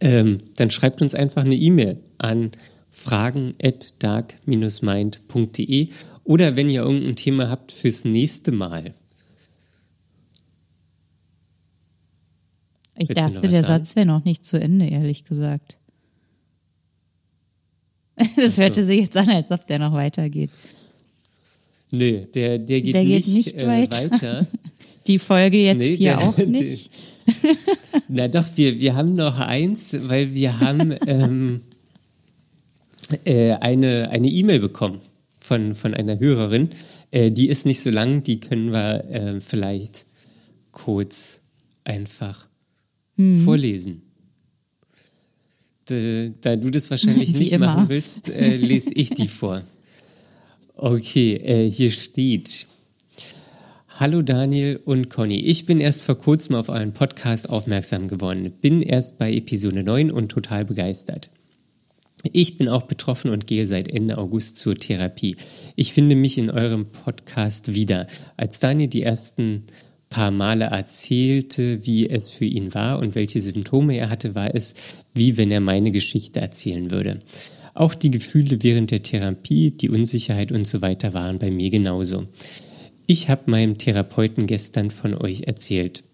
Ähm, 0.00 0.40
dann 0.56 0.70
schreibt 0.70 1.02
uns 1.02 1.14
einfach 1.14 1.44
eine 1.44 1.56
E-Mail 1.56 2.00
an 2.18 2.52
fragen 2.88 3.54
at 3.60 4.02
dark-mind.de 4.02 5.88
oder 6.22 6.56
wenn 6.56 6.70
ihr 6.70 6.82
irgendein 6.82 7.16
Thema 7.16 7.50
habt 7.50 7.72
fürs 7.72 8.04
nächste 8.04 8.52
Mal. 8.52 8.94
Ich 12.96 13.08
Willst 13.08 13.20
dachte, 13.20 13.40
der 13.40 13.62
sagen? 13.62 13.84
Satz 13.84 13.96
wäre 13.96 14.06
noch 14.06 14.24
nicht 14.24 14.44
zu 14.46 14.60
Ende, 14.60 14.86
ehrlich 14.86 15.24
gesagt. 15.24 15.78
Das 18.36 18.56
so. 18.56 18.62
hörte 18.62 18.84
sich 18.84 19.00
jetzt 19.00 19.16
an, 19.16 19.28
als 19.28 19.50
ob 19.50 19.66
der 19.66 19.80
noch 19.80 19.92
weitergeht. 19.92 20.50
Nö, 21.90 22.24
der, 22.26 22.58
der 22.60 22.80
geht, 22.80 22.94
der 22.94 23.02
nicht, 23.02 23.24
geht 23.24 23.34
nicht 23.34 23.54
äh, 23.54 23.66
weiter. 23.66 24.46
Die 25.06 25.18
Folge 25.18 25.58
jetzt 25.58 25.78
nee, 25.78 25.96
hier 25.96 26.16
der, 26.16 26.18
auch 26.18 26.38
nicht. 26.46 26.90
na 28.08 28.28
doch, 28.28 28.46
wir, 28.56 28.80
wir 28.80 28.94
haben 28.94 29.14
noch 29.14 29.38
eins, 29.38 29.96
weil 30.08 30.34
wir 30.34 30.60
haben 30.60 30.94
ähm, 31.06 31.62
äh, 33.24 33.52
eine 33.52 34.10
eine 34.10 34.28
E-Mail 34.28 34.60
bekommen 34.60 35.00
von, 35.44 35.74
von 35.74 35.92
einer 35.92 36.18
Hörerin. 36.18 36.70
Äh, 37.10 37.30
die 37.30 37.48
ist 37.48 37.66
nicht 37.66 37.80
so 37.80 37.90
lang, 37.90 38.22
die 38.22 38.40
können 38.40 38.72
wir 38.72 39.04
äh, 39.10 39.40
vielleicht 39.40 40.06
kurz 40.72 41.42
einfach 41.84 42.48
hm. 43.16 43.40
vorlesen. 43.40 44.02
Da, 45.86 46.28
da, 46.40 46.56
du 46.56 46.70
das 46.70 46.90
wahrscheinlich 46.90 47.34
nicht 47.36 47.52
immer. 47.52 47.66
machen 47.66 47.88
willst, 47.90 48.30
äh, 48.30 48.56
lese 48.56 48.94
ich 48.94 49.10
die 49.10 49.28
vor. 49.28 49.62
Okay, 50.76 51.34
äh, 51.34 51.70
hier 51.70 51.90
steht. 51.90 52.66
Hallo 54.00 54.22
Daniel 54.22 54.80
und 54.84 55.08
Conny. 55.08 55.38
Ich 55.38 55.66
bin 55.66 55.78
erst 55.78 56.02
vor 56.02 56.18
kurzem 56.18 56.56
auf 56.56 56.68
euren 56.68 56.94
Podcast 56.94 57.48
aufmerksam 57.48 58.08
geworden. 58.08 58.50
Bin 58.60 58.82
erst 58.82 59.20
bei 59.20 59.32
Episode 59.32 59.84
9 59.84 60.10
und 60.10 60.30
total 60.30 60.64
begeistert. 60.64 61.30
Ich 62.32 62.58
bin 62.58 62.68
auch 62.68 62.82
betroffen 62.82 63.30
und 63.30 63.46
gehe 63.46 63.66
seit 63.66 63.86
Ende 63.86 64.18
August 64.18 64.56
zur 64.56 64.74
Therapie. 64.74 65.36
Ich 65.76 65.92
finde 65.92 66.16
mich 66.16 66.38
in 66.38 66.50
eurem 66.50 66.86
Podcast 66.86 67.76
wieder. 67.76 68.08
Als 68.36 68.58
Daniel 68.58 68.88
die 68.88 69.04
ersten 69.04 69.62
paar 70.10 70.32
Male 70.32 70.64
erzählte, 70.64 71.86
wie 71.86 72.10
es 72.10 72.30
für 72.30 72.46
ihn 72.46 72.74
war 72.74 72.98
und 72.98 73.14
welche 73.14 73.40
Symptome 73.40 73.96
er 73.96 74.10
hatte, 74.10 74.34
war 74.34 74.52
es, 74.52 75.04
wie 75.14 75.36
wenn 75.36 75.52
er 75.52 75.60
meine 75.60 75.92
Geschichte 75.92 76.40
erzählen 76.40 76.90
würde. 76.90 77.20
Auch 77.74 77.94
die 77.94 78.10
Gefühle 78.10 78.58
während 78.60 78.90
der 78.90 79.02
Therapie, 79.02 79.70
die 79.70 79.88
Unsicherheit 79.88 80.50
und 80.50 80.66
so 80.66 80.82
weiter 80.82 81.14
waren 81.14 81.38
bei 81.38 81.52
mir 81.52 81.70
genauso. 81.70 82.24
Ich 83.06 83.28
habe 83.28 83.50
meinem 83.50 83.78
Therapeuten 83.78 84.46
gestern 84.46 84.90
von 84.90 85.14
euch 85.14 85.42
erzählt. 85.42 86.04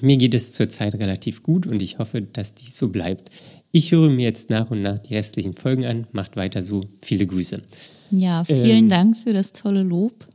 Mir 0.00 0.16
geht 0.16 0.34
es 0.34 0.52
zurzeit 0.52 0.94
relativ 0.96 1.42
gut 1.42 1.66
und 1.66 1.80
ich 1.80 1.98
hoffe, 1.98 2.20
dass 2.20 2.54
dies 2.54 2.76
so 2.76 2.88
bleibt. 2.88 3.30
Ich 3.72 3.92
höre 3.92 4.10
mir 4.10 4.24
jetzt 4.24 4.50
nach 4.50 4.70
und 4.70 4.82
nach 4.82 4.98
die 4.98 5.14
restlichen 5.14 5.54
Folgen 5.54 5.86
an. 5.86 6.06
Macht 6.12 6.36
weiter 6.36 6.62
so. 6.62 6.82
Viele 7.00 7.26
Grüße. 7.26 7.62
Ja, 8.10 8.44
vielen 8.44 8.84
ähm, 8.84 8.88
Dank 8.88 9.16
für 9.16 9.32
das 9.32 9.52
tolle 9.52 9.82
Lob 9.82 10.26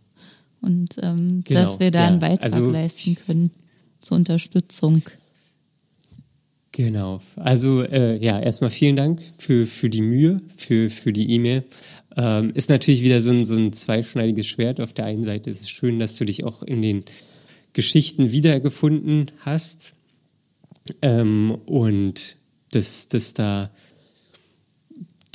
und 0.62 0.95
ähm, 1.02 1.43
genau, 1.45 1.64
dass 1.64 1.80
wir 1.80 1.91
da 1.91 2.02
ja, 2.02 2.08
einen 2.08 2.20
Beitrag 2.20 2.43
also, 2.43 2.70
leisten 2.70 3.16
können 3.26 3.52
zur 4.02 4.18
Unterstützung. 4.18 5.02
Genau. 6.74 7.19
Also 7.36 7.84
äh, 7.84 8.15
ja, 8.17 8.39
erstmal 8.39 8.69
vielen 8.69 8.95
Dank 8.95 9.22
für, 9.22 9.65
für 9.65 9.89
die 9.89 10.01
Mühe, 10.01 10.41
für, 10.55 10.89
für 10.89 11.11
die 11.11 11.32
E-Mail. 11.32 11.63
Ähm, 12.15 12.51
ist 12.51 12.69
natürlich 12.69 13.03
wieder 13.03 13.19
so 13.19 13.32
ein, 13.32 13.43
so 13.43 13.55
ein 13.55 13.74
zweischneidiges 13.74 14.47
Schwert. 14.47 14.80
Auf 14.80 14.93
der 14.93 15.05
einen 15.05 15.24
Seite 15.24 15.49
ist 15.49 15.61
es 15.61 15.69
schön, 15.69 15.99
dass 15.99 16.15
du 16.15 16.26
dich 16.26 16.43
auch 16.45 16.63
in 16.63 16.82
den 16.82 17.03
Geschichten 17.74 18.32
wiedergefunden 18.32 19.32
hast 19.39 19.95
ähm, 21.01 21.57
und 21.65 22.38
dass 22.72 23.09
das 23.09 23.34
da 23.34 23.69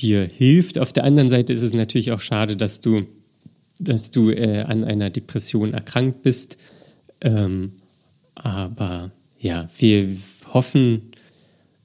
dir 0.00 0.26
hilft. 0.26 0.78
Auf 0.78 0.92
der 0.92 1.04
anderen 1.04 1.28
Seite 1.28 1.52
ist 1.52 1.62
es 1.62 1.74
natürlich 1.74 2.12
auch 2.12 2.20
schade, 2.20 2.56
dass 2.56 2.80
du, 2.80 3.06
dass 3.78 4.10
du 4.10 4.30
äh, 4.30 4.62
an 4.62 4.84
einer 4.84 5.10
Depression 5.10 5.74
erkrankt 5.74 6.22
bist. 6.22 6.56
Ähm, 7.20 7.72
aber 8.34 9.10
ja, 9.38 9.68
wir 9.78 10.14
hoffen, 10.52 11.12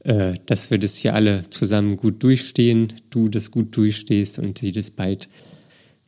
äh, 0.04 0.34
dass 0.46 0.72
wir 0.72 0.80
das 0.80 0.98
hier 0.98 1.14
alle 1.14 1.44
zusammen 1.50 1.98
gut 1.98 2.24
durchstehen, 2.24 2.94
du 3.10 3.28
das 3.28 3.52
gut 3.52 3.76
durchstehst 3.78 4.40
und 4.40 4.58
sie 4.58 4.72
das 4.72 4.92
bald 4.92 5.30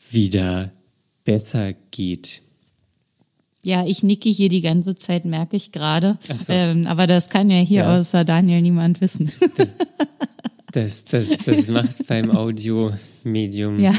wieder 0.09 0.71
besser 1.23 1.73
geht. 1.91 2.41
Ja, 3.61 3.85
ich 3.85 4.03
nicke 4.03 4.29
hier 4.29 4.49
die 4.49 4.61
ganze 4.61 4.95
Zeit, 4.95 5.23
merke 5.23 5.55
ich 5.55 5.71
gerade. 5.71 6.17
So. 6.35 6.51
Ähm, 6.51 6.85
aber 6.85 7.07
das 7.07 7.29
kann 7.29 7.49
ja 7.49 7.59
hier 7.59 7.83
ja. 7.83 7.97
außer 7.97 8.25
Daniel 8.25 8.61
niemand 8.61 8.99
wissen. 8.99 9.31
Das, 9.57 11.05
das, 11.05 11.05
das, 11.05 11.37
das 11.45 11.67
macht 11.69 12.07
beim 12.07 12.31
Audiomedium 12.31 13.79
ja. 13.79 13.93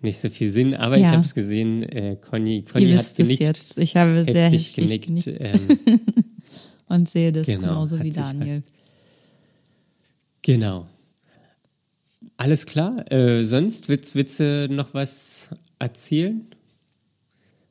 nicht 0.00 0.18
so 0.18 0.30
viel 0.30 0.48
Sinn. 0.48 0.74
Aber 0.74 0.96
ja. 0.96 1.06
ich 1.06 1.12
habe 1.12 1.22
es 1.22 1.34
gesehen, 1.34 1.82
äh, 1.82 2.16
Conny, 2.16 2.62
Conny 2.62 2.92
hat 2.92 3.14
genickt. 3.14 3.40
Jetzt. 3.40 3.76
Ich 3.76 3.94
habe 3.96 4.24
sehr 4.24 4.44
heftig 4.44 4.74
genickt. 4.74 5.06
genickt. 5.08 5.26
Ähm, 5.26 5.98
Und 6.88 7.08
sehe 7.08 7.32
das 7.32 7.46
genau, 7.46 7.68
genauso 7.68 8.02
wie 8.02 8.10
Daniel. 8.10 8.62
Genau. 10.42 10.86
Alles 12.36 12.66
klar. 12.66 13.10
Äh, 13.12 13.42
sonst 13.42 13.88
willst, 13.88 14.14
willst 14.14 14.40
du 14.40 14.68
noch 14.70 14.94
was 14.94 15.50
erzählen? 15.78 16.46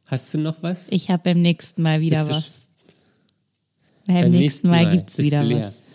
Hast 0.06 0.34
du 0.34 0.38
noch 0.38 0.62
was? 0.62 0.92
Ich 0.92 1.10
habe 1.10 1.24
beim 1.24 1.42
nächsten 1.42 1.82
Mal 1.82 2.02
wieder 2.02 2.20
Bist 2.20 2.32
was. 2.32 2.70
Beim, 4.08 4.32
nächsten 4.32 4.70
Mal, 4.70 4.86
Mal 4.86 4.98
gibt's 4.98 5.18
wieder 5.18 5.50
was. 5.50 5.88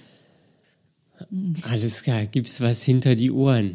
Alles 1.62 2.02
klar, 2.02 2.26
gibt's 2.26 2.60
was 2.60 2.82
hinter 2.82 3.14
die 3.14 3.30
Ohren? 3.30 3.74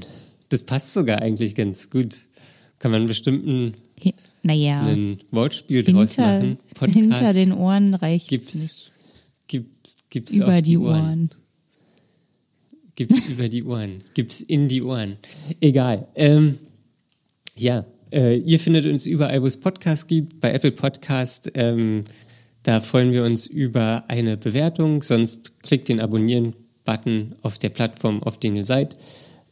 Das 0.49 0.63
passt 0.63 0.93
sogar 0.93 1.21
eigentlich 1.21 1.55
ganz 1.55 1.89
gut. 1.89 2.15
Kann 2.79 2.91
man 2.91 3.07
bestimmt 3.07 3.47
ein, 3.47 3.73
naja, 4.43 4.83
ein 4.83 5.19
Wortspiel 5.31 5.83
hinter, 5.83 5.93
draus 5.93 6.17
machen. 6.17 6.57
Podcast 6.75 6.93
hinter 6.93 7.33
den 7.33 7.51
Ohren 7.53 7.93
reicht 7.95 8.27
gibt's, 8.27 8.55
nicht. 8.55 8.91
Gibt, 10.10 10.28
gibt's 10.28 10.34
über 10.36 10.62
die 10.62 10.78
Ohren. 10.78 11.01
Ohren. 11.01 11.30
Gibt's 12.95 13.30
über 13.30 13.49
die 13.49 13.64
Ohren. 13.64 14.01
Gibt's 14.14 14.41
in 14.41 14.68
die 14.68 14.82
Ohren. 14.82 15.18
Egal. 15.62 16.08
Ähm, 16.16 16.58
ja, 17.55 17.86
äh, 18.12 18.38
ihr 18.38 18.60
findet 18.60 18.86
uns 18.86 19.05
überall, 19.05 19.41
wo 19.41 19.47
es 19.47 19.60
Podcasts 19.60 20.08
gibt, 20.08 20.39
bei 20.39 20.53
Apple 20.53 20.72
Podcast. 20.72 21.51
Ähm, 21.53 22.03
da 22.64 22.80
freuen 22.80 23.12
wir 23.12 23.24
uns 23.24 23.47
über 23.47 24.05
eine 24.08 24.38
Bewertung. 24.38 25.01
Sonst 25.01 25.62
klickt 25.62 25.89
den 25.89 25.99
Abonnieren-Button 25.99 27.36
auf 27.41 27.58
der 27.58 27.70
Plattform, 27.70 28.24
auf 28.24 28.38
den 28.38 28.55
ihr 28.55 28.64
seid. 28.64 28.97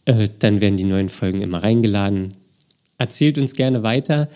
Äh, 0.06 0.30
dann 0.40 0.62
werden 0.62 0.78
die 0.78 0.84
neuen 0.84 1.10
Folgen 1.10 1.42
immer 1.42 1.62
reingeladen. 1.64 2.30
Erzählt 2.98 3.38
uns 3.38 3.56
gerne 3.56 3.84
weiter. 3.84 4.30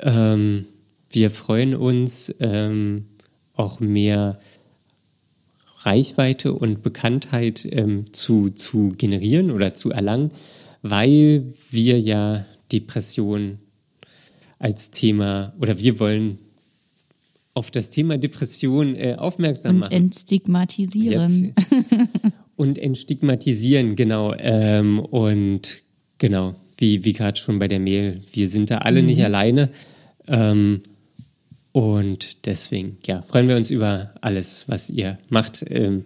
Ähm, 0.00 0.66
wir 1.12 1.30
freuen 1.30 1.74
uns, 1.74 2.34
ähm, 2.40 3.06
auch 3.54 3.80
mehr 3.80 4.38
Reichweite 5.84 6.52
und 6.52 6.82
Bekanntheit 6.82 7.66
ähm, 7.70 8.12
zu, 8.12 8.50
zu 8.50 8.90
generieren 8.90 9.50
oder 9.50 9.74
zu 9.74 9.90
erlangen, 9.90 10.30
weil 10.82 11.52
wir 11.70 12.00
ja 12.00 12.44
Depression 12.72 13.58
als 14.58 14.90
Thema 14.90 15.54
oder 15.60 15.78
wir 15.78 16.00
wollen 16.00 16.38
auf 17.54 17.70
das 17.70 17.90
Thema 17.90 18.18
Depression 18.18 18.96
äh, 18.96 19.14
aufmerksam 19.16 19.76
und 19.76 19.80
machen. 19.80 19.92
Entstigmatisieren. 19.92 21.54
und 22.56 22.78
entstigmatisieren, 22.78 23.94
genau. 23.94 24.34
Ähm, 24.38 24.98
und 24.98 25.82
genau, 26.18 26.54
wie, 26.78 27.04
wie 27.04 27.12
gerade 27.12 27.38
schon 27.38 27.58
bei 27.58 27.68
der 27.68 27.78
Mail, 27.78 28.20
wir 28.32 28.48
sind 28.48 28.70
da 28.70 28.78
alle 28.78 29.00
mhm. 29.00 29.06
nicht 29.06 29.24
alleine. 29.24 29.70
Ähm, 30.26 30.80
und 31.74 32.46
deswegen, 32.46 32.98
ja, 33.04 33.20
freuen 33.20 33.48
wir 33.48 33.56
uns 33.56 33.72
über 33.72 34.14
alles, 34.20 34.68
was 34.68 34.90
ihr 34.90 35.18
macht. 35.28 35.64
Ähm, 35.68 36.04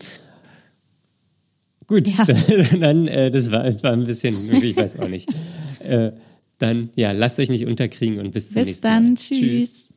gut, 1.87 2.09
ja. 2.09 2.25
dann, 2.81 3.07
äh, 3.07 3.31
das 3.31 3.51
war, 3.51 3.67
es 3.67 3.83
war 3.83 3.93
ein 3.93 4.05
bisschen, 4.05 4.35
ich 4.63 4.77
weiß 4.77 4.99
auch 5.01 5.09
nicht. 5.09 5.29
Äh, 5.81 6.13
dann, 6.59 6.91
ja, 6.97 7.13
lasst 7.13 7.39
euch 7.39 7.49
nicht 7.49 7.65
unterkriegen 7.65 8.19
und 8.19 8.33
bis 8.33 8.51
zum 8.51 8.63
bis 8.63 8.67
nächsten 8.67 8.87
dann. 8.87 9.09
Mal. 9.11 9.15
Tschüss. 9.15 9.39
Tschüss. 9.39 9.88